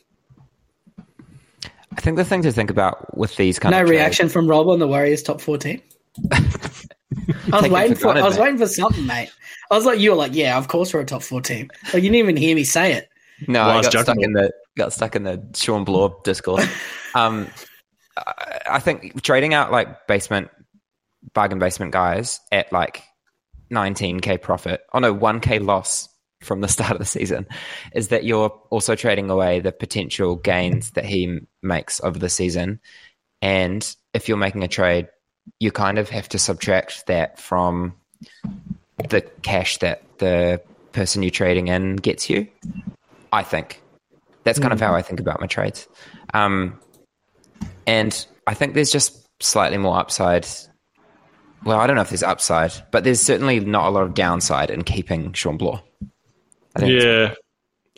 [1.96, 4.48] I think the thing to think about with these kind No of no reaction from
[4.48, 5.80] Rob on the Warriors top 14.
[6.32, 8.42] I was waiting for for I was mate.
[8.42, 9.30] waiting for something, mate.
[9.70, 11.70] I was like, you were like, yeah, of course we're a top four team.
[11.84, 13.08] Like you didn't even hear me say it.
[13.48, 16.16] No, Well, I I was got stuck in the got stuck in the Shawn Blore
[16.24, 16.66] discourse.
[17.14, 17.48] um,
[18.16, 20.50] I, I think trading out like basement
[21.34, 23.02] bargain basement guys at like
[23.72, 26.08] 19k profit on a 1k loss
[26.42, 27.46] from the start of the season
[27.94, 32.80] is that you're also trading away the potential gains that he makes over the season.
[33.40, 35.08] And if you're making a trade,
[35.58, 37.94] you kind of have to subtract that from
[39.08, 40.60] the cash that the
[40.92, 42.46] person you're trading in gets you.
[43.32, 43.82] I think
[44.44, 45.88] that's kind of how I think about my trades.
[46.34, 46.78] Um,
[47.86, 50.46] and I think there's just slightly more upside.
[51.64, 54.70] Well, I don't know if there's upside, but there's certainly not a lot of downside
[54.70, 55.82] in keeping Shawn Blore.
[56.76, 57.34] I Yeah.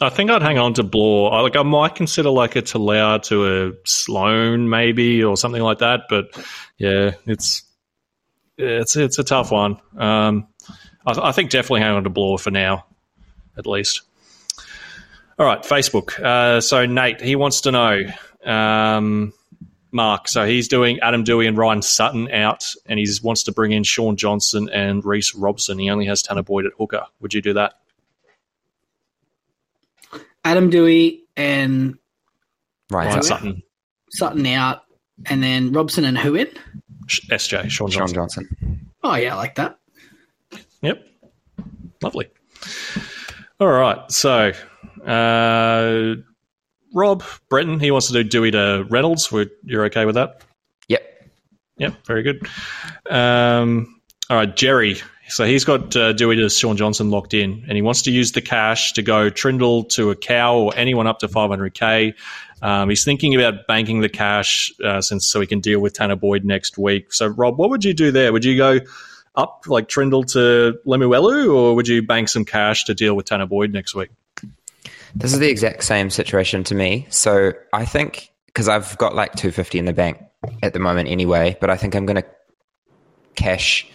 [0.01, 1.33] I think I'd hang on to Blore.
[1.33, 5.79] I, like I might consider like a Talau to a Sloan maybe or something like
[5.79, 6.37] that, but
[6.79, 7.63] yeah, it's
[8.59, 9.79] it's it's a tough one.
[9.97, 10.49] Um,
[11.07, 12.87] I, I think definitely hang on to Blore for now,
[13.57, 14.03] at least.
[15.39, 16.19] All right, Facebook.
[16.21, 18.03] Uh, so Nate, he wants to know,
[18.45, 19.33] um,
[19.91, 20.29] Mark.
[20.29, 23.85] So he's doing Adam Doueihi and Ryan Sutton out, and he wants to bring in
[23.85, 25.79] Shaun Johnson and Reece Robson.
[25.79, 27.05] He only has Tanah Boyd at hooker.
[27.21, 27.75] Would you do that?
[30.45, 31.97] Adam Doueihi and
[32.91, 33.07] right.
[33.07, 33.63] Ryan so- Sutton,
[34.11, 34.83] Sutton out,
[35.27, 36.49] and then Robson and who in?
[37.09, 38.15] SJ, Shaun Shaun Johnson.
[38.15, 38.91] Johnson.
[39.03, 39.79] Oh yeah, I like that.
[40.83, 41.07] Yep.
[42.03, 42.29] Lovely.
[43.61, 44.11] All right.
[44.11, 44.53] So,
[45.07, 46.15] uh,
[46.95, 49.31] Rob Breton, he wants to do Doueihi to Reynolds.
[49.33, 50.43] We're, you're okay with that?
[50.89, 51.31] Yep.
[51.79, 52.07] Yep.
[52.07, 52.47] Very good.
[53.09, 54.57] Um, all right.
[54.57, 54.97] Jerry.
[55.29, 58.33] So he's got uh, Doueihi to Shaun Johnson locked in, and he wants to use
[58.33, 62.15] the cash to go Trindall to a cow or anyone up to 500k.
[62.63, 66.19] Um, he's thinking about banking the cash uh, since so he can deal with Tanah
[66.19, 67.13] Boyd next week.
[67.13, 68.33] So, Rob, what would you do there?
[68.33, 68.81] Would you go
[69.35, 73.49] up like Trindall to Lemuelu, or would you bank some cash to deal with Tanah
[73.49, 74.11] Boyd next week?
[75.15, 77.07] This is the exact same situation to me.
[77.09, 80.19] So I think because I've got like 250 in the bank
[80.63, 82.27] at the moment anyway, but I think I'm going to
[83.35, 83.87] cash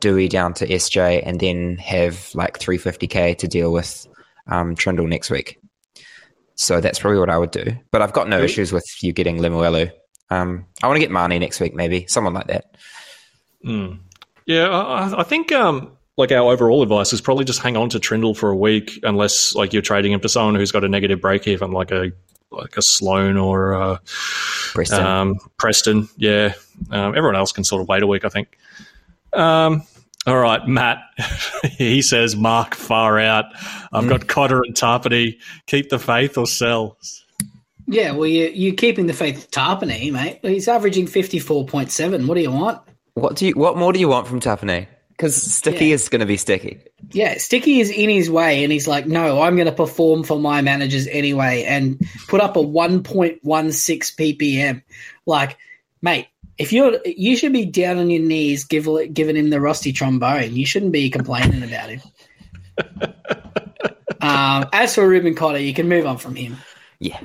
[0.00, 4.06] Doueihi down to SJ and then have like 350k to deal with
[4.46, 5.60] um, Trindall next week.
[6.54, 7.76] So that's probably what I would do.
[7.90, 9.92] But I've got no issues with you getting Lemuelu.
[10.30, 12.76] Um, I want to get Marnie next week, maybe someone like that.
[14.46, 18.00] Yeah, I, I think um, like our overall advice is probably just hang on to
[18.00, 21.20] Trindall for a week, unless like you're trading him to someone who's got a negative
[21.20, 22.12] break even, like a
[22.50, 23.98] like a Sloan or uh,
[24.72, 25.04] Preston.
[25.04, 26.08] um, Preston.
[26.16, 26.54] Yeah,
[26.90, 28.58] um, everyone else can sort of wait a week, I think.
[29.32, 29.82] Um,
[30.26, 30.98] all right, Matt.
[31.64, 33.46] he says, "Mark far out.
[33.92, 35.38] I've got Cotter and Tapine.
[35.66, 36.98] Keep the faith or sell."
[37.86, 40.40] Yeah, well, you, you're keeping the faith with Tapine, mate.
[40.42, 42.26] He's averaging 54.7.
[42.26, 42.82] What do you want?
[43.14, 43.54] what do you?
[43.54, 44.86] What more do you want from Tapine?
[45.10, 45.94] Because Sticky Yeah.
[45.94, 46.78] is going to be sticky.
[47.10, 50.38] Yeah, Sticky is in his way, and he's like, no, I'm going to perform for
[50.38, 54.82] my managers anyway and put up a 1.16 ppm.
[55.26, 55.58] Like,
[56.02, 56.28] mate,
[56.58, 60.54] if you're, you should be down on your knees give, giving him the rusty trombone.
[60.54, 62.00] You shouldn't be complaining about him.
[64.20, 66.56] um, as for Reuben Cotter, you can move on from him.
[66.98, 67.20] Yeah.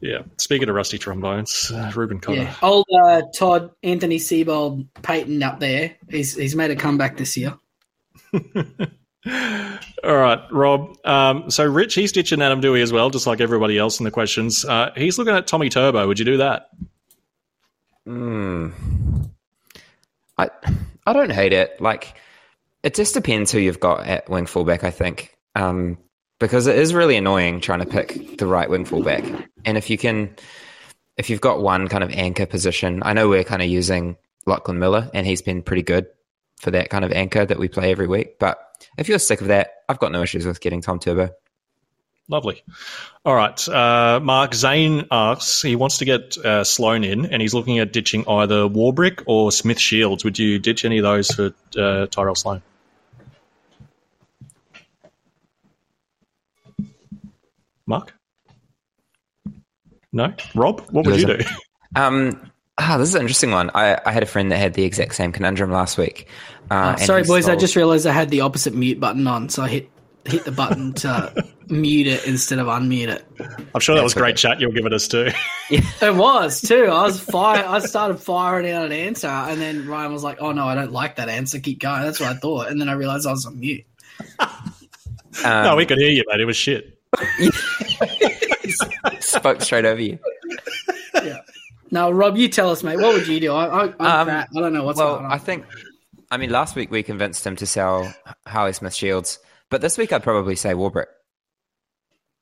[0.00, 0.22] Yeah.
[0.36, 2.42] Speaking of rusty trombones, uh, Reuben Cotter.
[2.42, 5.96] Yeah, old uh, Todd Anthony Seabold Payten up there.
[6.10, 7.56] He's he's made a comeback this year.
[8.34, 10.96] All right, Rob.
[11.04, 14.10] Um, so Rich, he's ditching Adam Doueihi as well, just like everybody else in the
[14.10, 14.64] questions.
[14.64, 16.08] Uh, he's looking at Tommy Turbo.
[16.08, 16.70] Would you do that?
[18.08, 19.30] Mm,
[20.38, 20.50] I
[21.06, 21.80] I don't hate it.
[21.80, 22.16] Like
[22.82, 24.84] it just depends who you've got at wing fullback.
[24.84, 25.98] I think um,
[26.42, 29.24] because it is really annoying trying to pick the right wing fullback.
[29.64, 30.34] And if you can,
[31.16, 34.16] if you've got one kind of anchor position, I know we're kind of using
[34.46, 36.06] Lachlan Miller, and he's been pretty good
[36.60, 38.38] for that kind of anchor that we play every week.
[38.40, 38.58] But
[38.98, 41.30] if you're sick of that, I've got no issues with getting Tom Turbo.
[42.28, 42.62] Lovely.
[43.24, 43.68] All right.
[43.68, 47.92] Uh, Mark Zane asks, he wants to get uh, Sloan in, and he's looking at
[47.92, 50.24] ditching either Warbrick or Smith Shields.
[50.24, 52.62] Would you ditch any of those for uh, Tyrell Sloan?
[57.86, 58.14] Mark?
[60.12, 60.32] No?
[60.54, 60.80] Rob?
[60.90, 61.38] What would you do?
[61.94, 63.70] Um, ah, this is an interesting one.
[63.74, 66.26] I, I had a friend that had the exact same conundrum last week.
[66.70, 67.50] Uh, Oh, sorry, he boys.
[67.50, 69.90] I just realized I had the opposite mute button on, so I hit
[70.24, 73.24] hit the button to mute it instead of unmute it.
[73.74, 75.30] I'm sure that was great chat you were giving us too.
[75.70, 76.84] It was too.
[76.84, 77.64] I was fire.
[77.66, 80.92] I started firing out an answer, and then Ryan was like, "Oh no, I don't
[80.92, 81.58] like that answer.
[81.60, 83.86] Keep going." That's what I thought, and then I realized I was on mute.
[84.38, 84.74] um,
[85.44, 86.40] no, we could hear you, mate.
[86.40, 86.98] It was shit.
[89.20, 90.18] spoke straight over you.
[91.14, 91.38] Yeah.
[91.90, 92.96] Now, Rob, you tell us, mate.
[92.96, 93.52] What would you do?
[93.52, 94.46] I, I, I'm Um.
[94.56, 95.32] I don't know what's well, going on.
[95.32, 95.64] I think,
[96.30, 98.12] I mean, last week we convinced him to sell
[98.46, 99.38] Harley Smith Shields,
[99.72, 101.06] but this week I'd probably say Warbrick.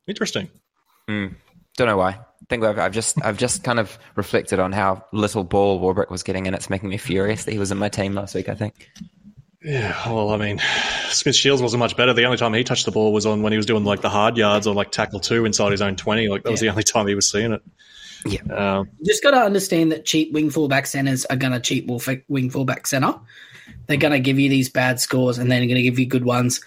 [0.07, 0.51] Interesting.
[1.09, 1.37] Don't
[1.79, 2.11] know why.
[2.11, 6.11] I think I've, I've just I've just kind of reflected on how little ball Warbrick
[6.11, 8.49] was getting, and it's making me furious that he was in my team last week.
[8.49, 8.89] I think.
[9.63, 10.59] Yeah, well, I mean,
[11.11, 12.13] Smith Shields wasn't much better.
[12.15, 14.09] The only time he touched the ball was on when he was doing like the
[14.09, 16.29] hard yards or like tackle two inside his own 20.
[16.29, 17.63] Like that was the only time he was seeing it.
[18.25, 18.41] Yeah.
[18.55, 21.87] Um, You just got to understand that cheap wing fullback centers are going to cheap
[21.87, 23.15] wolf- wing fullback center.
[23.91, 26.07] They're going to give you these bad scores, and then they're going to give you
[26.07, 26.61] good ones.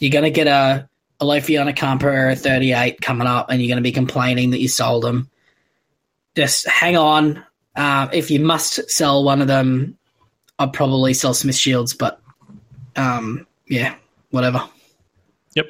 [0.00, 0.88] You're going to get a
[1.20, 5.04] a Lofiana Camper 38 coming up, and you're going to be complaining that you sold
[5.04, 5.30] them.
[6.34, 7.44] Just hang on.
[7.76, 9.96] Uh, if you must sell one of them,
[10.58, 12.20] I'd probably sell Smith Shields, but
[12.96, 13.94] um, yeah,
[14.30, 14.68] whatever.
[15.54, 15.66] Yep.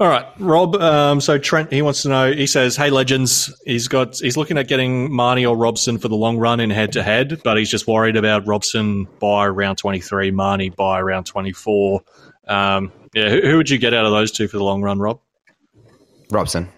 [0.00, 0.76] All right, Rob.
[0.76, 2.32] Um, so Trent, he wants to know.
[2.32, 3.52] He says, "Hey, legends.
[3.64, 4.16] He's got.
[4.16, 7.40] He's looking at getting Marnie or Robson for the long run in head to head,
[7.42, 12.02] but he's just worried about Robson by round twenty three, Marnie by round twenty four.
[12.46, 15.00] Um, yeah, who, who would you get out of those two for the long run,
[15.00, 15.20] Rob?
[16.30, 16.68] Robson.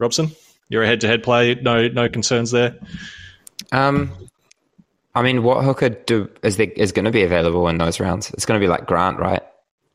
[0.00, 0.32] Robson,
[0.68, 1.54] you're a head to head play.
[1.54, 2.76] No, no concerns there.
[3.70, 4.10] Um,
[5.14, 8.30] I mean, what hooker do is there, is going to be available in those rounds?
[8.30, 9.42] It's going to be like Grant, right?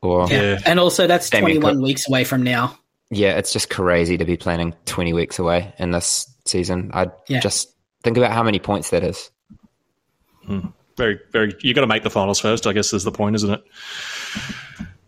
[0.02, 0.42] Or yeah.
[0.42, 0.58] Yeah.
[0.66, 1.82] And also, that's Damien 21 Cook.
[1.84, 2.78] weeks away from now.
[3.10, 6.90] Yeah, it's just crazy to be planning twenty weeks away in this season.
[6.92, 7.40] I Yeah.
[7.40, 7.72] just
[8.02, 9.30] think about how many points that is.
[10.96, 11.54] very, very.
[11.62, 12.66] You got to make the finals first.
[12.66, 13.64] I guess is the point, isn't it?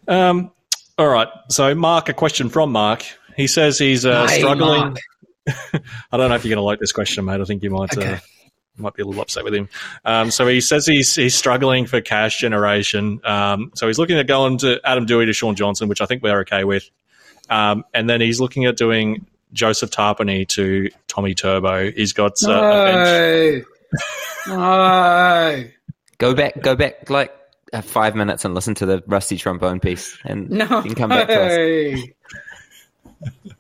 [0.09, 0.51] Um.
[0.99, 1.29] All right.
[1.51, 3.05] So, Mark, a question from Mark.
[3.37, 4.97] He says he's uh, Hey, struggling.
[5.47, 7.41] I don't know if you're going to like this question, mate.
[7.41, 7.97] I think you might.
[7.97, 8.21] Uh, Okay.
[8.77, 9.69] Might be a little upset with him.
[10.05, 13.21] Um, so he says he's he's struggling for cash generation.
[13.25, 16.23] Um, so he's looking at going to Adam Doueihi to Shaun Johnson, which I think
[16.23, 16.89] we're okay with.
[17.51, 21.91] Um, and then he's looking at doing Joseph Tapine to Tommy Turbo.
[21.91, 23.65] He's got uh, a bench.
[24.49, 24.57] No.
[24.57, 25.65] no.
[26.19, 27.33] Go back, go back like
[27.73, 30.65] uh, five minutes and listen to the rusty trombone piece, and No.
[30.79, 32.01] you can come back to us.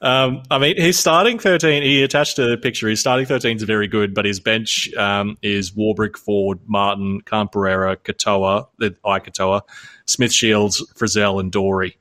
[0.00, 2.88] Um, I mean, his starting 13, he attached a picture.
[2.88, 7.48] His starting 13 is very good, but his bench um, is Warbrick, Ford, Martin, Khan
[7.48, 9.62] Pereira, Katoa, the I Katoa,
[10.06, 11.96] Smith Shields, Frizell, and Doorey.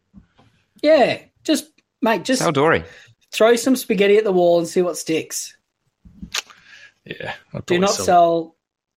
[0.81, 1.69] Yeah, just
[2.01, 2.83] mate, just Sal Doorey.
[3.31, 5.55] throw some spaghetti at the wall and see what sticks.
[7.05, 7.33] Yeah.
[7.65, 8.55] Do not sell sell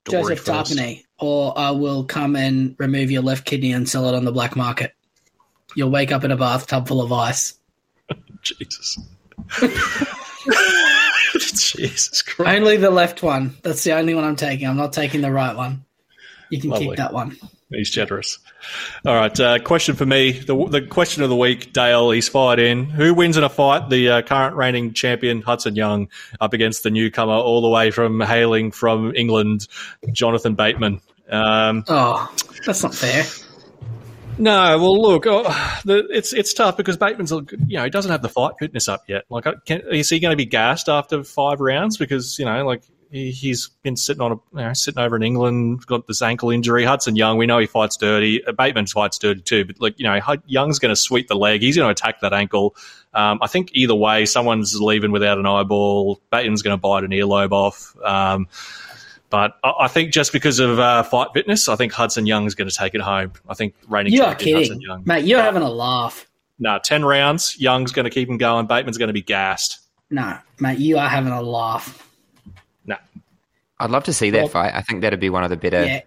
[0.08, 0.72] Joseph first.
[0.72, 4.32] Tapine, or I will come and remove your left kidney and sell it on the
[4.32, 4.92] black market.
[5.74, 7.54] You'll wake up in a bathtub full of ice.
[8.58, 8.98] Jesus.
[11.38, 12.56] Jesus Christ.
[12.58, 13.56] Only the left one.
[13.62, 14.66] That's the only one I'm taking.
[14.66, 15.84] I'm not taking the right one.
[16.50, 16.88] You can Lovely.
[16.88, 17.36] kick that one.
[17.70, 18.38] He's generous.
[19.04, 19.38] All right.
[19.40, 20.32] Uh, question for me.
[20.32, 22.84] The, the question of the week, Dale, he's fired in.
[22.84, 23.90] Who wins in a fight?
[23.90, 26.08] The uh, current reigning champion, Hudson Young,
[26.40, 29.66] up against the newcomer, all the way from hailing from England,
[30.12, 31.00] Jonathan Bateman.
[31.28, 32.32] Um, Oh,
[32.64, 33.24] that's not fair.
[34.38, 35.42] No, well, look, oh,
[35.84, 39.04] the, it's it's tough because Bateman's, you know, he doesn't have the fight fitness up
[39.08, 39.24] yet.
[39.28, 41.96] Like, can, is he going to be gassed after five rounds?
[41.96, 45.22] Because you know, like he, he's been sitting on a, you know, sitting over in
[45.22, 46.84] England, got this ankle injury.
[46.84, 48.44] Hudson Young, we know he fights dirty.
[48.44, 51.62] Uh, Bateman fights dirty too, but like you know, Young's going to sweep the leg.
[51.62, 52.76] He's going to attack that ankle.
[53.14, 56.20] Um, I think either way, someone's leaving without an eyeball.
[56.30, 57.96] Bateman's going to bite an earlobe off.
[58.04, 58.48] Um,
[59.30, 62.54] but I I think just because of uh, fight fitness, I think Hudson Young is
[62.54, 63.32] going to take it home.
[63.48, 64.80] I think reigning You are champion Hudson.
[64.80, 65.02] Young.
[65.06, 66.26] Mate, you're But, having a laugh.
[66.58, 67.58] No, 10 rounds.
[67.60, 68.66] Young's going to keep him going.
[68.66, 69.80] Bateman's going to be gassed.
[70.10, 72.08] No, mate, you are having a laugh.
[72.86, 72.96] No.
[73.78, 74.72] I'd love to see that Well- fight.
[74.74, 76.00] I think that'd be one of the better Yeah.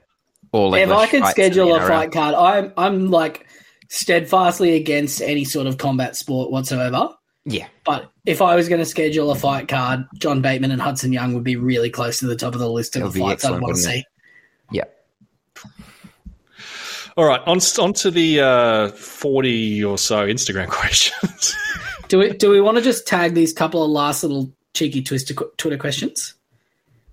[0.52, 1.88] all If I could fights in the schedule a NRL.
[1.88, 3.46] fight card, I'm I'm like
[3.90, 7.10] steadfastly against any sort of combat sport whatsoever.
[7.52, 11.12] Yeah, But if I was going to schedule a fight card, John Bateman and Hudson
[11.12, 13.20] Young would be really close to the top of the list That of would the
[13.22, 14.00] fights I'd want to see.
[14.00, 14.06] it?
[14.72, 14.84] yeah.
[17.18, 21.56] All right, on on to the uh, forty or so Instagram questions.
[22.08, 25.34] Do we do we want to just tag these couple of last little cheeky twister
[25.58, 26.36] Twitter questions?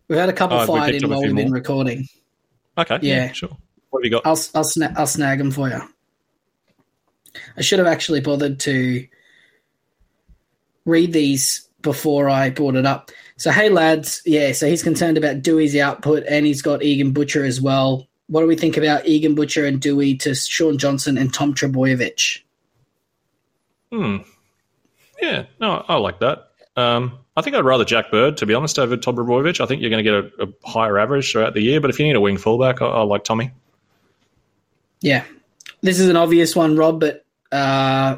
[0.09, 1.55] We've had a couple Oh, have we fired in while we've been more?
[1.55, 2.09] recording.
[2.79, 3.33] okay, Yeah.
[3.33, 3.49] sure.
[3.91, 4.25] What have you got?
[4.27, 5.81] I'll I'll, sna- I'll snag them for you.
[7.57, 9.07] I should have actually bothered to
[10.87, 13.11] read these before I brought it up.
[13.37, 14.53] So hey lads, yeah.
[14.53, 18.09] So he's concerned about Doueihi's output, and he's got Egan Butcher as well.
[18.29, 22.41] What do we think about Egan Butcher and Doueihi to Shaun Johnson and Tom Trbojevic?
[23.93, 24.17] Hmm.
[25.21, 26.49] Yeah, no, I like that.
[26.77, 29.61] Um, I think I'd rather Jack Bird, to be honest, over Tom Trbojevic.
[29.61, 31.99] I think you're going to get a, a higher average throughout the year, but if
[31.99, 33.53] you need a wing fullback, I, I like Tommy.
[35.03, 35.25] Yeah,
[35.83, 38.17] this is an obvious one, Rob, but uh,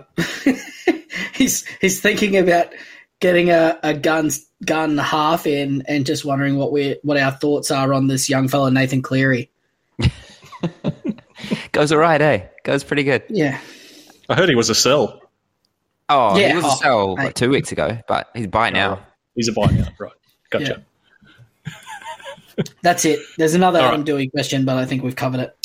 [1.35, 2.73] he's he's thinking about
[3.21, 4.31] getting a, a gun
[4.65, 8.49] gun half in and just wondering what we what our thoughts are on this young
[8.49, 9.51] fella Nathan Cleary.
[11.73, 12.47] Goes all right, eh?
[12.65, 13.23] Goes pretty good.
[13.29, 13.61] Yeah,
[14.29, 15.21] I heard he was a sell.
[16.09, 19.01] Oh, Yeah, he was oh, a sell like two weeks ago, but he's by now.
[19.35, 20.13] He's a buy now, right?
[20.51, 20.83] Gotcha.
[22.83, 23.21] that's it.
[23.37, 24.01] There's another All right.
[24.01, 25.57] Adam Doueihi question, but I think we've covered it.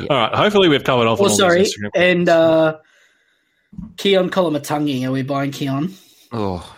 [0.00, 0.34] All right.
[0.34, 1.20] Hopefully, we've covered off.
[1.20, 2.76] Oh, all sorry, and uh,
[3.96, 5.06] Keaon Koloamatangi.
[5.06, 5.92] Are we buying Keaon?
[6.32, 6.74] Oh,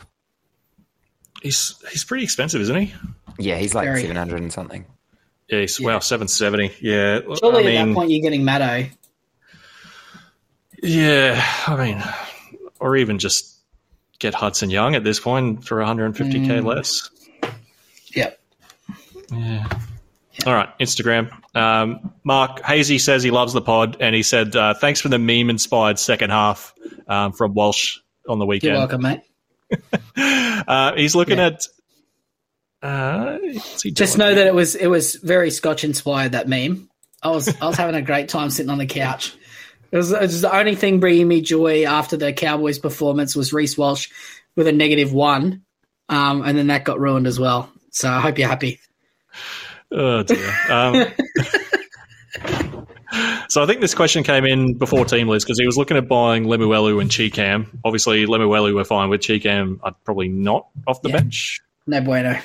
[1.42, 2.94] He's he's pretty expensive, isn't he?
[3.38, 4.02] yeah, he's like Very.
[4.02, 4.84] seven hundred and something.
[5.48, 6.72] Yeah, he's, wow, seven seventy.
[6.80, 8.90] Yeah, Surely I at that point you're getting Maddo.
[10.82, 12.02] yeah, I mean,
[12.78, 13.58] or even just
[14.18, 16.64] get Hudson Young at this point for 150k Mm.
[16.66, 17.10] less.
[18.14, 18.38] Yep.
[19.32, 19.66] Yeah.
[20.46, 21.30] All right, Instagram.
[21.54, 25.18] Um, Mark Hazy says he loves the pod, and he said uh, thanks for the
[25.18, 26.72] meme-inspired second half
[27.08, 27.98] um, from Walsh
[28.28, 28.70] on the weekend.
[28.72, 29.20] You're welcome, mate.
[30.16, 31.46] Uh, he's looking Yeah.
[31.46, 31.66] at.
[32.82, 33.38] Uh,
[33.92, 36.88] Just know that it was it was very Scotch inspired that meme.
[37.22, 39.34] I was I was having a great time sitting on the couch.
[39.90, 43.52] It was, it was the only thing bringing me joy after the Cowboys performance was
[43.52, 44.08] Reece Walsh
[44.56, 45.62] with a negative one,
[46.08, 47.70] um, and then that got ruined as well.
[47.90, 48.80] So I hope you're happy.
[49.92, 50.54] Oh dear.
[50.68, 51.06] Um,
[53.48, 56.06] so I think this question came in before team list because he was looking at
[56.08, 57.66] buying Lemuelu and Cheekam.
[57.84, 59.20] Obviously, Lemuelu we're fine with.
[59.20, 61.16] Cheekam, I'd probably not off the Yeah.
[61.16, 61.60] bench.
[61.86, 62.38] No bueno.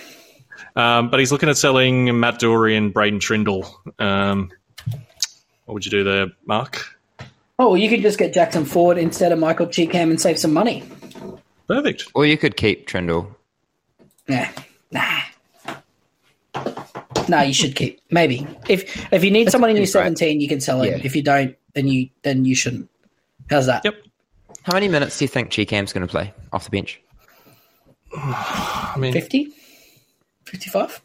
[0.75, 3.65] Um, but he's looking at selling Matt Doorey and Braydon Trindall.
[3.99, 4.51] Um,
[5.65, 6.83] what would you do there, Mark?
[7.57, 10.51] Oh, well, you could just get Jackson Ford instead of Michael Cheekham and save some
[10.51, 10.83] money.
[11.67, 12.05] Perfect.
[12.13, 13.33] Or you could keep Trindall.
[14.27, 14.51] Yeah.
[14.91, 15.19] nah.
[17.27, 17.99] No, you should keep.
[18.11, 20.99] Maybe if if you need someone in your seventeen, you can sell him.
[20.99, 21.05] Yeah.
[21.05, 22.89] If you don't, then you then you shouldn't.
[23.49, 23.83] How's that?
[23.85, 23.95] Yep.
[24.63, 26.99] How many minutes do you think Cheekham's going to play off the bench?
[28.15, 29.51] I mean, 50?
[30.45, 31.01] 55?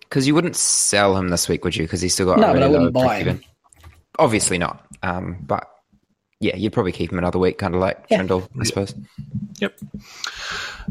[0.00, 1.84] Because you wouldn't sell him this week, would you?
[1.84, 3.42] Because he's still got No, a but I wouldn't buy break-even.
[4.18, 4.84] Obviously not.
[5.02, 5.66] Um, but
[6.44, 8.22] yeah, you'd probably keep him another week, kind of like Yeah.
[8.22, 8.94] Trindall, I suppose.
[9.60, 9.78] Yep.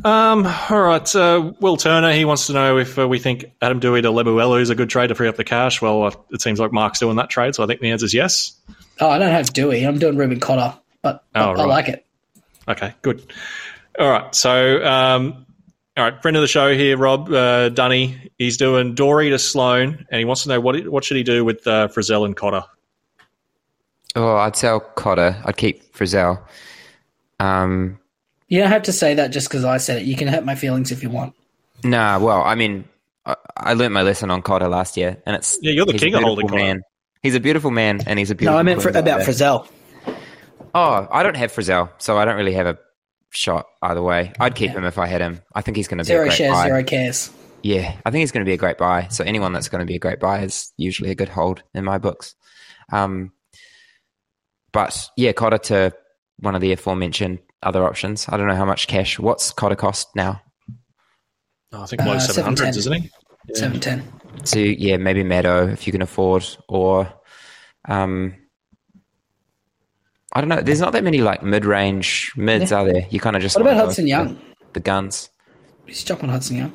[0.04, 1.16] Um, all right.
[1.16, 4.60] Uh, Will Turner, he wants to know if uh, we think Adam Doueihi to Lemuelu
[4.62, 5.82] is a good trade to free up the cash.
[5.82, 8.14] Well, uh, it seems like Mark's doing that trade, so I think the answer is
[8.14, 8.54] yes.
[9.00, 9.88] Oh, I don't have Doueihi.
[9.88, 12.06] I'm doing Reuben Cotter, but Oh, I, I like it.
[12.68, 13.32] Okay, good.
[14.00, 14.34] All right.
[14.34, 15.46] So, um,
[15.96, 18.32] all right, friend of the show here, Rob uh, Dunny.
[18.40, 21.46] He's doing Doorey to Sloan, and he wants to know what what should he do
[21.46, 22.64] with uh, Frizell and Cotter.
[24.16, 25.36] Oh, I'd sell Cotter.
[25.46, 26.40] I'd keep Frizell.
[27.40, 28.00] Um,
[28.48, 30.06] You don't have to say that just because I said it.
[30.06, 31.34] You can hurt my feelings if you want.
[31.84, 32.86] nah, well, I mean,
[33.26, 36.14] I, I learned my lesson on Cotter last year, and it's Yeah, you're the king
[36.14, 36.62] of beautiful holding Cotter.
[36.62, 36.82] man.
[37.22, 38.56] He's a beautiful man, and he's a beautiful.
[38.56, 39.22] No, I meant for, Queenslander.
[39.24, 39.68] about Frizell.
[40.76, 42.78] Oh, I don't have Frizell, so I don't really have a
[43.32, 44.34] shot either way.
[44.40, 45.42] I'd keep him if I had him.
[45.56, 46.64] I think he's going to be a Zero great shares, buy.
[46.68, 47.32] zero cares.
[47.62, 49.08] Yeah, I think he's going to be a great buy.
[49.10, 51.84] So anyone that's going to be a great buy is usually a good hold in
[51.86, 52.36] my books.
[52.92, 53.32] Um,
[54.74, 55.94] but yeah, Cotter to
[56.40, 58.26] one of the aforementioned other options.
[58.28, 59.18] I don't know how much cash.
[59.20, 60.42] What's Cotter cost now?
[61.72, 62.70] Oh, I think low Uh, 700s, 710.
[62.78, 63.10] isn't he?
[63.54, 64.04] Seven ten.
[64.46, 67.12] So yeah, maybe Meadow if you can afford, or
[67.90, 68.36] um,
[70.34, 70.62] I don't know.
[70.62, 72.78] There's not that many like mid-range mids, Yeah.
[72.80, 73.08] are there?
[73.10, 74.36] You kind of just What about Hudson Young?
[74.36, 74.42] The,
[74.74, 75.30] the guns.
[75.88, 76.74] Just jump on Hudson Young.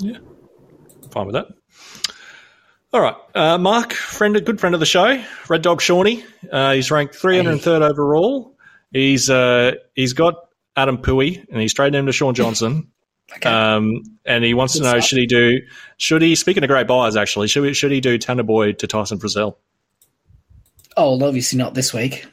[0.00, 0.18] Yeah,
[1.12, 1.46] fine with that.
[2.92, 6.24] All right, uh, Mark, friend, a good friend of the show, Red Dog Shawnee.
[6.50, 8.56] Uh, he's ranked 303rd overall.
[8.90, 10.34] He's uh, he's got
[10.76, 12.88] Adam Pui, and he's trading him to Shaun Johnson.
[13.36, 13.48] Okay.
[13.48, 15.04] Um, and he wants Good to know stuff.
[15.04, 15.58] should he do
[15.98, 18.88] should he speaking of great buyers actually should we, should he do Tanah Boyd to
[18.88, 19.54] Tyson Frizell?
[20.96, 22.26] oh, well, obviously not this week.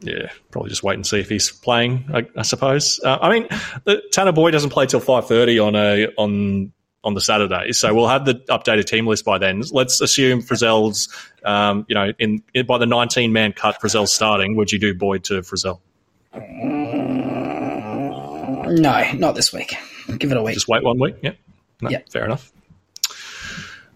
[0.00, 2.10] Yeah, probably just wait and see if he's playing.
[2.12, 2.98] I, I suppose.
[3.04, 3.48] Uh, I mean,
[4.12, 6.72] Tanah Boyd doesn't play till five thirty on a on
[7.06, 9.62] on the Saturday, so we'll have the updated team list by then.
[9.70, 11.08] Let's assume Frizell's,
[11.44, 14.56] um, you know, in, in by the nineteen man cut, Frizell's starting.
[14.56, 15.80] Would you do Boyd to Frizell?
[18.68, 19.74] No, not this week.
[20.18, 20.54] Give it a week.
[20.54, 21.16] Just wait one week.
[21.22, 21.32] Yeah,
[21.80, 22.00] no, Yeah.
[22.10, 22.52] fair enough.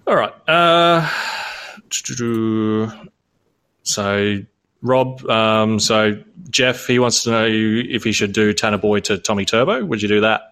[0.06, 0.32] All right.
[0.48, 1.08] Uh,
[3.82, 4.38] so
[4.82, 9.18] Rob, um, so Jeff, he wants to know if he should do Tanah Boyd to
[9.18, 9.84] Tommy Turbo.
[9.84, 10.42] Would you do that?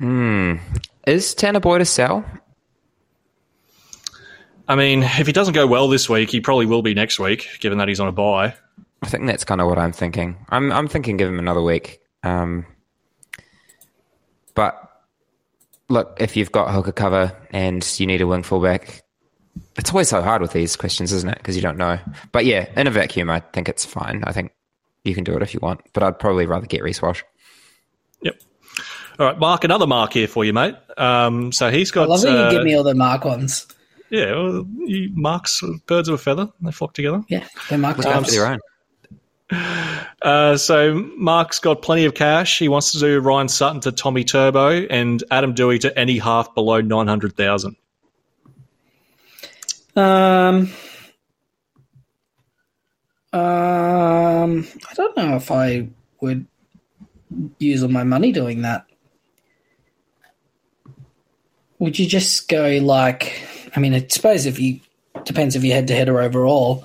[0.00, 2.24] Is Tanah Boyd a sell?
[4.68, 7.48] I mean, if he doesn't go well this week, he probably will be next week,
[7.60, 8.54] given that he's on a buy.
[9.02, 10.36] I think that's kind of what I'm thinking.
[10.50, 12.00] I'm I'm thinking give him another week.
[12.22, 12.66] Um,
[14.54, 15.04] but
[15.88, 19.02] look, if you've got hooker cover and you need a wing fullback,
[19.76, 21.38] it's always so hard with these questions, isn't it?
[21.38, 21.98] Because you don't know.
[22.32, 24.22] But yeah, in a vacuum, I think it's fine.
[24.24, 24.52] I think
[25.04, 25.80] you can do it if you want.
[25.92, 27.22] But I'd probably rather get Reece Walsh.
[28.22, 28.40] Yep.
[29.18, 30.76] All right, Mark, another mark here for you, mate.
[30.96, 32.04] Um, so he's got.
[32.04, 33.66] I love that uh, you give me all the mark ones.
[34.10, 36.48] yeah, well, you marks birds of a feather.
[36.60, 37.22] They flock together.
[37.28, 38.16] Yeah, they're marked Look up.
[38.16, 38.60] after their own.
[40.20, 42.58] Uh, so Mark's got plenty of cash.
[42.58, 46.54] He wants to do Ryan Sutton to Tommy Turbo and Adam Doueihi to any half
[46.54, 47.76] below nine hundred thousand.
[49.96, 50.70] Um,
[53.32, 55.88] um, I don't know if I
[56.20, 56.46] would
[57.58, 58.86] use all my money doing that.
[61.78, 63.42] Would you just go like?
[63.76, 64.80] I mean, I suppose if you
[65.24, 66.84] depends if you head to head or overall.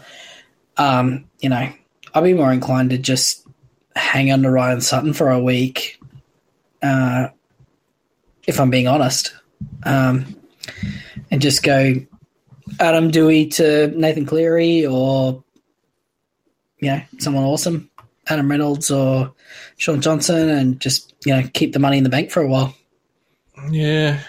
[0.77, 1.71] Um, you know,
[2.13, 3.47] I'd be more inclined to just
[3.95, 5.99] hang to Ryan Sutton for a week.
[6.81, 7.29] Uh,
[8.45, 9.33] if I'm being honest,
[9.83, 10.35] um,
[11.31, 11.95] and just go
[12.79, 15.43] Adam Doueihi to Nathan Cleary or
[16.79, 17.89] you know someone awesome,
[18.27, 19.33] Adam Reynolds or
[19.77, 22.75] Shaun Johnson, and just you know keep the money in the bank for a while.
[23.69, 24.19] Yeah,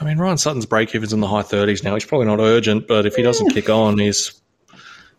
[0.00, 1.94] I mean Ryan Sutton's break even's in the high thirties now.
[1.94, 4.40] He's probably not urgent, but if he doesn't kick on, he's,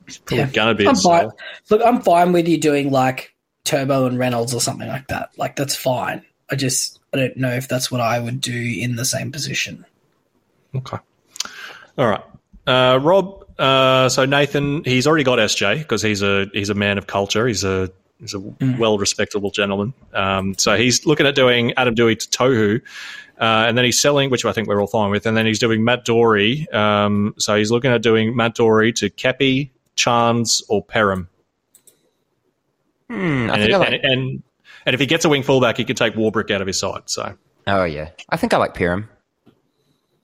[0.05, 0.49] he's probably Yeah.
[0.51, 0.85] gonna be.
[0.85, 1.29] a I'm fine.
[1.69, 3.33] Look, I'm fine with you doing like
[3.63, 5.29] Turbo and Reynolds or something like that.
[5.37, 6.23] Like that's fine.
[6.51, 9.85] I just I don't know if that's what I would do in the same position.
[10.75, 10.97] Okay.
[11.97, 12.23] All right.
[12.65, 13.45] Uh, Rob.
[13.59, 17.47] Uh, so Nathan, he's already got SJ because he's a he's a man of culture.
[17.47, 17.91] He's a
[18.23, 18.39] he's a
[18.79, 19.93] well respectable gentleman.
[20.13, 22.81] Um, so he's looking at doing Adam Doueihi to Tohu,
[23.39, 25.25] uh, and then he's selling, which I think we're all fine with.
[25.25, 26.67] And then he's doing Matt Doorey.
[26.71, 31.27] Um, so he's looking at doing Matt Doorey to Keppie, Chance, or Perham.
[33.09, 34.43] Hmm, I And, think I like, and, and
[34.85, 37.03] and if he gets a wing fullback, he can take Warbrick out of his side.
[37.05, 37.35] So
[37.67, 39.07] oh yeah, I think I like Pyram.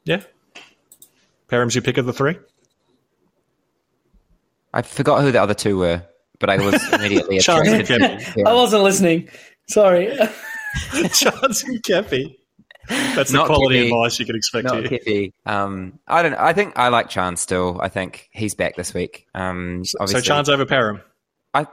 [0.06, 0.22] yeah,
[1.50, 2.38] Perham's your pick of the three.
[4.74, 6.04] I forgot who the other two were,
[6.40, 8.48] but I was immediately Charles attracted to and Pyram.
[8.48, 9.30] I wasn't listening.
[9.68, 10.08] Sorry.
[11.14, 12.36] Chance and Keppie.
[12.88, 13.86] That's the Not quality Keppie.
[13.86, 15.00] advice you can expect Not here.
[15.00, 15.34] Kiffy.
[15.46, 16.34] Um, I don't.
[16.34, 17.80] I think I like Chan still.
[17.82, 19.28] I think he's back this week.
[19.36, 21.02] Um, So obviously, Chance over Perham.
[21.54, 21.68] I.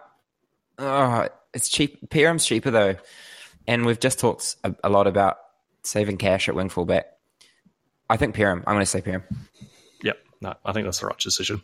[0.79, 2.11] Oh, it's cheap.
[2.11, 2.97] Pyram's cheaper though,
[3.67, 5.39] and we've just talked a, a lot about
[5.85, 7.07] saving cash at wing fullback.
[8.11, 8.59] I think Pyram.
[8.67, 9.23] I'm going to say Pyram.
[10.03, 10.19] Yep.
[10.43, 11.63] No, I think that's the right decision.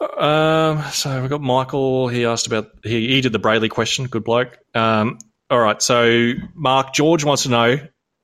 [0.00, 2.08] Um, so we've got Michael.
[2.08, 4.06] He asked about he, he did the Brailey question.
[4.06, 4.58] Good bloke.
[4.74, 5.18] Um,
[5.50, 5.80] all right.
[5.80, 7.78] So Mark George wants to know: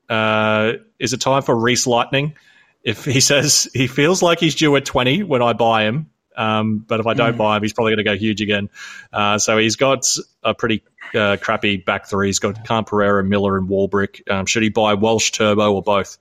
[0.08, 2.34] uh, Is it time for Reese Lightning?
[2.82, 6.78] If he says he feels like he's due at twenty when I buy him, um,
[6.78, 8.68] but if I don't buy him, he's probably going to go huge again.
[9.12, 10.06] Uh, so he's got
[10.42, 10.82] a pretty
[11.14, 12.28] uh, crappy back three.
[12.28, 14.28] He's got Khan Pereira, Miller, and Warbrick.
[14.30, 16.18] Um, should he buy Walsh Turbo or both?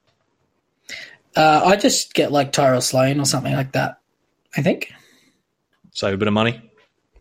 [1.35, 3.99] Uh, I just get like Tyrell Sloan or something like that.
[4.57, 4.91] I think.
[5.91, 6.61] Save a bit of money.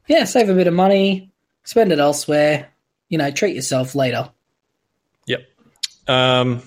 [0.07, 1.31] Yeah, save a bit of money,
[1.65, 2.69] spend it elsewhere.
[3.09, 4.31] You know, treat yourself later.
[5.27, 5.41] Yep.
[6.07, 6.63] Um,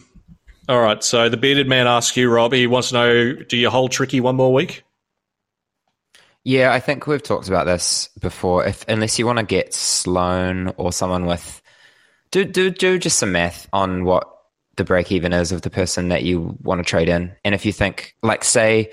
[0.67, 1.03] all right.
[1.03, 2.53] So the bearded man asks you, Rob.
[2.53, 4.83] He wants to know: Do you hold tricky one more week?
[6.43, 8.65] Yeah, I think we've talked about this before.
[8.65, 11.61] If unless you want to get Sloan or someone with,
[12.31, 14.27] do do do just some math on what
[14.77, 17.65] the break even is of the person that you want to trade in, and if
[17.65, 18.91] you think, like, say,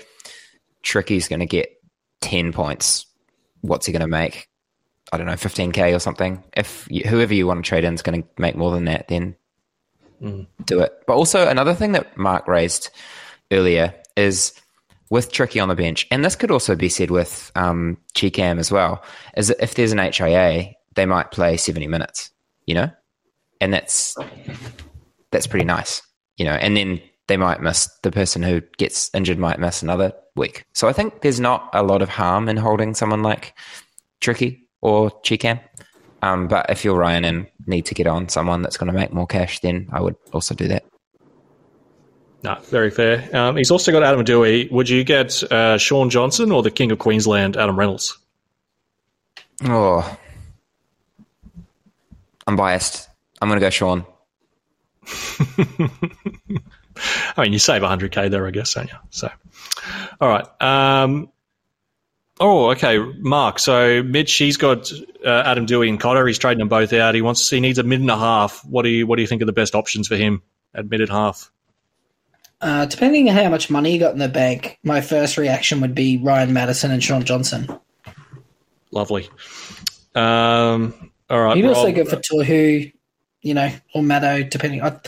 [0.83, 1.78] Tricky's going to get
[2.21, 3.05] ten points,
[3.61, 4.47] what's he going to make?
[5.11, 6.43] I don't know, fifteen k or something.
[6.55, 9.07] If you, whoever you want to trade in is going to make more than that,
[9.07, 9.35] then
[10.21, 11.03] do it.
[11.07, 12.89] But also another thing that Mark raised
[13.51, 14.53] earlier is
[15.09, 19.03] with Tricky on the bench, and this could also be said with um, as well,
[19.35, 22.29] is that if there's an HIA, they might play 70 minutes,
[22.67, 22.91] you know?
[23.61, 24.15] and that's
[25.31, 26.01] that's pretty nice,
[26.37, 26.53] you know.
[26.53, 30.65] And then they might miss the person who gets injured might miss another week.
[30.73, 33.53] So I think there's not a lot of harm in holding someone like
[34.21, 35.59] Tricky or Cheekham.
[36.21, 39.13] Um, but if you're Ryan and need to get on someone that's going to make
[39.13, 40.83] more cash, then I would also do that.
[42.43, 43.29] No, very fair.
[43.35, 44.71] Um, he's also got Adam Doueihi.
[44.71, 48.17] Would you get uh, Shaun Johnson or the King of Queensland, Adam Reynolds?
[49.63, 50.17] Oh,
[52.47, 53.09] I'm biased.
[53.41, 54.05] I'm going to go Shaun.
[57.37, 58.97] I mean, you save 100k there, I guess, don't you?
[59.09, 59.29] So,
[60.21, 60.45] all right.
[60.61, 61.29] Um,
[62.39, 63.59] oh, okay, Mark.
[63.59, 64.91] So Mitch, he's got
[65.25, 66.27] uh, Adam Doueihi and Cotter.
[66.27, 67.15] He's trading them both out.
[67.15, 67.49] He wants.
[67.49, 68.63] He needs a mid and a half.
[68.65, 70.41] What do you What do you think are the best options for him
[70.73, 71.51] at mid and half?
[72.61, 75.95] Uh, depending on how much money you got in the bank, my first reaction would
[75.95, 77.69] be Ryan Matterson and Shaun Johnson.
[78.91, 79.29] Lovely.
[80.13, 81.55] Um, all right.
[81.55, 81.95] You'd also Rob.
[81.95, 82.91] go for Tohu,
[83.41, 84.81] you know, or Maddo, depending.
[84.81, 84.99] I,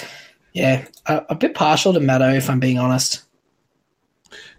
[0.53, 3.23] yeah, a, a bit partial to Maddo, if I'm being honest.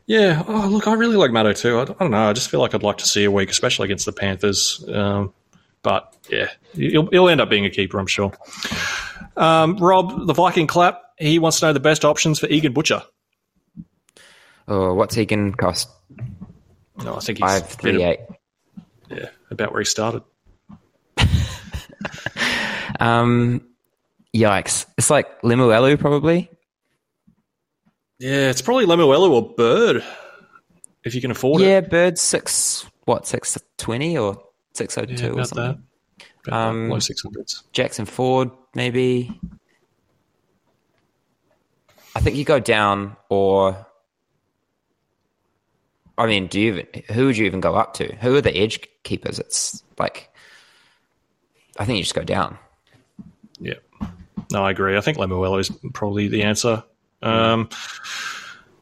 [0.06, 0.42] Yeah.
[0.46, 1.78] Oh, look, I really like Matto too.
[1.78, 2.28] I, I don't know.
[2.28, 4.84] I just feel like I'd like to see a week, especially against the Panthers.
[4.92, 5.32] Um,
[5.82, 8.32] but yeah, he'll, he'll end up being a keeper, I'm sure.
[9.36, 11.00] Um, Rob, the Viking clap.
[11.18, 13.02] He wants to know the best options for Egan Butcher.
[14.68, 15.88] Oh, what's Egan cost?
[17.02, 18.20] No, I think he's Five three eight.
[19.10, 20.22] Yeah, about where he started.
[23.00, 23.66] Um,
[24.34, 24.86] yikes!
[24.98, 26.50] It's like Lemuelu probably.
[28.18, 30.04] Yeah, it's probably Lemuelu or Bird,
[31.04, 31.84] if you can afford Yeah, it.
[31.84, 34.40] Yeah, Bird six what six twenty or
[34.74, 35.56] six oh two or something.
[35.56, 35.78] that.
[36.46, 37.64] About Um, low six hundreds.
[37.72, 39.38] Jackson Ford maybe.
[42.14, 43.86] I think you go down, or
[46.18, 48.14] I mean, do you even who would you even go up to?
[48.16, 49.38] Who are the edge keepers?
[49.38, 50.28] It's like
[51.78, 52.58] I think you just go down.
[53.58, 53.74] Yeah.
[54.52, 54.96] No, I agree.
[54.96, 56.84] I think Lemuelu is probably the answer.
[57.22, 57.68] Um,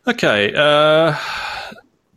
[0.07, 0.53] okay.
[0.55, 1.17] Uh,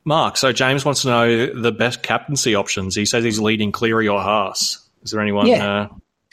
[0.06, 2.96] Mark, so James wants to know the best captaincy options.
[2.96, 4.90] He says he's leading Cleary or Haas.
[5.04, 5.48] Is there anyone?
[5.48, 5.66] Yeah.
[5.66, 5.88] Uh,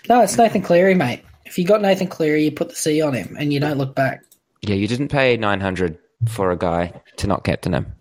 [0.08, 1.22] No, it's Nathan Cleary, mate.
[1.44, 3.94] If you got Nathan Cleary, you put the C on him and you don't look
[3.94, 4.22] back.
[4.62, 5.98] Yeah, you didn't pay nine hundred
[6.28, 7.92] for a guy to not captain him.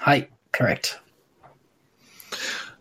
[0.00, 0.98] Hey, correct.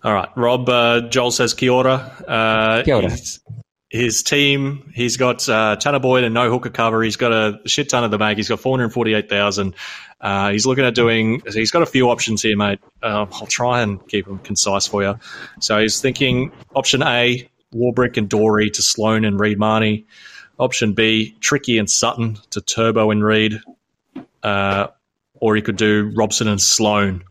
[0.04, 0.30] all right.
[0.36, 1.94] Rob, uh, Joel says Kia ora.
[2.28, 3.10] Uh, Kia ora.
[3.96, 7.02] His, team, he's got uh, Tanah Boyd and no hooker cover.
[7.04, 8.38] He's got a shit ton of the bank.
[8.38, 9.76] He's got 448,000.
[10.20, 12.80] Uh, he's looking at doing, he's got a few options here, mate.
[13.02, 15.20] Uh, I'll try and keep them concise for you.
[15.60, 20.06] So he's thinking option A, Warbrick and Doorey to Sloan and Reed Mahoney.
[20.58, 23.60] Option B, Tricky and Sutton to Turbo and Reed.
[24.42, 24.88] Uh,
[25.36, 27.24] or he could do Robson and Sloan.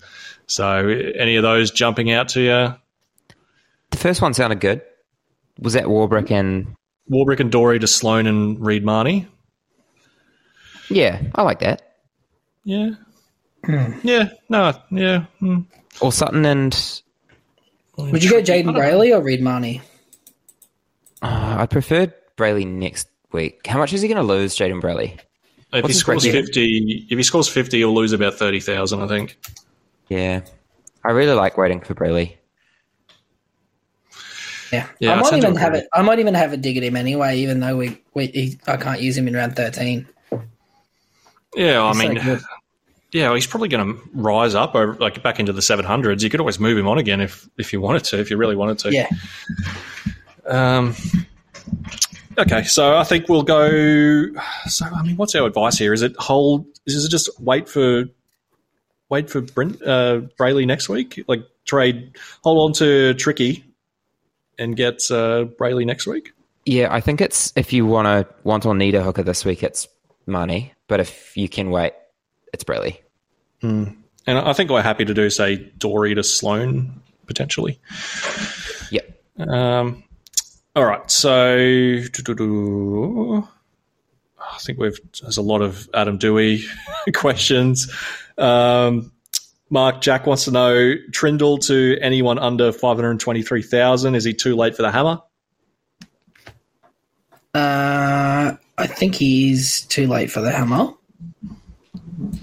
[0.46, 2.74] So any of those jumping out to you?
[3.90, 4.82] The first one sounded good.
[5.60, 6.74] Was that Warbrick and
[7.10, 9.26] Warbrick and Doorey to Sloan and Reed Mahoney.
[10.90, 11.94] yeah, I like that.
[12.64, 12.90] Yeah.
[14.02, 14.28] Yeah.
[14.48, 14.72] No.
[14.90, 15.24] Yeah.
[15.38, 15.60] hmm.
[16.00, 16.74] Or Sutton and
[17.96, 19.80] Would you go Jayden Brailey or Reed Mahoney?
[21.22, 23.66] uh, I prefer Brailey next week.
[23.66, 25.12] How much is he going to lose, Jayden Brailey?
[25.14, 25.20] If
[25.72, 26.44] he What's his scores record?
[26.46, 29.00] fifty, if he scores fifty, he'll lose about thirty thousand.
[29.02, 29.36] I think.
[30.08, 30.42] Yeah,
[31.04, 32.36] I really like waiting for Brailey.
[34.74, 35.88] Yeah, Yeah, I I might even have it.
[35.92, 38.76] I might even have a dig at him anyway, even though we, we he, I
[38.76, 40.06] can't use him in round thirteen.
[41.54, 41.82] Yeah.
[41.82, 42.40] I He's so mean, good.
[43.12, 46.22] yeah, he's probably going to rise up over, like back into the seven hundreds.
[46.24, 48.56] You could always move him on again if if you wanted to, if you really
[48.56, 48.92] wanted to.
[48.92, 49.08] Yeah,
[50.46, 50.94] Um.
[52.36, 53.68] Okay, so I think we'll go.
[54.66, 55.92] So I mean, what's our advice here?
[55.92, 56.66] Is it hold?
[56.86, 58.04] Is it just wait for
[59.08, 61.22] wait for Brent uh, Brailey next week?
[61.28, 63.63] Like trade, hold on to Tricky,
[64.58, 66.32] and get uh, Brailey next week.
[66.66, 69.62] Yeah, I think it's if you want to want or need a hooker this week,
[69.62, 69.86] it's
[70.26, 70.72] money.
[70.88, 71.92] But if you can wait,
[72.52, 72.98] it's Brailey.
[74.26, 77.80] And I think we're happy to do, say, Doorey to Sloan potentially.
[78.90, 79.22] Yep.
[79.48, 80.04] Um,
[80.76, 81.56] all right, so
[84.40, 86.64] I think we've there's a lot of Adam Doueihi
[87.14, 87.92] questions.
[88.36, 89.12] Um,
[89.70, 94.14] Mark Jack wants to know Trindall to anyone under five hundred twenty three thousand.
[94.14, 95.20] Is he too late for the hammer?
[97.54, 100.92] uh, I think he's too late for the hammer.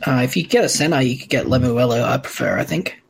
[0.06, 2.02] Uh, if you get a center, you could get Lemuelu.
[2.04, 2.58] I prefer.
[2.58, 3.02] I think.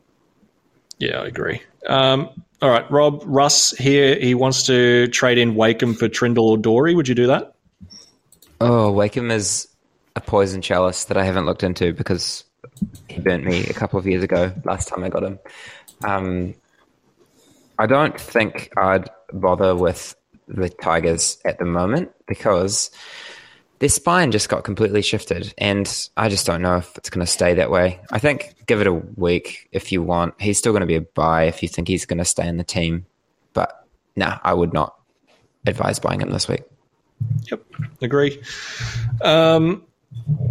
[1.00, 1.62] Yeah, I agree.
[1.88, 2.30] Um,
[2.62, 4.20] all right, Rob Russ here.
[4.20, 6.94] He wants to trade in Wakeham for Trindall or Doorey.
[6.94, 7.56] Would you do that?
[8.60, 9.68] Oh, Wakeham is
[10.16, 12.44] a poison chalice that I haven't looked into because
[13.10, 14.54] he burnt me a couple of years ago.
[14.64, 15.40] Last time I got him,
[16.04, 16.54] um,
[17.78, 20.16] I don't think I'd bother with
[20.48, 22.92] the Tigers at the moment because
[23.80, 27.32] their spine just got completely shifted, and I just don't know if it's going to
[27.32, 28.00] stay that way.
[28.12, 30.40] I think give it a week if you want.
[30.40, 32.58] He's still going to be a buy if you think he's going to stay in
[32.58, 33.06] the team,
[33.54, 34.96] but nah, I would not
[35.66, 36.62] advise buying him this week.
[37.50, 37.64] Yep,
[38.02, 38.42] agree.
[39.22, 39.84] Um,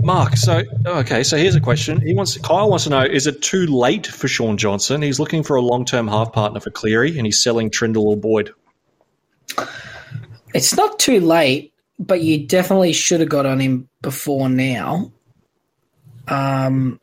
[0.03, 2.01] Mark, so okay, so here's a question.
[2.01, 5.03] He wants Kyle wants to know: Is it too late for Shaun Johnson?
[5.03, 8.53] He's looking for a long-term half partner for Cleary, and he's selling Trindall or Boyd.
[10.55, 15.12] It's not too late, but you definitely should have got on him before now.
[16.28, 17.01] Um,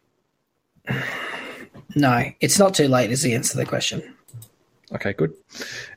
[1.95, 3.11] no, it's not too late.
[3.11, 4.15] Is the answer to the question?
[4.93, 5.33] Okay, good.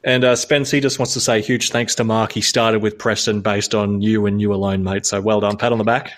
[0.03, 2.33] And uh, Spence, he just wants to say huge thanks to Mark.
[2.33, 5.07] He started with Preston based on you and you alone, mate.
[5.07, 5.57] So well done.
[5.57, 6.13] Pat on the back.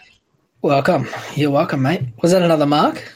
[0.62, 1.08] Welcome.
[1.34, 2.02] You're welcome, mate.
[2.22, 3.12] Was that another Mark?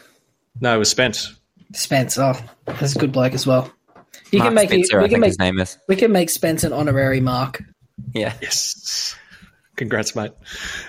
[0.60, 1.34] No, it was Spence.
[1.72, 2.18] Spence.
[2.18, 3.70] Oh, that's a good bloke as well.
[4.32, 5.78] You Mark can make Spencer, it, I we can think make his name is.
[5.88, 7.62] we can make Spence an honorary Mark.
[8.12, 8.34] Yeah.
[8.42, 9.14] Yes.
[9.76, 10.32] Congrats, mate.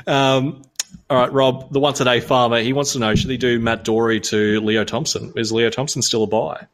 [0.07, 0.63] Um,
[1.09, 3.83] all right, Rob, the one today farmer, he wants to know should he do Matt
[3.83, 5.33] Doorey to Leo Thompson?
[5.35, 6.65] Is Leo Thompson still a buy?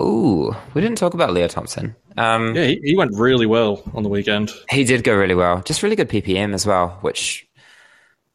[0.00, 1.94] Ooh, we didn't talk about Leo Thompson.
[2.16, 4.52] Um, Yeah, he, he went really well on the weekend.
[4.70, 5.62] He did go really well.
[5.62, 7.45] Just really good PPM as well, which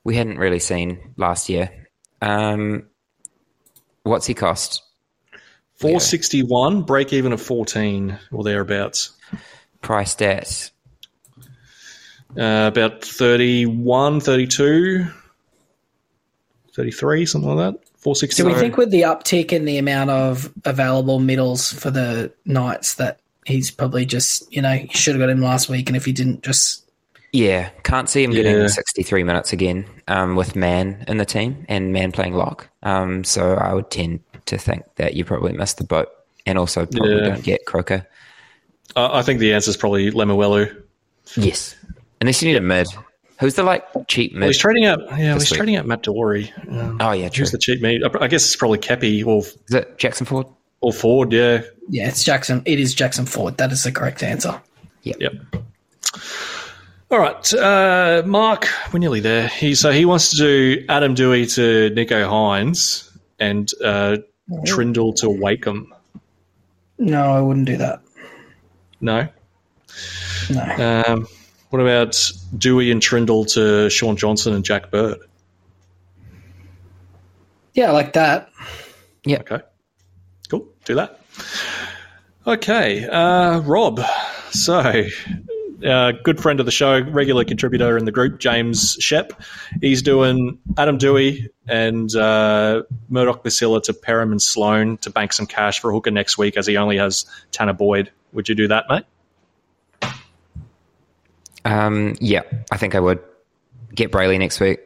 [0.04, 1.70] we hadn't really seen last year.
[2.22, 2.88] Um,
[4.04, 4.82] what's he cost?
[5.76, 9.12] 461, break even of 14 or thereabouts.
[9.82, 10.72] Priced at
[12.38, 15.08] Uh, about 31, 32,
[16.74, 17.84] 33, something like that.
[17.98, 18.44] 460.
[18.44, 22.96] Do we think with the uptick in the amount of available middles for the Knights
[22.96, 26.12] that he's probably just you know should have got him last week, and if he
[26.12, 26.81] didn't, just
[27.34, 27.70] yeah.
[27.84, 28.44] Can't see him Yeah.
[28.44, 32.68] getting sixty three minutes again um, with Man in the team and Man playing lock.
[32.84, 36.10] Um, so I would tend to think that you probably missed the boat,
[36.46, 37.30] and also probably Yeah.
[37.30, 38.06] don't get Croker.
[38.96, 40.76] Uh, I think the answer is probably Lemuelu.
[41.36, 41.76] Yes,
[42.20, 42.88] unless you need a mid.
[43.40, 44.42] Who's the like cheap mid?
[44.42, 45.00] Well, he's trading out.
[45.00, 45.58] Yeah, well, he's week.
[45.58, 46.52] trading out Matt Doorey.
[46.70, 47.44] Um, oh yeah, true.
[47.44, 48.04] who's the cheap meat?
[48.20, 50.46] I guess it's probably Keppie or Is it Jackson Ford?
[50.82, 51.32] or Ford.
[51.32, 52.62] Yeah, yeah, it's Jackson.
[52.66, 53.58] It is Jackson Ford.
[53.58, 54.60] That is the correct answer.
[55.04, 55.32] Yep.
[57.12, 59.50] All right, uh, Mark, we're nearly there.
[59.50, 64.20] He so he wants to do Adam Doueihi to Nicho Hynes and uh,
[64.66, 65.94] Trindall to Wakeham.
[66.98, 68.02] No, I wouldn't do that.
[69.02, 69.28] No.
[70.50, 71.04] No.
[71.06, 71.28] Um,
[71.70, 72.12] what about
[72.56, 75.20] Doueihi and Trindall to Shaun Johnson and Jack Bird?
[77.74, 78.50] Yeah, I like that.
[79.26, 79.40] Yeah.
[79.40, 79.60] Okay,
[80.48, 80.66] cool.
[80.86, 81.20] Do that.
[82.48, 84.00] Okay, uh, Rob.
[84.52, 85.04] So,
[85.86, 89.34] uh, good friend of the show, regular contributor in the group, James Shep.
[89.82, 95.46] He's doing Adam Doueihi and uh, Murdoch Masila to Perham and Sloan to bank some
[95.46, 98.12] cash for Hooker next week, as he only has Tanah Boyd.
[98.34, 99.04] Would you do that, mate?
[101.66, 102.42] Um, yeah,
[102.72, 103.20] I think I would
[103.94, 104.80] get Brailey next week.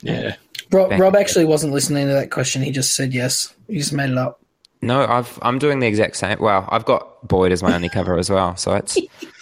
[0.00, 0.36] Yeah.
[0.70, 2.62] Rob, Rob actually wasn't listening to that question.
[2.62, 3.52] He just said yes.
[3.68, 4.40] He just made it up.
[4.80, 6.38] No, I've I'm doing the exact same.
[6.38, 8.96] Well, I've got Boyd as my only cover as well, so it's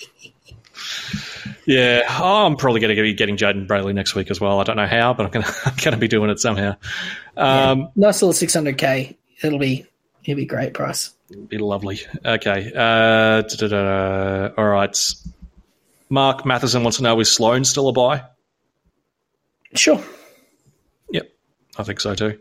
[1.67, 4.61] Yeah, oh, I'm probably going to be getting Jayden Brailey next week as well.
[4.61, 6.77] I don't know how, but I'm going to, I'm going to be doing it somehow.
[7.37, 9.17] Um, Nice little 600k.
[9.43, 9.85] It'll be
[10.25, 11.13] it'll be a great price.
[11.31, 12.01] It'll Be lovely.
[12.25, 12.73] Okay.
[12.75, 13.43] Uh.
[14.57, 14.97] All right.
[16.09, 18.23] Mark Matheson wants to know is Sloan still a buy?
[19.75, 20.03] Sure.
[21.11, 21.29] Yep,
[21.79, 22.39] I think so too.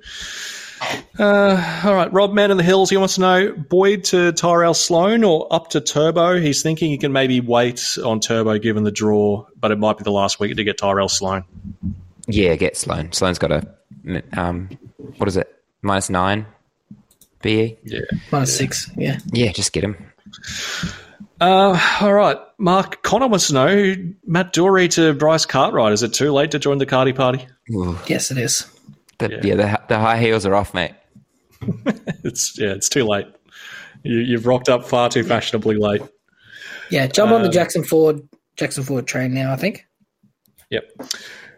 [1.19, 2.89] Uh, all right, Rob Man in the Hills.
[2.89, 6.39] He wants to know Boyd to Tyrell Sloan or up to Turbo.
[6.39, 10.03] He's thinking he can maybe wait on Turbo given the draw, but it might be
[10.03, 11.43] the last week to get Tyrell Sloan.
[12.27, 13.11] yeah, get Sloan.
[13.11, 13.67] Sloan's got a
[14.34, 14.69] um,
[15.17, 15.51] what is it?
[15.81, 16.45] Minus nine
[17.41, 17.77] BE.
[17.84, 17.99] Yeah.
[18.31, 18.89] Minus six.
[18.97, 19.19] Yeah.
[19.31, 19.95] Yeah, just get him.
[21.39, 23.95] Uh, all right, Mark Connor wants to know
[24.26, 25.91] Matt Doorey to Bryce Cartwright.
[25.93, 27.45] Is it too late to join the Cardi party?
[27.72, 28.65] Ooh, Yes, it is.
[29.19, 29.39] The, Yeah.
[29.43, 30.93] yeah, the, the high heels are off, mate.
[32.23, 33.27] It's yeah, it's too late.
[34.03, 36.01] You, you've rocked up far too fashionably late.
[36.89, 37.07] Yeah.
[37.07, 38.21] Jump on the Um, Jackson Ford
[38.57, 39.51] Jackson Ford train now.
[39.53, 39.85] I think.
[40.71, 40.83] Yep.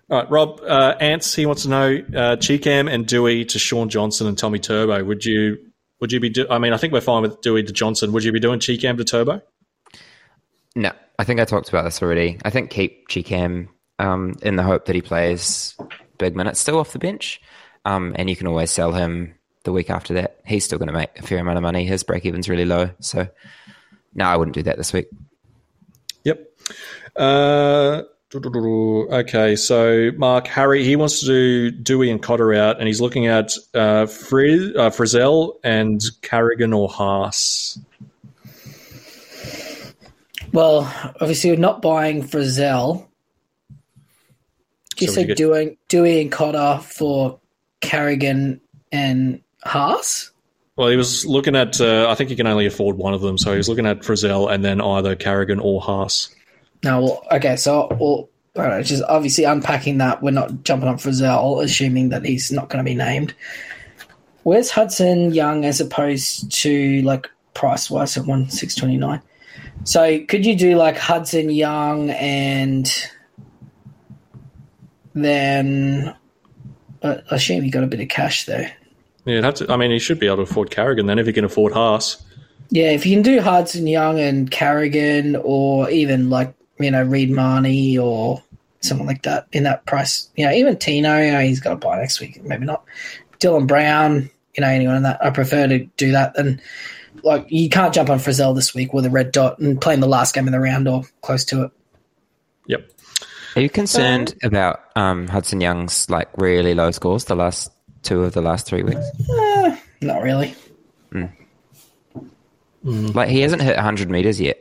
[0.10, 1.34] All right, Rob uh, Ants.
[1.34, 5.04] He wants to know uh, Cheekham and Doueihi to Shaun Johnson and Tommy Turbo.
[5.04, 5.58] Would you?
[6.02, 6.30] Would you be?
[6.30, 8.12] Do- I mean, I think we're fine with Doueihi to Johnson.
[8.14, 9.42] Would you be doing Cheekham to Turbo?
[10.76, 12.38] No, I think I talked about this already.
[12.46, 13.68] I think keep Chicam
[14.00, 15.76] um, in the hope that he plays
[16.18, 17.42] big minutes still off the bench,
[17.86, 19.34] um, and you can always sell him
[19.64, 20.40] the week after that.
[20.46, 21.86] He's still going to make a fair amount of money.
[21.86, 23.28] His break even's really low, so
[24.16, 25.08] no, I wouldn't do that this week.
[26.24, 26.52] Yep.
[27.16, 28.02] Uh,
[28.34, 33.28] okay, so Mark Harry he wants to do Doueihi and Cotter out, and he's looking
[33.28, 37.80] at uh, Friz, uh, Frizell and Carrigan or Haas.
[40.54, 40.92] Well,
[41.22, 43.08] obviously, we're not buying Frizell.
[45.02, 47.40] You So would you get- doing Doueihi and Cotter for
[47.82, 48.60] Carrigan
[48.92, 50.32] and Haas.
[50.76, 51.82] Well, he was looking at.
[51.82, 54.00] Uh, I think he can only afford one of them, so he was looking at
[54.02, 56.30] Frizell and then either Carrigan or Haas.
[56.84, 60.98] No, well, okay, so well, all right, just obviously unpacking that, we're not jumping on
[60.98, 63.34] Frizell, assuming that he's not going to be named.
[64.44, 69.22] Where's Hudson Young as opposed to like price wise at one six twenty nine?
[69.84, 72.88] So could you do like Hudson Young and
[75.24, 76.16] then
[77.02, 78.74] uh, I assume you got a bit of cash there.
[79.26, 81.34] Yeah, have to, I mean, he should be able to afford Carrigan then if he
[81.34, 82.24] can afford Haas.
[82.70, 87.32] Yeah, if you can do Hudson Young and Carrigan, or even like you know Reed
[87.32, 88.44] Mahoney or
[88.82, 91.76] someone like that in that price, you know, even Tino, you know, he's got to
[91.76, 92.84] buy next week, maybe not.
[93.40, 96.62] Dylan Brown, you know, anyone in that, I prefer to do that than
[97.24, 100.08] like you can't jump on Frizell this week with a red dot and playing the
[100.08, 101.72] last game of the round or close to it.
[102.68, 102.92] Yep.
[103.58, 107.72] Are you concerned about um, Hudson Young's like really low scores the last
[108.04, 109.02] two of the last three weeks?
[109.36, 110.54] Eh, not really.
[112.84, 114.60] Like he hasn't hit 100 meters yet.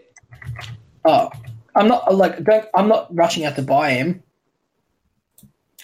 [1.05, 1.29] Oh,
[1.75, 4.23] I'm not like don't, I'm not rushing out to buy him,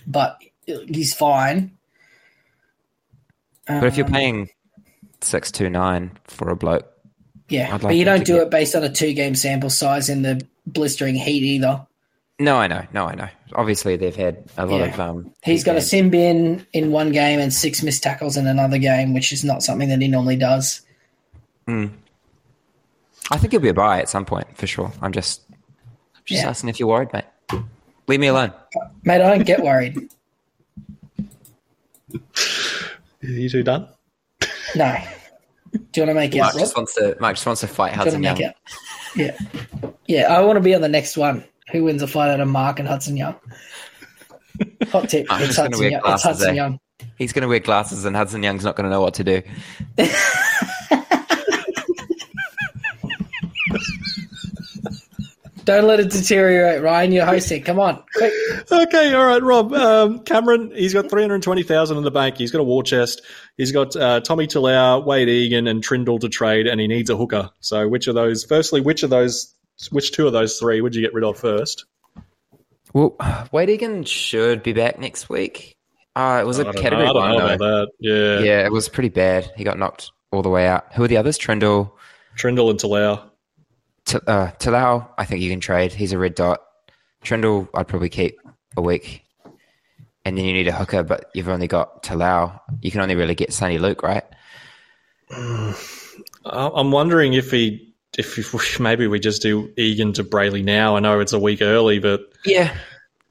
[0.06, 1.72] but he's fine.
[3.66, 4.48] But if you're Um, paying
[5.20, 6.90] six two nine for a bloke,
[7.50, 10.08] Yeah, I'd but you don't do get- it based on a two game sample size
[10.08, 11.86] in the blistering heat either.
[12.42, 13.28] No, I know, no, I know.
[13.54, 14.86] Obviously, they've had a lot Yeah.
[14.94, 15.00] of.
[15.00, 15.90] Um, He's got a games.
[15.90, 19.62] sim bin in one game and six missed tackles in another game, which is not
[19.62, 20.82] something that he normally does.
[21.68, 24.92] I think he'll be a buy at some point for sure.
[25.00, 25.42] I'm just,
[26.24, 26.50] just Yeah.
[26.50, 27.24] asking if you're worried, mate.
[28.08, 28.52] Leave me alone.
[29.04, 29.96] Mate, I don't get worried.
[33.20, 33.86] You two done?
[34.74, 34.96] No.
[35.72, 36.54] Do you want to make Mark out?
[36.54, 36.60] Rob?
[36.60, 37.16] just wants to.
[37.20, 38.56] Mark just wants to fight Do you Hudson want to make out?
[39.84, 39.92] Yeah.
[40.06, 41.44] Yeah, I want to be on the next one.
[41.70, 43.36] Who wins a fight out of Mark and Hudson Young?
[44.90, 45.26] Hot tip.
[45.30, 46.02] I'm It's Hudson, wear Young.
[46.04, 46.54] It's Hudson eh?
[46.54, 46.80] Young.
[47.16, 49.42] He's going to wear glasses, and Hudson Young's not going to know what to do.
[55.64, 57.12] Don't let it deteriorate, Ryan.
[57.12, 57.62] You're hosting.
[57.62, 58.32] Come on, quick.
[58.70, 59.72] Okay, all right, Rob.
[59.72, 62.36] Um, Cameron, he's got 320000 in the bank.
[62.36, 63.22] He's got a war chest.
[63.56, 67.16] He's got uh, Tommy Talau, Wade Egan, and Trindall to trade, and he needs a
[67.16, 67.50] hooker.
[67.60, 69.54] So, which of those, firstly, which of those,
[69.90, 71.86] which two of those three would you get rid of first?
[72.92, 73.16] Well,
[73.52, 75.76] Wade Egan should be back next week.
[76.14, 77.54] Uh, it was I a don't know, category I don't one, know though.
[77.54, 77.88] about that.
[77.98, 78.38] Yeah.
[78.40, 79.50] Yeah, it was pretty bad.
[79.56, 80.92] He got knocked all the way out.
[80.94, 81.38] Who are the others?
[81.38, 81.92] Trindall,
[82.36, 83.22] Trindall and Talau.
[84.04, 85.08] T- uh, Talau.
[85.16, 85.92] I think you can trade.
[85.92, 86.60] He's a red dot.
[87.24, 88.38] Trindall, I'd probably keep
[88.76, 89.24] a week.
[90.24, 92.60] And then you need a hooker, but you've only got Talau.
[92.80, 94.24] You can only really get Sonny Luke, right?
[96.44, 100.96] I'm wondering if he, if, if we, maybe we just do Egan to Brailey now.
[100.96, 102.74] I know it's a week early, but Yeah.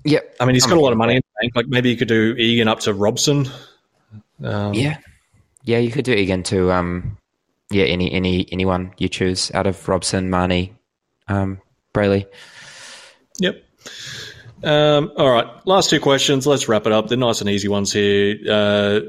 [0.03, 0.35] Yep.
[0.39, 1.55] I mean, he's I'm got a lot of money in the bank.
[1.55, 3.47] Like maybe you could do Egan up to Robson.
[4.43, 4.97] Um, Yeah.
[5.63, 7.17] Yeah, you could do Egan to um
[7.69, 10.73] yeah, any any anyone you choose out of Robson, Mahoney,
[11.27, 11.61] um,
[11.93, 12.25] Brailey.
[13.39, 13.63] Yep.
[14.63, 15.47] Um, all right.
[15.65, 16.45] Last two questions.
[16.45, 17.07] Let's wrap it up.
[17.07, 18.37] They're nice and easy ones here.
[18.49, 18.99] Uh,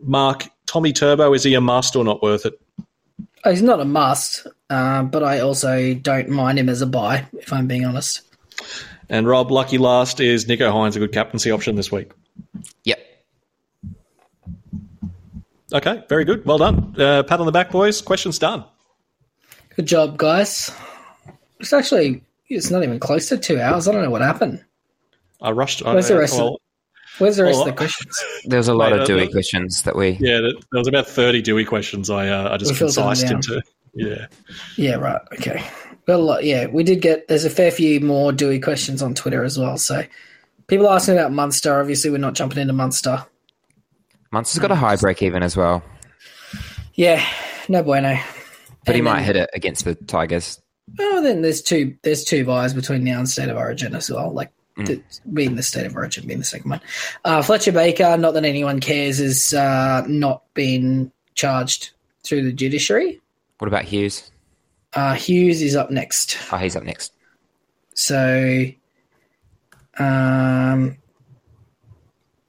[0.00, 2.54] Mark, Tommy Turbo, is he a must or not worth it?
[3.44, 7.26] Oh, He's not a must, uh, but I also don't mind him as a buy,
[7.34, 8.22] if I'm being honest.
[9.08, 12.12] And Rob, lucky last, is Nicho Hynes a good captaincy option this week?
[12.84, 12.98] Yep.
[15.72, 16.44] Okay, very good.
[16.44, 16.94] Well done.
[16.98, 18.00] Uh, pat on the back, boys.
[18.00, 18.64] Question's done.
[19.76, 20.70] Good job, guys.
[21.60, 23.86] It's actually it's not even close to two hours.
[23.86, 24.64] I don't know what happened.
[25.40, 25.84] I rushed.
[25.84, 26.60] Where's the I- rest of well,
[27.18, 28.16] Where's the rest Well, of the questions?
[28.46, 30.78] There was a lot Wait, of uh, Doueihi uh, questions that we Yeah, there there
[30.78, 33.36] was about 30 Doueihi questions I, uh, I just We filtered them concised down.
[33.36, 33.62] into.
[33.94, 34.26] Yeah.
[34.76, 35.20] Yeah, right.
[35.34, 35.64] Okay.
[36.06, 36.44] Got a lot.
[36.44, 37.28] Yeah, we did get.
[37.28, 39.76] There's a fair few more Doueihi questions on Twitter as well.
[39.78, 40.04] So
[40.66, 41.78] people asking about Munster.
[41.80, 43.24] Obviously, we're not jumping into Munster.
[44.32, 45.82] Munster's got a high break even as well.
[46.94, 47.24] Yeah,
[47.68, 48.18] no bueno.
[48.86, 50.60] But he And might then- hit it against the Tigers.
[50.98, 51.96] Oh, then there's two.
[52.02, 54.32] There's two buys between now and state of origin as well.
[54.32, 55.02] Like the,
[55.32, 56.80] being the state of origin, being the second one.
[57.24, 61.90] Uh, Fletcher Baker, not that anyone cares, is uh, not been charged
[62.24, 63.20] through the judiciary.
[63.60, 64.30] What about Hughes?
[64.94, 66.38] Uh, Hughes is up next.
[66.50, 67.12] Oh, he's up next.
[67.94, 68.64] So,
[69.98, 70.96] um,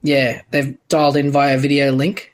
[0.01, 2.33] yeah, they've dialed in via video link.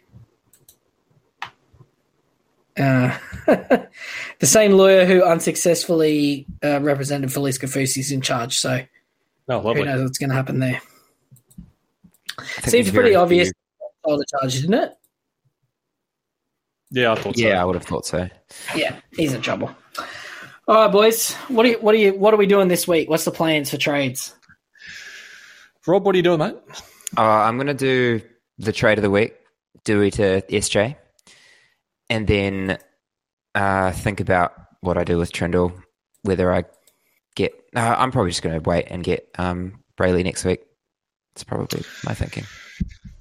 [2.77, 3.17] Uh,
[3.47, 3.87] the
[4.43, 8.55] same lawyer who unsuccessfully uh, represented Felise Kaufusi is in charge.
[8.59, 8.81] So
[9.49, 9.83] Oh, who lovely.
[9.85, 10.79] knows what's going to happen there?
[12.65, 13.51] Seems pretty obvious.
[14.03, 14.91] All the charge, didn't it?
[16.91, 17.47] Yeah, I thought so.
[17.47, 18.29] Yeah, I would have thought so.
[18.75, 19.69] Yeah, he's in trouble.
[20.67, 21.33] All right, boys.
[21.47, 23.09] What are you, what are you what are we doing this week?
[23.09, 24.33] What's the plans for trades?
[25.85, 26.55] Rob, what are you doing, mate?
[27.17, 28.21] Uh, I'm going to do
[28.57, 29.35] the trade of the week,
[29.85, 30.97] Doueihi to SJ,
[32.09, 32.77] and then
[33.55, 35.73] uh, think about what I do with Trindall,
[36.23, 36.65] whether I
[37.35, 37.53] get.
[37.73, 40.61] Uh, I'm probably just going to wait and get um, Brailey next week.
[41.33, 42.43] It's probably my thinking.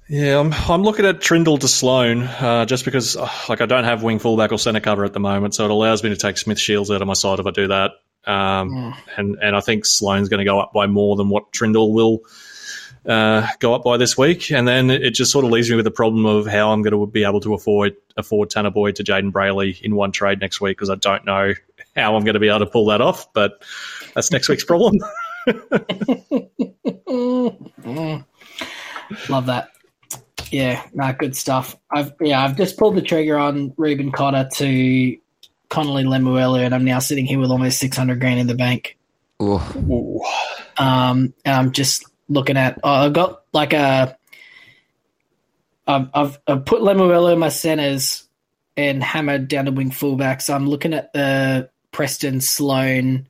[0.09, 3.83] Yeah, I'm, I'm looking at Trindall to Sloan uh, just because, uh, like, I don't
[3.83, 6.37] have wing fullback or centre cover at the moment, so it allows me to take
[6.37, 7.91] Smith Shields out of my side if I do that.
[8.25, 8.95] Um, Mm.
[9.17, 12.19] and and I think Sloan's going to go up by more than what Trindall will
[13.05, 15.85] uh, go up by this week, and then it just sort of leaves me with
[15.85, 19.03] the problem of how I'm going to be able to afford afford Tanah Boyd to
[19.03, 21.53] Jayden Brailey in one trade next week because I don't know
[21.95, 23.63] how I'm going to be able to pull that off, but
[24.13, 24.99] that's next week's problem.
[27.07, 28.25] Mm.
[29.29, 29.69] Love that.
[30.51, 31.75] Yeah, no, good stuff.
[31.91, 35.17] I've yeah, I've just pulled the trigger on Reuben Cotter to
[35.69, 38.97] Connelly Lemuelu, and I'm now sitting here with almost six hundred grand in the bank.
[39.41, 40.21] Ooh, Ooh.
[40.77, 42.79] Um, and I'm just looking at.
[42.83, 44.17] Oh, I've got like a.
[45.87, 48.27] I've, I've, I've put Lemuelu in my centers
[48.75, 50.41] and hammered down to wing fullback.
[50.41, 53.27] So I'm looking at the Preston Sloan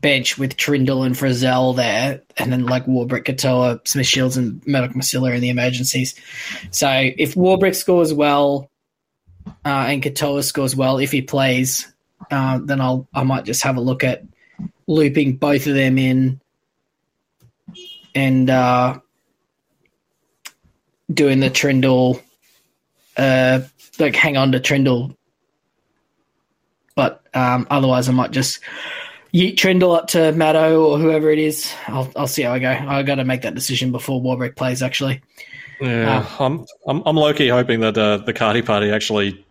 [0.00, 4.96] bench with Trindall and Frizell there, and then like Warbrick, Katoa, Smith Shields, and Murdoch
[4.96, 6.14] Masila in the emergencies.
[6.70, 8.70] So if Warbrick scores well
[9.64, 11.92] uh, and Katoa scores well, if he plays,
[12.30, 14.22] uh, then I'll I might just have a look at
[14.86, 16.40] looping both of them in
[18.14, 18.98] and uh,
[21.12, 22.20] doing the Trindall,
[23.16, 23.60] uh,
[23.98, 25.16] like hang on to Trindall.
[26.94, 28.60] But um, otherwise, I might just
[29.34, 31.72] yeet Trindall up to Maddo or whoever it is.
[31.86, 32.70] I'll, I'll see how I go.
[32.70, 35.22] I got to make that decision before Warbrick plays, actually.
[35.80, 39.44] Yeah, I'm I'm I'm low key hoping that uh, the Cardi Party actually,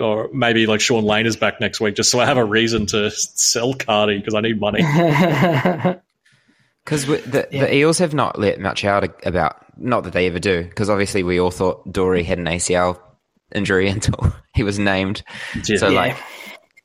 [0.00, 2.86] or maybe like Shaun Lane is back next week, just so I have a reason
[2.86, 4.80] to sell Cardi because I need money.
[6.84, 7.62] Because the, Yeah.
[7.64, 11.24] the Eels have not let much out about, not that they ever do, because obviously
[11.24, 13.00] we all thought Doorey had an ACL
[13.52, 15.24] injury until he was named.
[15.64, 15.78] Yeah.
[15.78, 15.98] So, Yeah.
[16.00, 16.16] like,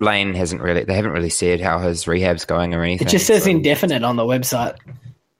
[0.02, 3.08] Lane hasn't really, they haven't really said how his rehab's going or anything.
[3.08, 4.76] it just says so- indefinite on the website.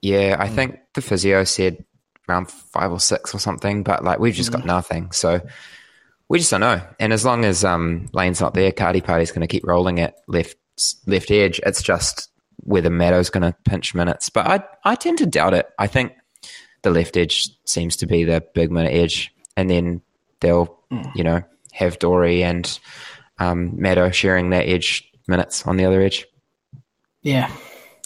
[0.00, 0.54] Yeah, I hmm.
[0.54, 1.84] think the physio said
[2.28, 4.68] around five or six or something, but like we've just got hmm.
[4.68, 5.12] nothing.
[5.12, 5.40] So
[6.28, 6.80] we just don't know.
[6.98, 10.16] And as long as um, Lane's not there, Cardi Party's going to keep rolling at
[10.26, 10.56] left
[11.06, 11.60] left edge.
[11.64, 12.30] It's just
[12.64, 14.30] whether Meadow's going to pinch minutes.
[14.30, 15.68] But I I tend to doubt it.
[15.78, 16.12] I think
[16.82, 20.02] the left edge seems to be the big minute edge, and then
[20.40, 21.02] they'll hmm.
[21.14, 22.78] you know have Doorey and
[23.42, 26.26] um, Meadow sharing that edge minutes on the other edge.
[27.22, 27.50] Yeah.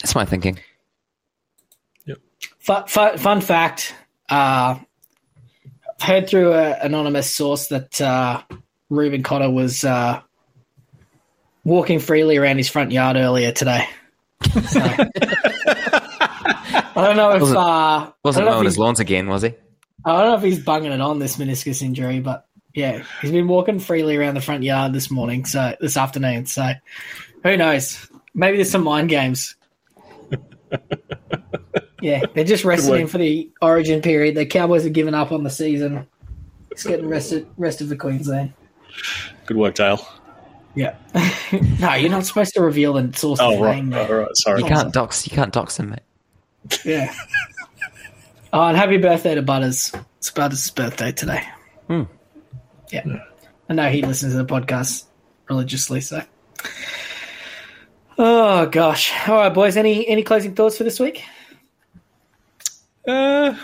[0.03, 0.59] That's my thinking.
[2.59, 3.95] Fun, fun, fun fact
[4.29, 4.79] uh,
[6.01, 8.43] I've heard through an anonymous source that uh,
[8.91, 10.21] Reuben Cotter was uh,
[11.65, 13.87] walking freely around his front yard earlier today.
[14.69, 19.29] So, I don't know if Wasn't- uh, Wasn't don't if mowing his he's- lawns again,
[19.29, 19.55] was he?
[20.05, 22.46] I don't know if he's bunging it on this meniscus injury, but
[22.77, 26.45] yeah, he's been walking freely around the front yard this morning, so this afternoon.
[26.45, 26.73] So
[27.43, 28.07] who knows?
[28.35, 29.57] Maybe there's some mind games.
[32.03, 34.35] yeah, they're just resting him for the Origin period.
[34.35, 36.07] The Cowboys have given up on the season.
[36.71, 38.53] He's getting rested rest of the Queensland.
[39.47, 40.07] Good work, Dale.
[40.75, 40.97] Yeah.
[41.81, 43.91] no, you're not supposed to reveal the source Oh of right, fame.
[43.91, 44.15] right, mate.
[44.15, 44.29] right.
[44.35, 44.61] Sorry.
[44.61, 45.27] You can't dox.
[45.27, 46.01] You can't dox him, mate.
[46.85, 47.15] Yeah.
[48.53, 49.95] oh, and happy birthday to Butters.
[50.19, 51.43] It's Butters' birthday today.
[51.87, 52.03] Hmm.
[52.91, 53.05] Yeah.
[53.69, 55.05] I know he listens to the podcast
[55.49, 56.23] religiously, so.
[58.19, 59.13] Oh gosh.
[59.29, 59.77] All right, boys.
[59.77, 61.23] Any any closing thoughts for this week?
[63.07, 63.55] Uh,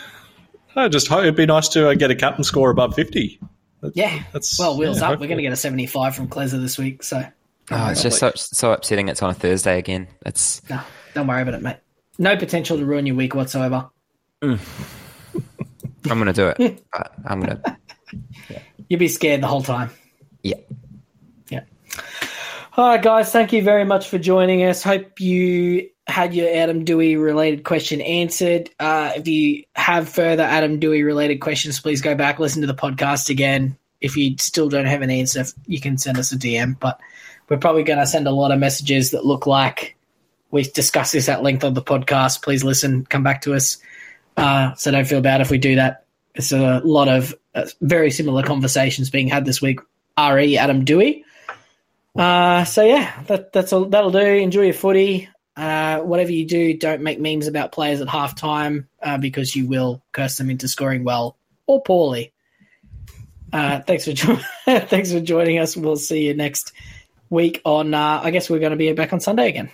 [0.76, 3.40] I just hope it'd be nice to uh, get a captain score above fifty.
[3.94, 4.22] Yeah.
[4.32, 5.20] That's Well, wheels yeah, up.
[5.20, 7.24] We're going to get a 75 from Kleza this week, so
[7.72, 9.08] Oh, it's just so so upsetting.
[9.08, 10.06] It's on a Thursday again.
[10.24, 10.80] It's no,
[11.14, 11.78] don't worry about it, mate.
[12.18, 13.88] No potential to ruin your week whatsoever.
[14.42, 14.58] I'm
[16.04, 16.82] gonna do it,
[17.26, 17.60] I'm gonna
[18.92, 19.88] You'll be scared the whole time.
[20.42, 20.56] yeah.
[21.48, 21.62] Yeah.
[22.76, 23.32] All right, guys.
[23.32, 24.82] Thank you very much for joining us.
[24.82, 28.68] Hope you had your Adam Doueihi related question answered.
[28.78, 32.74] Uh, if you have further Adam Doueihi related questions, please go back listen to the
[32.74, 33.78] podcast again.
[34.02, 36.78] If you still don't have an answer, you can send us a DM.
[36.78, 37.00] But
[37.48, 39.96] we're probably going to send a lot of messages that look like
[40.50, 42.42] we discussed this at length on the podcast.
[42.42, 43.78] Please listen, come back to us.
[44.36, 46.01] Uh, so don't feel bad if we do that.
[46.34, 49.80] It's a lot of uh, very similar conversations being had this week.
[50.18, 51.24] Re Adam Doueihi.
[52.16, 53.86] Uh, so yeah, that, that's all.
[53.86, 54.18] That'll do.
[54.18, 55.28] Enjoy your footy.
[55.56, 60.02] Uh, whatever you do, don't make memes about players at halftime uh, because you will
[60.12, 61.36] curse them into scoring well
[61.66, 62.32] or poorly.
[63.52, 65.76] Uh, thanks for jo- thanks for joining us.
[65.76, 66.72] We'll see you next
[67.28, 67.92] week on.
[67.92, 69.70] Uh, I guess we're going to be back on Sunday again.